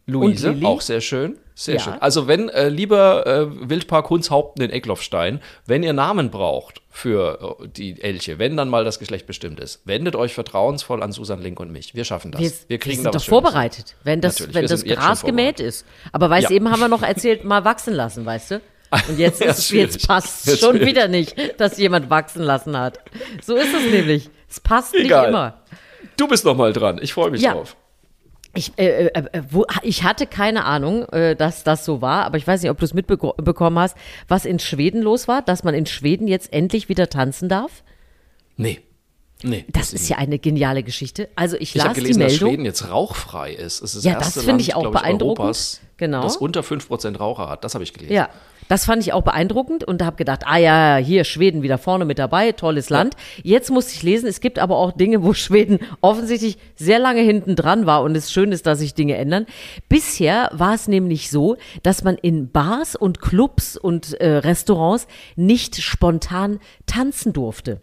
Luise, 0.06 0.50
Und 0.50 0.64
auch 0.64 0.80
sehr 0.82 1.00
schön. 1.00 1.38
Sehr 1.58 1.76
Ja. 1.76 1.80
schön. 1.80 1.94
Also 2.00 2.28
wenn, 2.28 2.50
äh, 2.50 2.68
lieber 2.68 3.26
äh, 3.26 3.46
Wildpark 3.70 4.10
Hunshaupten 4.10 4.62
in 4.62 4.70
Eckloffstein, 4.70 5.40
wenn 5.64 5.82
ihr 5.82 5.94
Namen 5.94 6.30
braucht 6.30 6.82
für 6.90 7.56
äh, 7.62 7.68
die 7.68 7.98
Elche, 8.02 8.38
wenn 8.38 8.58
dann 8.58 8.68
mal 8.68 8.84
das 8.84 8.98
Geschlecht 8.98 9.26
bestimmt 9.26 9.58
ist, 9.58 9.80
wendet 9.86 10.16
euch 10.16 10.34
vertrauensvoll 10.34 11.02
an 11.02 11.12
Susan 11.12 11.40
Link 11.40 11.58
und 11.58 11.72
mich. 11.72 11.94
Wir 11.94 12.04
schaffen 12.04 12.30
das. 12.30 12.42
Wir, 12.42 12.50
Wir, 12.68 12.78
kriegen 12.78 12.98
wir 12.98 13.04
da 13.04 13.12
sind 13.12 13.14
was 13.14 13.22
doch 13.22 13.26
Schönes. 13.26 13.42
vorbereitet, 13.42 13.96
wenn 14.04 14.20
das, 14.20 14.34
Natürlich, 14.38 14.54
wenn 14.54 14.66
das 14.66 14.84
Gras 14.84 15.22
gemäht 15.24 15.58
ist. 15.58 15.86
Aber 16.12 16.28
weißt 16.28 16.50
Ja. 16.50 16.56
eben 16.56 16.70
haben 16.70 16.80
wir 16.80 16.88
noch 16.88 17.02
erzählt, 17.14 17.44
mal 17.44 17.64
wachsen 17.64 17.94
lassen, 17.94 18.26
weißt 18.26 18.50
du? 18.50 18.60
Und 19.08 19.18
jetzt, 19.18 19.40
ist, 19.40 19.70
jetzt 19.70 20.06
passt 20.06 20.46
Jetzt 20.46 20.60
schon 20.60 20.72
schwierig. 20.76 20.88
wieder 20.88 21.08
nicht, 21.08 21.34
dass 21.58 21.78
jemand 21.78 22.10
wachsen 22.10 22.42
lassen 22.42 22.76
hat. 22.78 22.98
So 23.42 23.56
ist 23.56 23.72
es 23.74 23.90
nämlich. 23.90 24.28
Es 24.48 24.60
passt 24.60 24.94
Egal. 24.94 25.22
nicht 25.22 25.28
immer. 25.30 25.62
Du 26.18 26.28
bist 26.28 26.44
noch 26.44 26.54
mal 26.54 26.72
dran. 26.74 26.98
Ich 27.02 27.14
freue 27.14 27.30
mich 27.30 27.40
Ja. 27.40 27.54
drauf. 27.54 27.76
Ich, 28.56 28.72
äh, 28.78 29.06
äh, 29.06 29.24
äh, 29.32 29.42
wo, 29.50 29.64
ich 29.82 30.02
hatte 30.02 30.26
keine 30.26 30.64
Ahnung, 30.64 31.04
äh, 31.10 31.36
dass 31.36 31.62
das 31.62 31.84
so 31.84 32.00
war, 32.00 32.24
aber 32.24 32.38
ich 32.38 32.46
weiß 32.46 32.62
nicht, 32.62 32.70
ob 32.70 32.78
du 32.78 32.84
es 32.84 32.94
mitbekommen 32.94 33.78
hast, 33.78 33.96
was 34.28 34.44
in 34.44 34.58
Schweden 34.58 35.02
los 35.02 35.28
war, 35.28 35.42
dass 35.42 35.62
man 35.62 35.74
in 35.74 35.86
Schweden 35.86 36.26
jetzt 36.26 36.52
endlich 36.52 36.88
wieder 36.88 37.08
tanzen 37.08 37.48
darf. 37.48 37.82
Nee. 38.56 38.80
Nee. 39.42 39.66
Das 39.68 39.92
ist 39.92 40.08
ja 40.08 40.16
eine 40.16 40.38
geniale 40.38 40.82
Geschichte. 40.82 41.28
Also 41.36 41.56
ich 41.56 41.74
Ich 41.74 41.80
habe 41.80 41.88
las 41.90 41.96
gelesen, 41.96 42.20
die 42.20 42.24
dass 42.24 42.32
Meldung. 42.32 42.48
Schweden 42.50 42.64
jetzt 42.64 42.90
rauchfrei 42.90 43.52
ist. 43.52 43.82
Es 43.82 43.94
ist 43.94 43.96
das 43.96 44.04
Ja, 44.04 44.12
erste 44.14 44.36
das 44.40 44.44
finde 44.46 44.62
ich 44.62 44.68
Land, 44.68 44.76
auch 44.78 44.80
glaub 44.82 44.92
beeindruckend. 44.94 45.38
Europas, 45.40 45.80
Genau. 45.98 46.22
das 46.22 46.38
unter 46.38 46.62
5% 46.62 47.18
Raucher 47.18 47.48
hat. 47.50 47.62
Das 47.62 47.74
habe 47.74 47.84
ich 47.84 47.92
gelesen. 47.92 48.14
Ja, 48.14 48.30
das 48.68 48.84
fand 48.84 49.02
ich 49.02 49.12
auch 49.12 49.22
beeindruckend 49.22 49.84
und 49.84 50.02
habe 50.02 50.16
gedacht, 50.16 50.42
ah 50.46 50.58
ja, 50.58 50.96
hier 50.96 51.24
Schweden 51.24 51.62
wieder 51.62 51.78
vorne 51.78 52.04
mit 52.04 52.18
dabei, 52.18 52.52
tolles 52.52 52.90
Land. 52.90 53.14
Jetzt 53.42 53.70
musste 53.70 53.94
ich 53.94 54.02
lesen, 54.02 54.26
es 54.26 54.40
gibt 54.40 54.58
aber 54.58 54.76
auch 54.76 54.92
Dinge, 54.92 55.22
wo 55.22 55.32
Schweden 55.46 55.78
offensichtlich 56.00 56.58
sehr 56.74 56.98
lange 56.98 57.20
hinten 57.20 57.56
dran 57.56 57.86
war 57.86 58.02
und 58.02 58.16
es 58.16 58.32
schön 58.32 58.52
ist, 58.52 58.66
dass 58.66 58.78
sich 58.78 58.94
Dinge 58.94 59.16
ändern. 59.16 59.46
Bisher 59.88 60.50
war 60.52 60.74
es 60.74 60.88
nämlich 60.88 61.30
so, 61.30 61.56
dass 61.82 62.04
man 62.04 62.16
in 62.16 62.50
Bars 62.50 62.96
und 62.96 63.20
Clubs 63.20 63.76
und 63.76 64.14
äh, 64.14 64.38
Restaurants 64.38 65.06
nicht 65.36 65.76
spontan 65.76 66.58
tanzen 66.86 67.32
durfte. 67.32 67.80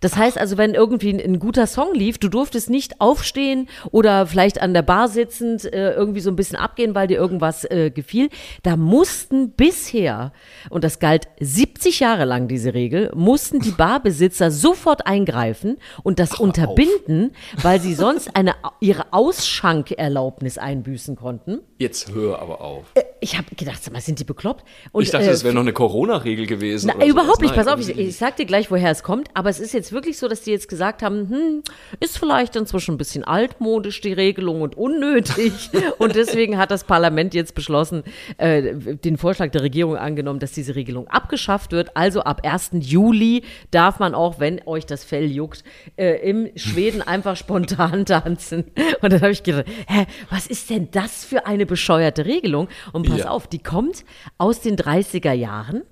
Das 0.00 0.16
heißt 0.16 0.38
also, 0.38 0.56
wenn 0.56 0.74
irgendwie 0.74 1.10
ein, 1.10 1.20
ein 1.20 1.38
guter 1.38 1.66
Song 1.66 1.94
lief, 1.94 2.18
du 2.18 2.28
durftest 2.28 2.70
nicht 2.70 3.00
aufstehen 3.00 3.68
oder 3.90 4.26
vielleicht 4.26 4.60
an 4.60 4.74
der 4.74 4.82
Bar 4.82 5.08
sitzend 5.08 5.64
äh, 5.64 5.92
irgendwie 5.92 6.20
so 6.20 6.30
ein 6.30 6.36
bisschen 6.36 6.56
abgehen, 6.56 6.94
weil 6.94 7.08
dir 7.08 7.18
irgendwas 7.18 7.64
äh, 7.64 7.90
gefiel. 7.90 8.28
Da 8.62 8.76
mussten 8.76 9.50
bisher, 9.52 10.32
und 10.70 10.84
das 10.84 10.98
galt 10.98 11.28
70 11.40 12.00
Jahre 12.00 12.24
lang 12.24 12.48
diese 12.48 12.74
Regel, 12.74 13.10
mussten 13.14 13.60
die 13.60 13.70
Barbesitzer 13.70 14.50
sofort 14.50 15.06
eingreifen 15.06 15.78
und 16.02 16.18
das 16.18 16.38
unterbinden, 16.38 17.32
weil 17.62 17.80
sie 17.80 17.94
sonst 17.94 18.34
eine, 18.34 18.54
ihre 18.80 19.12
Ausschankerlaubnis 19.12 20.58
einbüßen 20.58 21.16
konnten. 21.16 21.60
Jetzt 21.80 22.12
hör 22.12 22.42
aber 22.42 22.60
auf. 22.60 22.86
Ich 23.20 23.38
habe 23.38 23.54
gedacht, 23.54 23.82
sag 23.84 23.92
mal, 23.92 24.00
sind 24.00 24.18
die 24.18 24.24
bekloppt? 24.24 24.64
Und, 24.90 25.04
Ich 25.04 25.12
dachte, 25.12 25.26
äh, 25.26 25.30
das 25.30 25.44
wäre 25.44 25.54
noch 25.54 25.60
eine 25.60 25.72
Corona-Regel 25.72 26.46
gewesen. 26.46 26.92
na, 26.98 27.06
überhaupt 27.06 27.40
nicht, 27.40 27.54
Nein, 27.54 27.64
pass 27.64 27.72
auf, 27.72 27.78
ich, 27.80 27.96
ich 27.96 28.16
sag 28.16 28.36
dir 28.36 28.46
gleich, 28.46 28.68
woher 28.72 28.90
es 28.90 29.04
kommt, 29.04 29.28
aber 29.34 29.48
es 29.48 29.60
ist 29.60 29.72
jetzt 29.74 29.92
wirklich 29.92 30.18
so, 30.18 30.26
dass 30.26 30.42
die 30.42 30.50
jetzt 30.50 30.68
gesagt 30.68 31.02
haben, 31.02 31.28
hm, 31.28 31.62
ist 32.00 32.18
vielleicht 32.18 32.56
inzwischen 32.56 32.94
ein 32.94 32.98
bisschen 32.98 33.22
altmodisch, 33.22 34.00
die 34.00 34.12
Regelung 34.12 34.62
und 34.62 34.76
unnötig. 34.76 35.52
und 35.98 36.16
deswegen 36.16 36.58
hat 36.58 36.72
das 36.72 36.82
Parlament 36.82 37.32
jetzt 37.32 37.54
beschlossen, 37.54 38.02
äh, 38.38 38.74
den 38.74 39.16
Vorschlag 39.16 39.52
der 39.52 39.62
Regierung 39.62 39.96
angenommen, 39.96 40.40
dass 40.40 40.50
diese 40.50 40.74
Regelung 40.74 41.06
abgeschafft 41.06 41.70
wird. 41.70 41.96
Also 41.96 42.22
ab 42.22 42.40
1. 42.44 42.70
Juli 42.80 43.44
darf 43.70 44.00
man 44.00 44.16
auch, 44.16 44.40
wenn 44.40 44.60
euch 44.66 44.84
das 44.84 45.04
Fell 45.04 45.30
juckt, 45.30 45.62
äh, 45.96 46.28
im 46.28 46.50
Schweden 46.56 47.02
einfach 47.02 47.36
spontan 47.36 48.04
tanzen. 48.06 48.64
Und 49.00 49.12
dann 49.12 49.20
habe 49.20 49.30
ich 49.30 49.44
gedacht, 49.44 49.66
hä, 49.86 50.06
was 50.28 50.48
ist 50.48 50.70
denn 50.70 50.88
das 50.90 51.24
für 51.24 51.46
eine 51.46 51.67
bescheuerte 51.68 52.24
Regelung? 52.26 52.66
Und 52.92 53.08
pass 53.08 53.20
Ja. 53.20 53.28
auf, 53.30 53.46
die 53.46 53.60
kommt 53.62 54.04
aus 54.38 54.60
den 54.60 54.76
30er 54.76 55.32
Jahren. 55.32 55.82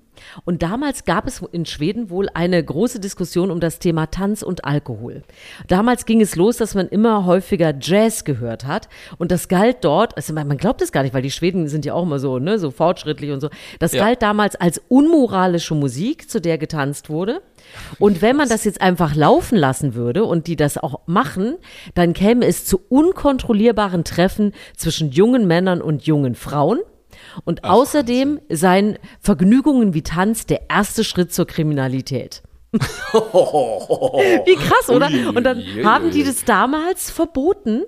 Und 0.45 0.63
damals 0.63 1.05
gab 1.05 1.27
es 1.27 1.41
in 1.51 1.65
Schweden 1.65 2.09
wohl 2.09 2.27
eine 2.33 2.63
große 2.63 2.99
Diskussion 2.99 3.51
um 3.51 3.59
das 3.59 3.79
Thema 3.79 4.07
Tanz 4.07 4.41
und 4.41 4.65
Alkohol. 4.65 5.23
Damals 5.67 6.05
ging 6.05 6.21
es 6.21 6.35
los, 6.35 6.57
dass 6.57 6.75
man 6.75 6.87
immer 6.87 7.25
häufiger 7.25 7.73
Jazz 7.79 8.23
gehört 8.23 8.65
hat. 8.65 8.89
Und 9.17 9.31
das 9.31 9.47
galt 9.47 9.77
dort, 9.81 10.15
also 10.17 10.33
man 10.33 10.47
man 10.47 10.57
glaubt 10.57 10.81
es 10.81 10.91
gar 10.91 11.03
nicht, 11.03 11.13
weil 11.13 11.21
die 11.21 11.31
Schweden 11.31 11.67
sind 11.67 11.85
ja 11.85 11.93
auch 11.93 12.03
immer 12.03 12.19
so, 12.19 12.39
ne, 12.39 12.57
so 12.57 12.71
fortschrittlich 12.71 13.31
und 13.31 13.41
so. 13.41 13.49
Das 13.79 13.91
Ja. 13.93 14.03
galt 14.05 14.21
damals 14.21 14.55
als 14.55 14.81
unmoralische 14.87 15.75
Musik, 15.75 16.29
zu 16.29 16.39
der 16.41 16.57
getanzt 16.57 17.09
wurde. 17.09 17.41
Und 17.99 18.21
wenn 18.21 18.35
man 18.35 18.47
das 18.49 18.63
jetzt 18.63 18.81
einfach 18.81 19.13
laufen 19.15 19.57
lassen 19.57 19.93
würde 19.93 20.23
und 20.23 20.47
die 20.47 20.55
das 20.55 20.77
auch 20.77 21.01
machen, 21.05 21.55
dann 21.95 22.13
käme 22.13 22.45
es 22.45 22.65
zu 22.65 22.79
unkontrollierbaren 22.89 24.03
Treffen 24.03 24.53
zwischen 24.75 25.11
jungen 25.11 25.47
Männern 25.47 25.81
und 25.81 26.03
jungen 26.05 26.35
Frauen. 26.35 26.79
Und 27.45 27.63
außerdem 27.63 28.39
seien 28.49 28.97
Vergnügungen 29.19 29.93
wie 29.93 30.03
Tanz 30.03 30.45
der 30.45 30.69
erste 30.69 31.03
Schritt 31.03 31.33
zur 31.33 31.47
Kriminalität. 31.47 32.43
Wie 32.73 34.55
krass, 34.55 34.89
oder? 34.89 35.09
Und 35.33 35.43
dann 35.43 35.63
haben 35.83 36.11
die 36.11 36.23
das 36.23 36.43
damals 36.43 37.09
verboten. 37.09 37.83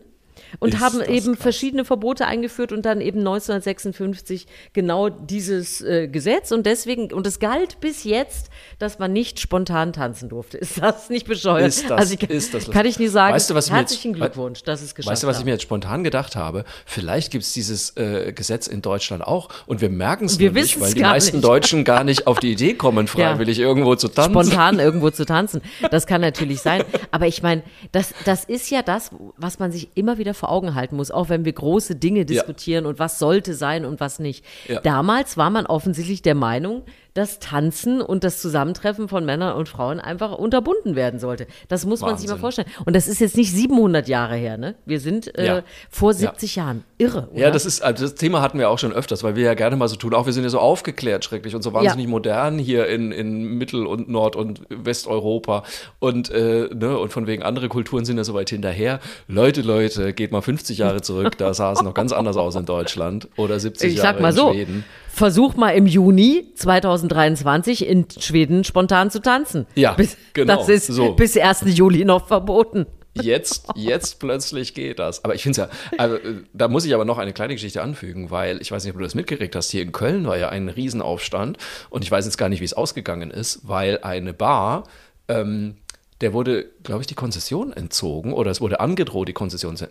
Und 0.60 0.74
Ist 0.74 0.80
haben 0.80 1.02
eben 1.02 1.34
krass. 1.34 1.42
verschiedene 1.44 1.86
Verbote 1.86 2.26
eingeführt 2.26 2.72
und 2.72 2.84
dann 2.86 3.02
eben 3.02 3.20
1956 3.20 4.48
genau 4.74 5.10
dieses 5.10 5.82
äh, 5.82 6.08
Gesetz 6.08 6.52
und 6.52 6.66
deswegen, 6.66 7.14
und 7.14 7.28
es 7.28 7.40
galt 7.40 7.80
bis 7.80 8.04
jetzt, 8.04 8.50
dass 8.80 9.00
man 9.00 9.14
nicht 9.14 9.40
spontan 9.40 9.94
tanzen 9.94 10.30
durfte. 10.30 10.58
Ist 10.58 10.82
das 10.82 11.10
nicht 11.10 11.28
bescheuert? 11.28 11.68
Ist 11.68 11.90
das- 11.90 12.00
also 12.00 12.14
ich, 12.16 12.30
ist 12.30 12.54
das- 12.54 12.70
kann 12.72 12.86
ich 12.86 13.00
nie 13.00 13.08
sagen. 13.08 13.34
Weißt 13.36 13.50
du, 13.50 13.56
was 13.56 13.68
ich 13.68 13.72
mir 13.72 13.80
jetzt- 13.80 13.90
Herzlichen 13.92 14.14
Glückwunsch, 14.14 14.64
dass 14.64 14.82
es 14.82 14.96
geschafft 14.96 15.12
Weißt 15.12 15.24
du, 15.24 15.28
was 15.28 15.40
ich 15.40 15.46
mir 15.46 15.52
jetzt 15.52 15.64
spontan 15.64 16.04
gedacht 16.04 16.36
habe? 16.36 16.66
Vielleicht 16.86 17.32
gibt 17.32 17.44
es 17.44 17.54
dieses 17.54 17.96
äh, 17.98 18.34
Gesetz 18.34 18.68
in 18.68 18.82
Deutschland 18.82 19.24
auch 19.26 19.50
und 19.68 19.82
wir 19.82 19.90
merken 19.90 20.26
es 20.26 20.38
nicht, 20.40 20.80
weil 20.80 20.94
die 20.94 21.02
meisten 21.02 21.38
nicht. 21.38 21.46
Deutschen 21.46 21.84
gar 21.84 22.04
nicht 22.04 22.28
auf 22.28 22.40
die 22.40 22.52
Idee 22.52 22.74
kommen, 22.74 23.08
freiwillig 23.08 23.60
irgendwo 23.60 23.96
zu 23.96 24.08
tanzen. 24.08 24.32
spontan 24.32 24.80
irgendwo 24.80 25.10
zu 25.10 25.26
tanzen. 25.26 25.62
Das 25.92 26.08
kann 26.08 26.22
natürlich 26.22 26.62
sein. 26.62 26.84
Aber 27.12 27.28
ich 27.28 27.42
meine, 27.44 27.64
das, 27.92 28.14
das 28.26 28.44
ist 28.46 28.70
ja 28.70 28.82
das, 28.82 29.12
was 29.38 29.60
man 29.60 29.72
sich 29.72 29.90
immer 29.96 30.18
wieder 30.18 30.34
vor 30.40 30.50
Augen 30.50 30.74
halten 30.74 30.96
muss, 30.96 31.12
auch 31.12 31.30
wenn 31.30 31.46
wir 31.46 31.54
große 31.54 31.96
Dinge 31.96 32.26
diskutieren 32.26 32.86
und 32.86 32.98
was 32.98 33.20
sollte 33.20 33.54
sein 33.54 33.86
und 33.86 34.00
was 34.00 34.20
nicht. 34.20 34.44
Ja. 34.68 34.82
Damals 34.82 35.38
war 35.38 35.50
man 35.50 35.66
offensichtlich 35.66 36.22
der 36.22 36.36
Meinung, 36.36 36.84
dass 37.20 37.40
Tanzen 37.40 38.02
und 38.02 38.24
das 38.24 38.42
Zusammentreffen 38.42 39.08
von 39.10 39.26
Männern 39.26 39.56
und 39.56 39.70
Frauen 39.70 40.00
einfach 40.00 40.32
unterbunden 40.32 40.96
werden 40.96 41.20
sollte. 41.20 41.46
Das 41.68 41.86
muss 41.86 42.02
man 42.02 42.18
sich 42.18 42.28
mal 42.28 42.32
Wahnsinn. 42.34 42.42
vorstellen. 42.42 42.68
Und 42.86 42.96
das 42.96 43.08
ist 43.08 43.20
jetzt 43.20 43.38
nicht 43.38 43.52
700 43.52 44.08
Jahre 44.08 44.36
her, 44.36 44.58
ne? 44.58 44.76
Wir 44.86 45.00
sind 45.00 45.38
äh, 45.38 45.46
Ja. 45.46 45.64
vor 45.90 46.14
70 46.14 46.56
Jahren. 46.56 46.84
Irre, 46.98 47.30
oder? 47.32 47.40
Ja, 47.40 47.52
das 47.52 47.66
ist, 47.66 47.82
also 47.82 48.04
das 48.04 48.16
Thema 48.16 48.42
hatten 48.42 48.58
wir 48.60 48.70
auch 48.70 48.80
schon 48.80 48.92
öfters, 48.92 49.24
weil 49.24 49.36
wir 49.36 49.44
ja 49.44 49.54
gerne 49.54 49.76
mal 49.76 49.88
so 49.88 49.96
tun, 49.96 50.14
auch 50.14 50.26
wir 50.26 50.34
sind 50.34 50.44
ja 50.44 50.50
so 50.50 50.60
aufgeklärt 50.60 51.24
schrecklich 51.24 51.56
und 51.56 51.62
so 51.62 51.74
wahnsinnig 51.74 52.08
modern 52.08 52.58
hier 52.60 52.88
in, 52.88 53.12
in 53.12 53.58
Mittel- 53.58 53.86
und 53.86 54.10
Nord- 54.10 54.36
und 54.36 54.62
Westeuropa 54.70 55.64
und, 56.00 56.30
äh, 56.30 56.70
ne, 56.74 56.98
und 56.98 57.12
von 57.14 57.28
wegen 57.28 57.44
andere 57.44 57.70
Kulturen 57.70 58.04
sind 58.06 58.18
ja 58.18 58.24
so 58.24 58.34
weit 58.34 58.50
hinterher. 58.50 59.00
Leute, 59.28 59.62
Leute, 59.62 60.14
geht 60.14 60.32
mal 60.32 60.42
50 60.42 60.78
Jahre 60.78 61.02
zurück, 61.02 61.38
da 61.38 61.54
sah 61.54 61.72
es 61.72 61.82
noch 61.82 61.94
ganz 61.94 62.12
anders 62.12 62.38
aus 62.38 62.56
in 62.56 62.66
Deutschland 62.66 63.28
oder 63.38 63.60
70 63.60 63.90
ich 63.92 63.98
Jahre 63.98 64.08
sag 64.16 64.22
mal 64.22 64.30
in 64.30 64.36
so, 64.36 64.52
Schweden. 64.52 64.84
Versuch 65.20 65.56
mal 65.56 65.72
im 65.72 65.86
Juni 65.86 66.52
2023 66.56 67.86
in 67.86 68.08
Schweden 68.20 68.64
spontan 68.64 69.12
zu 69.12 69.22
tanzen. 69.22 69.68
Ja, 69.76 69.94
bis, 69.94 70.18
genau, 70.34 70.56
Das 70.56 70.70
ist 70.70 70.88
so. 70.88 71.14
bis 71.14 71.38
1. 71.38 71.66
Juli 71.68 72.06
noch 72.06 72.28
verboten. 72.28 72.88
Jetzt, 73.14 73.68
jetzt 73.76 74.20
plötzlich 74.20 74.74
geht 74.74 74.98
das. 74.98 75.24
Aber 75.26 75.36
ich 75.36 75.44
finde 75.44 75.62
es 75.62 75.68
ja, 75.68 75.98
also, 75.98 76.16
äh, 76.16 76.36
da 76.54 76.70
muss 76.70 76.86
ich 76.86 76.94
aber 76.94 77.04
noch 77.06 77.18
eine 77.18 77.34
kleine 77.34 77.54
Geschichte 77.54 77.82
anfügen, 77.82 78.32
weil 78.32 78.62
ich 78.62 78.72
weiß 78.72 78.84
nicht, 78.84 78.94
ob 78.94 79.00
du 79.00 79.04
das 79.04 79.14
mitgekriegt 79.14 79.56
hast. 79.56 79.70
Hier 79.72 79.82
in 79.82 79.92
Köln 79.92 80.26
war 80.26 80.38
ja 80.38 80.50
ein 80.50 80.70
Riesenaufstand 80.70 81.58
und 81.90 82.04
ich 82.04 82.12
weiß 82.12 82.26
jetzt 82.26 82.38
gar 82.38 82.48
nicht, 82.50 82.62
wie 82.62 82.66
es 82.66 82.74
ausgegangen 82.74 83.30
ist, 83.30 83.68
weil 83.68 84.00
eine 84.04 84.34
Bar, 84.34 84.86
ähm, 85.28 85.76
der 86.22 86.34
wurde, 86.34 86.66
glaube 86.84 87.02
ich, 87.02 87.08
die 87.08 87.16
Konzession 87.16 87.74
entzogen 87.74 88.32
oder 88.34 88.52
es 88.52 88.62
wurde 88.62 88.80
angedroht, 88.80 89.28
die 89.28 89.34
Konzession 89.34 89.76
zu, 89.76 89.88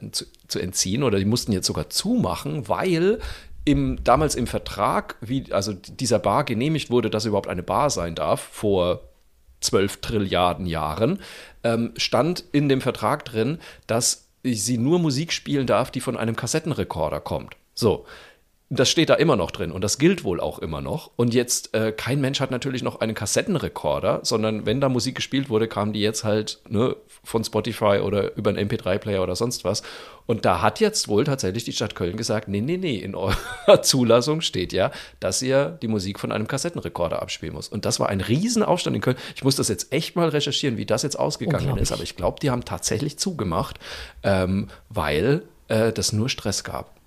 zu 0.47 0.59
entziehen 0.59 1.03
oder 1.03 1.19
die 1.19 1.25
mussten 1.25 1.53
jetzt 1.53 1.67
sogar 1.67 1.91
zumachen, 1.91 2.69
weil 2.69 3.19
im, 3.65 4.03
damals 4.03 4.35
im 4.35 4.47
Vertrag, 4.47 5.17
wie, 5.21 5.53
also 5.53 5.73
dieser 5.73 6.19
Bar 6.19 6.45
genehmigt 6.45 6.91
wurde, 6.91 7.11
dass 7.11 7.25
überhaupt 7.25 7.49
eine 7.49 7.63
Bar 7.63 7.91
sein 7.91 8.15
darf, 8.15 8.41
vor 8.41 9.03
12 9.61 10.01
Trilliarden 10.01 10.67
Jahren, 10.67 11.21
ähm, 11.65 11.93
stand 11.97 12.45
in 12.53 12.69
dem 12.69 12.81
Vertrag 12.81 13.25
drin, 13.25 13.59
dass 13.87 14.29
sie 14.45 14.79
nur 14.79 14.99
Musik 14.99 15.33
spielen 15.33 15.67
darf, 15.67 15.91
die 15.91 16.01
von 16.01 16.17
einem 16.17 16.37
Kassettenrekorder 16.37 17.21
kommt. 17.21 17.57
So. 17.75 18.07
Das 18.71 18.91
steht 18.91 19.09
da 19.09 19.15
immer 19.15 19.37
noch 19.37 19.51
drin 19.51 19.73
und 19.73 19.83
das 19.83 19.97
gilt 19.97 20.25
wohl 20.25 20.41
auch 20.41 20.59
immer 20.59 20.83
noch. 20.83 21.11
Und 21.17 21.33
jetzt, 21.33 21.75
äh, 21.75 21.91
kein 21.91 22.21
Mensch 22.21 22.41
hat 22.41 22.51
natürlich 22.51 22.83
noch 22.83 23.01
einen 23.01 23.15
Kassettenrekorder, 23.15 24.21
sondern 24.25 24.67
wenn 24.67 24.79
da 24.81 24.91
Musik 24.91 25.15
gespielt 25.15 25.49
wurde, 25.49 25.69
kam 25.69 25.95
die 25.95 26.01
jetzt 26.01 26.23
halt 26.23 26.61
ne, 26.69 26.95
von 27.25 27.43
Spotify 27.45 28.01
oder 28.03 28.37
über 28.37 28.51
einen 28.51 28.69
MP3-Player 28.69 29.23
oder 29.23 29.37
sonst 29.37 29.65
was. 29.65 29.83
Und 30.27 30.45
da 30.45 30.61
hat 30.61 30.81
jetzt 30.81 31.09
wohl 31.09 31.25
tatsächlich 31.25 31.65
die 31.65 31.73
Stadt 31.73 31.95
Köln 31.95 32.19
gesagt, 32.19 32.49
nee, 32.49 32.61
nee, 32.61 32.77
nee, 32.77 32.97
in 32.97 33.15
eurer 33.15 33.81
Zulassung 33.81 34.43
steht 34.43 34.75
ja, 34.75 34.91
dass 35.19 35.41
ihr 35.41 35.79
die 35.81 35.89
Musik 35.89 36.21
von 36.21 36.31
einem 36.31 36.47
Kassettenrekorder 36.47 37.23
abspielen 37.23 37.55
muss. 37.55 37.69
Und 37.69 37.87
das 37.87 37.99
war 38.01 38.11
ein 38.11 38.21
Riesenaufstand 38.21 38.95
in 38.97 39.01
Köln. 39.01 39.17
Ich 39.35 39.45
muss 39.45 39.57
das 39.57 39.69
jetzt 39.69 39.95
echt 39.95 40.15
mal 40.15 40.29
recherchieren, 40.29 40.77
wie 40.77 40.85
das 40.85 41.03
jetzt 41.03 41.19
ausgegangen 41.19 41.79
ist. 41.79 41.93
Aber 41.93 42.03
ich 42.03 42.17
glaube, 42.17 42.39
die 42.43 42.51
haben 42.51 42.67
tatsächlich 42.67 43.19
zugemacht, 43.19 43.79
ähm, 44.23 44.69
weil 44.91 45.45
äh, 45.69 45.91
das 45.91 46.13
nur 46.13 46.29
Stress 46.29 46.65
gab. 46.65 46.98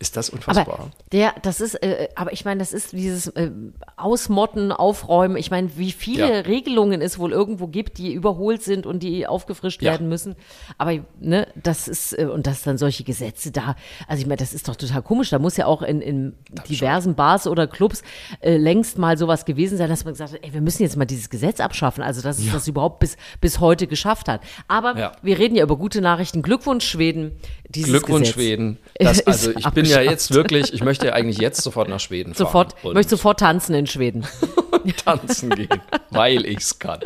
Ist 0.00 0.16
das 0.16 0.30
unfassbar? 0.30 0.66
Aber 0.80 0.90
der, 1.12 1.34
das 1.42 1.60
ist, 1.60 1.74
äh, 1.74 2.08
aber 2.16 2.32
ich 2.32 2.46
meine, 2.46 2.58
das 2.58 2.72
ist 2.72 2.92
dieses 2.92 3.28
äh, 3.28 3.50
Ausmotten, 3.98 4.72
Aufräumen. 4.72 5.36
Ich 5.36 5.50
meine, 5.50 5.76
wie 5.76 5.92
viele 5.92 6.36
Ja. 6.36 6.40
Regelungen 6.40 7.02
es 7.02 7.18
wohl 7.18 7.32
irgendwo 7.32 7.66
gibt, 7.66 7.98
die 7.98 8.14
überholt 8.14 8.62
sind 8.62 8.86
und 8.86 9.02
die 9.02 9.26
aufgefrischt 9.26 9.82
Ja. 9.82 9.92
werden 9.92 10.08
müssen. 10.08 10.36
Aber 10.78 10.94
ne, 11.20 11.46
das 11.62 11.86
ist 11.86 12.18
äh, 12.18 12.24
und 12.24 12.46
dass 12.46 12.62
dann 12.62 12.78
solche 12.78 13.04
Gesetze 13.04 13.52
da. 13.52 13.76
Also 14.08 14.22
ich 14.22 14.26
meine, 14.26 14.38
das 14.38 14.54
ist 14.54 14.68
doch 14.68 14.76
total 14.76 15.02
komisch. 15.02 15.28
Da 15.28 15.38
muss 15.38 15.58
ja 15.58 15.66
auch 15.66 15.82
in, 15.82 16.00
in 16.00 16.34
diversen 16.68 17.14
Bars 17.14 17.46
oder 17.46 17.66
Clubs 17.66 18.02
äh, 18.40 18.56
längst 18.56 18.96
mal 18.96 19.18
sowas 19.18 19.44
gewesen 19.44 19.76
sein, 19.76 19.90
dass 19.90 20.04
man 20.06 20.14
gesagt 20.14 20.32
hat, 20.32 20.40
ey, 20.42 20.54
wir 20.54 20.62
müssen 20.62 20.82
jetzt 20.82 20.96
mal 20.96 21.04
dieses 21.04 21.28
Gesetz 21.28 21.60
abschaffen. 21.60 22.02
Also 22.02 22.22
dass 22.22 22.38
es 22.38 22.50
das 22.50 22.66
überhaupt 22.66 23.00
bis 23.00 23.18
bis 23.42 23.60
heute 23.60 23.86
geschafft 23.86 24.28
hat. 24.28 24.40
Aber 24.66 25.12
wir 25.22 25.38
reden 25.38 25.56
ja 25.56 25.62
über 25.64 25.76
gute 25.76 26.00
Nachrichten. 26.00 26.40
Glückwunsch 26.40 26.86
Schweden. 26.88 27.32
Glückwunsch 27.70 28.28
Gesetz 28.28 28.34
Schweden. 28.34 28.78
Das, 28.98 29.20
also 29.26 29.50
ich 29.50 29.68
bin 29.70 29.89
ja 29.90 30.00
jetzt 30.00 30.32
wirklich, 30.32 30.72
ich 30.72 30.82
möchte 30.82 31.06
ja 31.06 31.12
eigentlich 31.12 31.38
jetzt 31.38 31.62
sofort 31.62 31.88
nach 31.88 32.00
Schweden 32.00 32.34
fahren. 32.34 32.46
Sofort, 32.46 32.74
und 32.82 32.94
möchte 32.94 33.10
sofort 33.10 33.40
tanzen 33.40 33.74
in 33.74 33.86
Schweden. 33.86 34.26
tanzen 35.04 35.50
gehen, 35.50 35.68
weil 36.10 36.44
ich's 36.46 36.78
kann. 36.78 37.00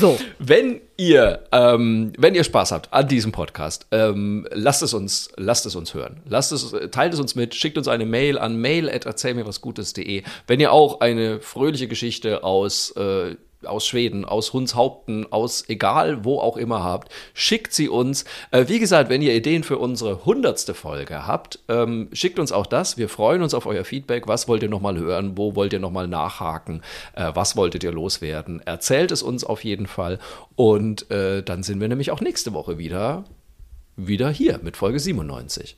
So. 0.00 0.18
Wenn 0.38 0.80
ihr, 0.96 1.44
ähm, 1.52 2.12
wenn 2.16 2.34
ihr 2.34 2.44
Spaß 2.44 2.72
habt 2.72 2.92
an 2.92 3.08
diesem 3.08 3.32
Podcast, 3.32 3.86
ähm, 3.90 4.46
lasst 4.52 4.82
es 4.82 4.94
uns, 4.94 5.30
lasst 5.36 5.66
es 5.66 5.74
uns 5.74 5.94
hören. 5.94 6.20
Lasst 6.26 6.52
es, 6.52 6.74
teilt 6.90 7.14
es 7.14 7.20
uns 7.20 7.34
mit, 7.34 7.54
schickt 7.54 7.78
uns 7.78 7.88
eine 7.88 8.06
Mail 8.06 8.38
an 8.38 8.56
mail@erzählmirwasgutes.de. 8.56 10.22
Wenn 10.46 10.60
ihr 10.60 10.72
auch 10.72 11.00
eine 11.00 11.40
fröhliche 11.40 11.88
Geschichte 11.88 12.44
aus 12.44 12.92
äh, 12.92 13.36
aus 13.66 13.86
Schweden, 13.86 14.24
aus 14.24 14.52
Hunshaupten, 14.52 15.30
aus 15.30 15.68
egal 15.68 16.24
wo 16.24 16.38
auch 16.38 16.56
immer 16.56 16.82
habt, 16.82 17.12
schickt 17.34 17.72
sie 17.72 17.88
uns. 17.88 18.24
Äh, 18.50 18.66
wie 18.68 18.78
gesagt, 18.78 19.10
wenn 19.10 19.22
ihr 19.22 19.34
Ideen 19.34 19.62
für 19.62 19.78
unsere 19.78 20.24
hundertste 20.24 20.74
Folge 20.74 21.26
habt, 21.26 21.60
ähm, 21.68 22.08
schickt 22.12 22.38
uns 22.38 22.52
auch 22.52 22.66
das. 22.66 22.96
Wir 22.96 23.08
freuen 23.08 23.42
uns 23.42 23.54
auf 23.54 23.66
euer 23.66 23.84
Feedback. 23.84 24.28
Was 24.28 24.48
wollt 24.48 24.62
ihr 24.62 24.68
nochmal 24.68 24.98
hören? 24.98 25.36
Wo 25.36 25.54
wollt 25.54 25.72
ihr 25.72 25.80
nochmal 25.80 26.08
nachhaken? 26.08 26.82
Äh, 27.14 27.32
was 27.34 27.56
wolltet 27.56 27.84
ihr 27.84 27.92
loswerden? 27.92 28.60
Erzählt 28.64 29.12
es 29.12 29.22
uns 29.22 29.44
auf 29.44 29.64
jeden 29.64 29.86
Fall. 29.86 30.18
Und 30.56 31.10
äh, 31.10 31.42
dann 31.42 31.62
sind 31.62 31.80
wir 31.80 31.88
nämlich 31.88 32.10
auch 32.10 32.20
nächste 32.20 32.52
Woche 32.52 32.78
wieder, 32.78 33.24
wieder 33.96 34.30
hier 34.30 34.60
mit 34.62 34.76
Folge 34.76 35.00
97. 35.00 35.76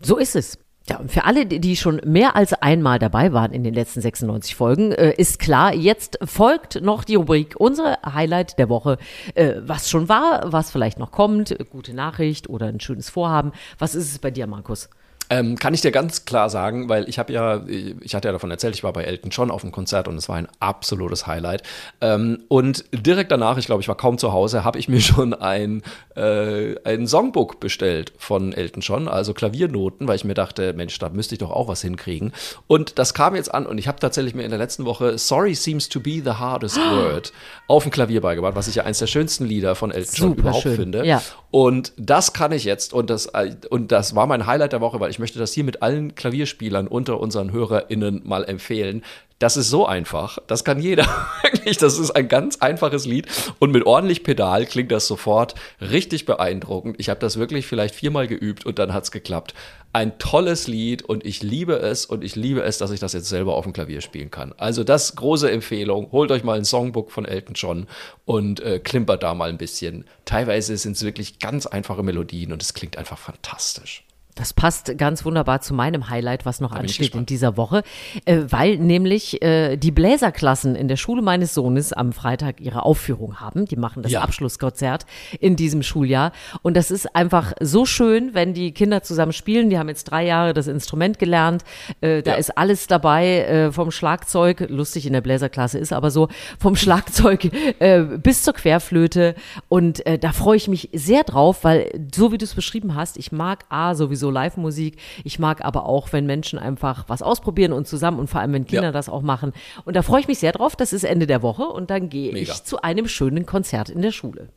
So 0.00 0.16
ist 0.16 0.36
es. 0.36 0.58
Ja, 0.90 0.96
und 0.98 1.12
für 1.12 1.24
alle, 1.24 1.46
die 1.46 1.76
schon 1.76 2.00
mehr 2.04 2.34
als 2.34 2.52
einmal 2.52 2.98
dabei 2.98 3.32
waren 3.32 3.52
in 3.52 3.62
den 3.62 3.74
letzten 3.74 4.00
96 4.00 4.56
Folgen, 4.56 4.90
äh, 4.90 5.12
ist 5.16 5.38
klar, 5.38 5.72
jetzt 5.72 6.18
folgt 6.24 6.82
noch 6.82 7.04
die 7.04 7.14
Rubrik 7.14 7.54
unsere 7.58 7.98
Highlight 8.04 8.58
der 8.58 8.68
Woche. 8.68 8.98
Äh, 9.34 9.54
was 9.60 9.88
schon 9.88 10.08
war, 10.08 10.52
was 10.52 10.72
vielleicht 10.72 10.98
noch 10.98 11.12
kommt, 11.12 11.56
gute 11.70 11.94
Nachricht 11.94 12.50
oder 12.50 12.66
ein 12.66 12.80
schönes 12.80 13.08
Vorhaben. 13.08 13.52
Was 13.78 13.94
ist 13.94 14.10
es 14.10 14.18
bei 14.18 14.32
dir, 14.32 14.48
Markus? 14.48 14.90
Ähm, 15.32 15.56
kann 15.56 15.74
ich 15.74 15.80
dir 15.80 15.92
ganz 15.92 16.24
klar 16.24 16.50
sagen, 16.50 16.88
weil 16.88 17.08
ich 17.08 17.20
habe 17.20 17.32
ja, 17.32 17.62
ich 18.00 18.16
hatte 18.16 18.26
ja 18.26 18.32
davon 18.32 18.50
erzählt, 18.50 18.74
ich 18.74 18.82
war 18.82 18.92
bei 18.92 19.04
Elton 19.04 19.30
John 19.30 19.52
auf 19.52 19.60
dem 19.60 19.70
Konzert 19.70 20.08
und 20.08 20.16
es 20.16 20.28
war 20.28 20.34
ein 20.34 20.48
absolutes 20.58 21.28
Highlight. 21.28 21.62
Ähm, 22.00 22.42
und 22.48 22.84
direkt 22.92 23.30
danach, 23.30 23.56
ich 23.56 23.66
glaube, 23.66 23.80
ich 23.80 23.86
war 23.86 23.96
kaum 23.96 24.18
zu 24.18 24.32
Hause, 24.32 24.64
habe 24.64 24.80
ich 24.80 24.88
mir 24.88 25.00
schon 25.00 25.32
ein, 25.32 25.82
äh, 26.16 26.74
ein 26.82 27.06
Songbook 27.06 27.60
bestellt 27.60 28.12
von 28.18 28.52
Elton 28.52 28.82
John, 28.82 29.06
also 29.06 29.32
Klaviernoten, 29.32 30.08
weil 30.08 30.16
ich 30.16 30.24
mir 30.24 30.34
dachte, 30.34 30.72
Mensch, 30.72 30.98
da 30.98 31.08
müsste 31.10 31.36
ich 31.36 31.38
doch 31.38 31.52
auch 31.52 31.68
was 31.68 31.80
hinkriegen. 31.80 32.32
Und 32.66 32.98
das 32.98 33.14
kam 33.14 33.36
jetzt 33.36 33.54
an 33.54 33.66
und 33.66 33.78
ich 33.78 33.86
habe 33.86 34.00
tatsächlich 34.00 34.34
mir 34.34 34.42
in 34.42 34.50
der 34.50 34.58
letzten 34.58 34.84
Woche 34.84 35.16
Sorry 35.16 35.54
Seems 35.54 35.88
to 35.88 36.00
be 36.00 36.22
the 36.24 36.32
hardest 36.32 36.76
word 36.90 37.32
auf 37.68 37.84
dem 37.84 37.92
Klavier 37.92 38.20
beigebracht, 38.20 38.56
was 38.56 38.66
ich 38.66 38.74
ja 38.74 38.82
eins 38.82 38.98
der 38.98 39.06
schönsten 39.06 39.44
Lieder 39.44 39.76
von 39.76 39.92
Elton 39.92 40.12
John 40.12 40.28
Super 40.30 40.40
überhaupt 40.40 40.62
schön, 40.64 40.76
finde. 40.76 41.06
ja. 41.06 41.22
Und 41.52 41.92
das 41.96 42.32
kann 42.32 42.52
ich 42.52 42.64
jetzt 42.64 42.92
und 42.92 43.10
das, 43.10 43.26
äh, 43.26 43.54
und 43.70 43.90
das 43.92 44.14
war 44.14 44.26
mein 44.26 44.46
Highlight 44.46 44.72
der 44.72 44.80
Woche, 44.80 45.00
weil 45.00 45.10
ich 45.10 45.19
möchte 45.20 45.38
das 45.38 45.52
hier 45.52 45.64
mit 45.64 45.82
allen 45.82 46.14
Klavierspielern 46.14 46.88
unter 46.88 47.20
unseren 47.20 47.52
HörerInnen 47.52 48.22
mal 48.24 48.44
empfehlen. 48.44 49.02
Das 49.40 49.56
ist 49.56 49.70
so 49.70 49.86
einfach. 49.86 50.38
Das 50.48 50.64
kann 50.64 50.80
jeder. 50.80 51.06
Wirklich, 51.42 51.78
das 51.78 51.98
ist 51.98 52.10
ein 52.10 52.28
ganz 52.28 52.58
einfaches 52.58 53.06
Lied. 53.06 53.26
Und 53.58 53.72
mit 53.72 53.86
ordentlich 53.86 54.22
Pedal 54.22 54.66
klingt 54.66 54.92
das 54.92 55.06
sofort 55.06 55.54
richtig 55.80 56.26
beeindruckend. 56.26 56.96
Ich 56.98 57.08
habe 57.08 57.20
das 57.20 57.38
wirklich 57.38 57.66
vielleicht 57.66 57.94
viermal 57.94 58.26
geübt 58.26 58.66
und 58.66 58.78
dann 58.78 58.92
hat's 58.92 59.10
geklappt. 59.10 59.54
Ein 59.94 60.18
tolles 60.18 60.68
Lied 60.68 61.02
und 61.02 61.24
ich 61.24 61.42
liebe 61.42 61.76
es 61.76 62.04
und 62.04 62.22
ich 62.22 62.36
liebe 62.36 62.62
es, 62.62 62.76
dass 62.76 62.90
ich 62.90 63.00
das 63.00 63.14
jetzt 63.14 63.30
selber 63.30 63.54
auf 63.54 63.64
dem 63.64 63.72
Klavier 63.72 64.02
spielen 64.02 64.30
kann. 64.30 64.52
Also 64.58 64.84
das 64.84 65.16
große 65.16 65.50
Empfehlung. 65.50 66.12
Holt 66.12 66.30
euch 66.30 66.44
mal 66.44 66.58
ein 66.58 66.66
Songbook 66.66 67.10
von 67.10 67.24
Elton 67.24 67.54
John 67.54 67.86
und 68.26 68.60
äh, 68.60 68.78
klimpert 68.78 69.22
da 69.22 69.32
mal 69.32 69.48
ein 69.48 69.58
bisschen. 69.58 70.04
Teilweise 70.26 70.76
sind 70.76 70.96
es 70.96 71.02
wirklich 71.02 71.38
ganz 71.38 71.64
einfache 71.64 72.02
Melodien 72.02 72.52
und 72.52 72.62
es 72.62 72.74
klingt 72.74 72.98
einfach 72.98 73.18
fantastisch. 73.18 74.04
Das 74.40 74.54
passt 74.54 74.96
ganz 74.96 75.26
wunderbar 75.26 75.60
zu 75.60 75.74
meinem 75.74 76.08
Highlight, 76.08 76.46
was 76.46 76.60
noch 76.62 76.72
ich 76.72 76.78
ansteht 76.78 77.14
in 77.14 77.26
dieser 77.26 77.58
Woche, 77.58 77.82
äh, 78.24 78.38
weil 78.48 78.78
nämlich 78.78 79.42
äh, 79.42 79.76
die 79.76 79.90
Bläserklassen 79.90 80.74
in 80.76 80.88
der 80.88 80.96
Schule 80.96 81.20
meines 81.20 81.52
Sohnes 81.52 81.92
am 81.92 82.12
Freitag 82.14 82.58
ihre 82.58 82.86
Aufführung 82.86 83.38
haben. 83.38 83.66
Die 83.66 83.76
machen 83.76 84.02
das 84.02 84.12
Ja. 84.12 84.22
Abschlusskonzert 84.22 85.04
in 85.40 85.56
diesem 85.56 85.82
Schuljahr. 85.82 86.32
Und 86.62 86.74
das 86.78 86.90
ist 86.90 87.14
einfach 87.14 87.52
so 87.60 87.84
schön, 87.84 88.32
wenn 88.32 88.54
die 88.54 88.72
Kinder 88.72 89.02
zusammen 89.02 89.34
spielen. 89.34 89.68
Die 89.68 89.78
haben 89.78 89.90
jetzt 89.90 90.04
drei 90.04 90.24
Jahre 90.24 90.54
das 90.54 90.68
Instrument 90.68 91.18
gelernt. 91.18 91.62
Äh, 92.00 92.22
da 92.22 92.30
Ja. 92.30 92.36
ist 92.38 92.56
alles 92.56 92.86
dabei, 92.86 93.40
äh, 93.40 93.72
vom 93.72 93.90
Schlagzeug, 93.90 94.66
lustig 94.70 95.04
in 95.06 95.12
der 95.12 95.20
Bläserklasse 95.20 95.78
ist 95.78 95.92
aber 95.92 96.10
so, 96.10 96.28
vom 96.58 96.76
Schlagzeug 96.76 97.50
äh, 97.78 98.00
bis 98.04 98.42
zur 98.42 98.54
Querflöte. 98.54 99.34
Und 99.68 100.06
äh, 100.06 100.18
da 100.18 100.32
freue 100.32 100.56
ich 100.56 100.66
mich 100.66 100.88
sehr 100.94 101.24
drauf, 101.24 101.62
weil 101.62 101.90
so 102.14 102.32
wie 102.32 102.38
du 102.38 102.44
es 102.46 102.54
beschrieben 102.54 102.94
hast, 102.94 103.18
ich 103.18 103.32
mag 103.32 103.66
A 103.68 103.94
sowieso 103.94 104.29
Live-Musik, 104.30 104.96
ich 105.24 105.38
mag 105.38 105.64
aber 105.64 105.86
auch, 105.86 106.12
wenn 106.12 106.26
Menschen 106.26 106.58
einfach 106.58 107.04
was 107.08 107.22
ausprobieren 107.22 107.72
und 107.72 107.86
zusammen 107.86 108.18
und 108.18 108.28
vor 108.28 108.40
allem, 108.40 108.52
wenn 108.52 108.66
Kinder 108.66 108.84
Ja. 108.86 108.92
das 108.92 109.08
auch 109.08 109.22
machen. 109.22 109.52
Und 109.84 109.96
da 109.96 110.02
freue 110.02 110.20
ich 110.20 110.28
mich 110.28 110.38
sehr 110.38 110.52
drauf. 110.52 110.76
Das 110.76 110.92
ist 110.92 111.04
Ende 111.04 111.26
der 111.26 111.42
Woche 111.42 111.64
und 111.64 111.90
dann 111.90 112.08
gehe 112.08 112.32
ich 112.36 112.62
zu 112.64 112.82
einem 112.82 113.08
schönen 113.08 113.46
Konzert 113.46 113.88
in 113.90 114.02
der 114.02 114.12
Schule. 114.12 114.48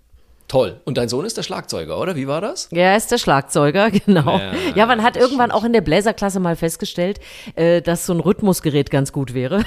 Toll. 0.53 0.79
Und 0.85 0.99
dein 0.99 1.09
Sohn 1.09 1.25
ist 1.25 1.35
der 1.35 1.41
Schlagzeuger, 1.41 1.99
oder? 1.99 2.15
Wie 2.15 2.27
war 2.27 2.39
das? 2.39 2.69
Ja, 2.71 2.83
er 2.83 2.97
ist 2.97 3.09
der 3.11 3.17
Schlagzeuger, 3.17 3.89
genau. 4.05 4.37
Ja, 4.37 4.51
Ja, 4.75 4.85
man 4.85 5.01
hat 5.01 5.17
irgendwann 5.17 5.49
auch 5.49 5.63
in 5.63 5.73
der 5.73 5.81
Bläserklasse 5.81 6.39
mal 6.39 6.55
festgestellt, 6.55 7.19
äh, 7.55 7.81
dass 7.81 8.05
so 8.05 8.13
ein 8.13 8.19
Rhythmusgerät 8.19 8.91
ganz 8.91 9.11
gut 9.11 9.33
wäre. 9.33 9.65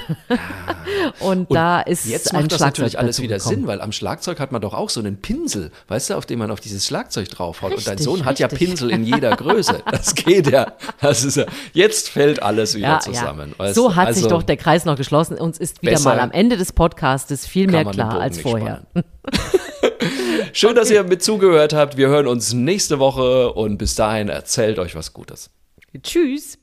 Und, 1.19 1.53
da 1.53 1.81
ist 1.81 2.05
Jetzt 2.05 2.33
ein 2.33 2.39
macht 2.39 2.53
das 2.53 2.59
Schlagzeug 2.59 2.67
natürlich 2.83 2.99
alles 2.99 3.21
wieder 3.21 3.35
gekommen. 3.35 3.55
Sinn, 3.55 3.67
weil 3.67 3.81
am 3.81 3.91
Schlagzeug 3.91 4.39
hat 4.39 4.53
man 4.53 4.61
doch 4.61 4.73
auch 4.73 4.89
so 4.89 5.01
einen 5.01 5.17
Pinsel, 5.19 5.71
weißt 5.89 6.11
du, 6.11 6.13
auf 6.13 6.25
dem 6.25 6.39
man 6.39 6.51
auf 6.51 6.61
dieses 6.61 6.85
Schlagzeug 6.87 7.27
draufhaut. 7.27 7.73
Und 7.73 7.85
dein 7.85 7.97
Richtig, 7.97 8.05
Sohn 8.05 8.23
hat 8.23 8.39
ja 8.39 8.47
richtig. 8.47 8.69
Pinsel 8.69 8.89
in 8.91 9.03
jeder 9.03 9.35
Größe. 9.35 9.83
Das 9.91 10.15
geht 10.15 10.49
ja. 10.49 10.71
Das 11.01 11.25
ist 11.25 11.35
ja. 11.35 11.47
Jetzt 11.73 12.07
fällt 12.07 12.41
alles 12.41 12.75
wieder 12.75 12.87
Ja, 12.87 12.99
zusammen. 13.01 13.53
ja. 13.59 13.73
So 13.73 13.93
hat 13.97 14.13
sich 14.15 14.23
Also, 14.23 14.37
doch 14.37 14.43
der 14.43 14.55
Kreis 14.55 14.85
noch 14.85 14.95
geschlossen. 14.95 15.37
Uns 15.37 15.57
ist 15.57 15.81
wieder 15.81 15.99
mal 15.99 16.21
am 16.21 16.31
Ende 16.31 16.55
des 16.55 16.71
Podcastes 16.71 17.45
viel 17.45 17.67
mehr 17.69 17.83
klar 17.83 18.21
als 18.21 18.39
vorher. 18.39 18.83
Schön, 20.53 20.75
dass 20.75 20.89
ihr 20.89 21.03
mit 21.03 21.23
zugehört 21.23 21.73
habt. 21.73 21.97
Wir 21.97 22.07
hören 22.07 22.27
uns 22.27 22.53
nächste 22.53 22.99
Woche 22.99 23.53
und 23.53 23.77
bis 23.77 23.95
dahin 23.95 24.29
erzählt 24.29 24.79
euch 24.79 24.95
was 24.95 25.13
Gutes. 25.13 25.49
Tschüss. 26.03 26.57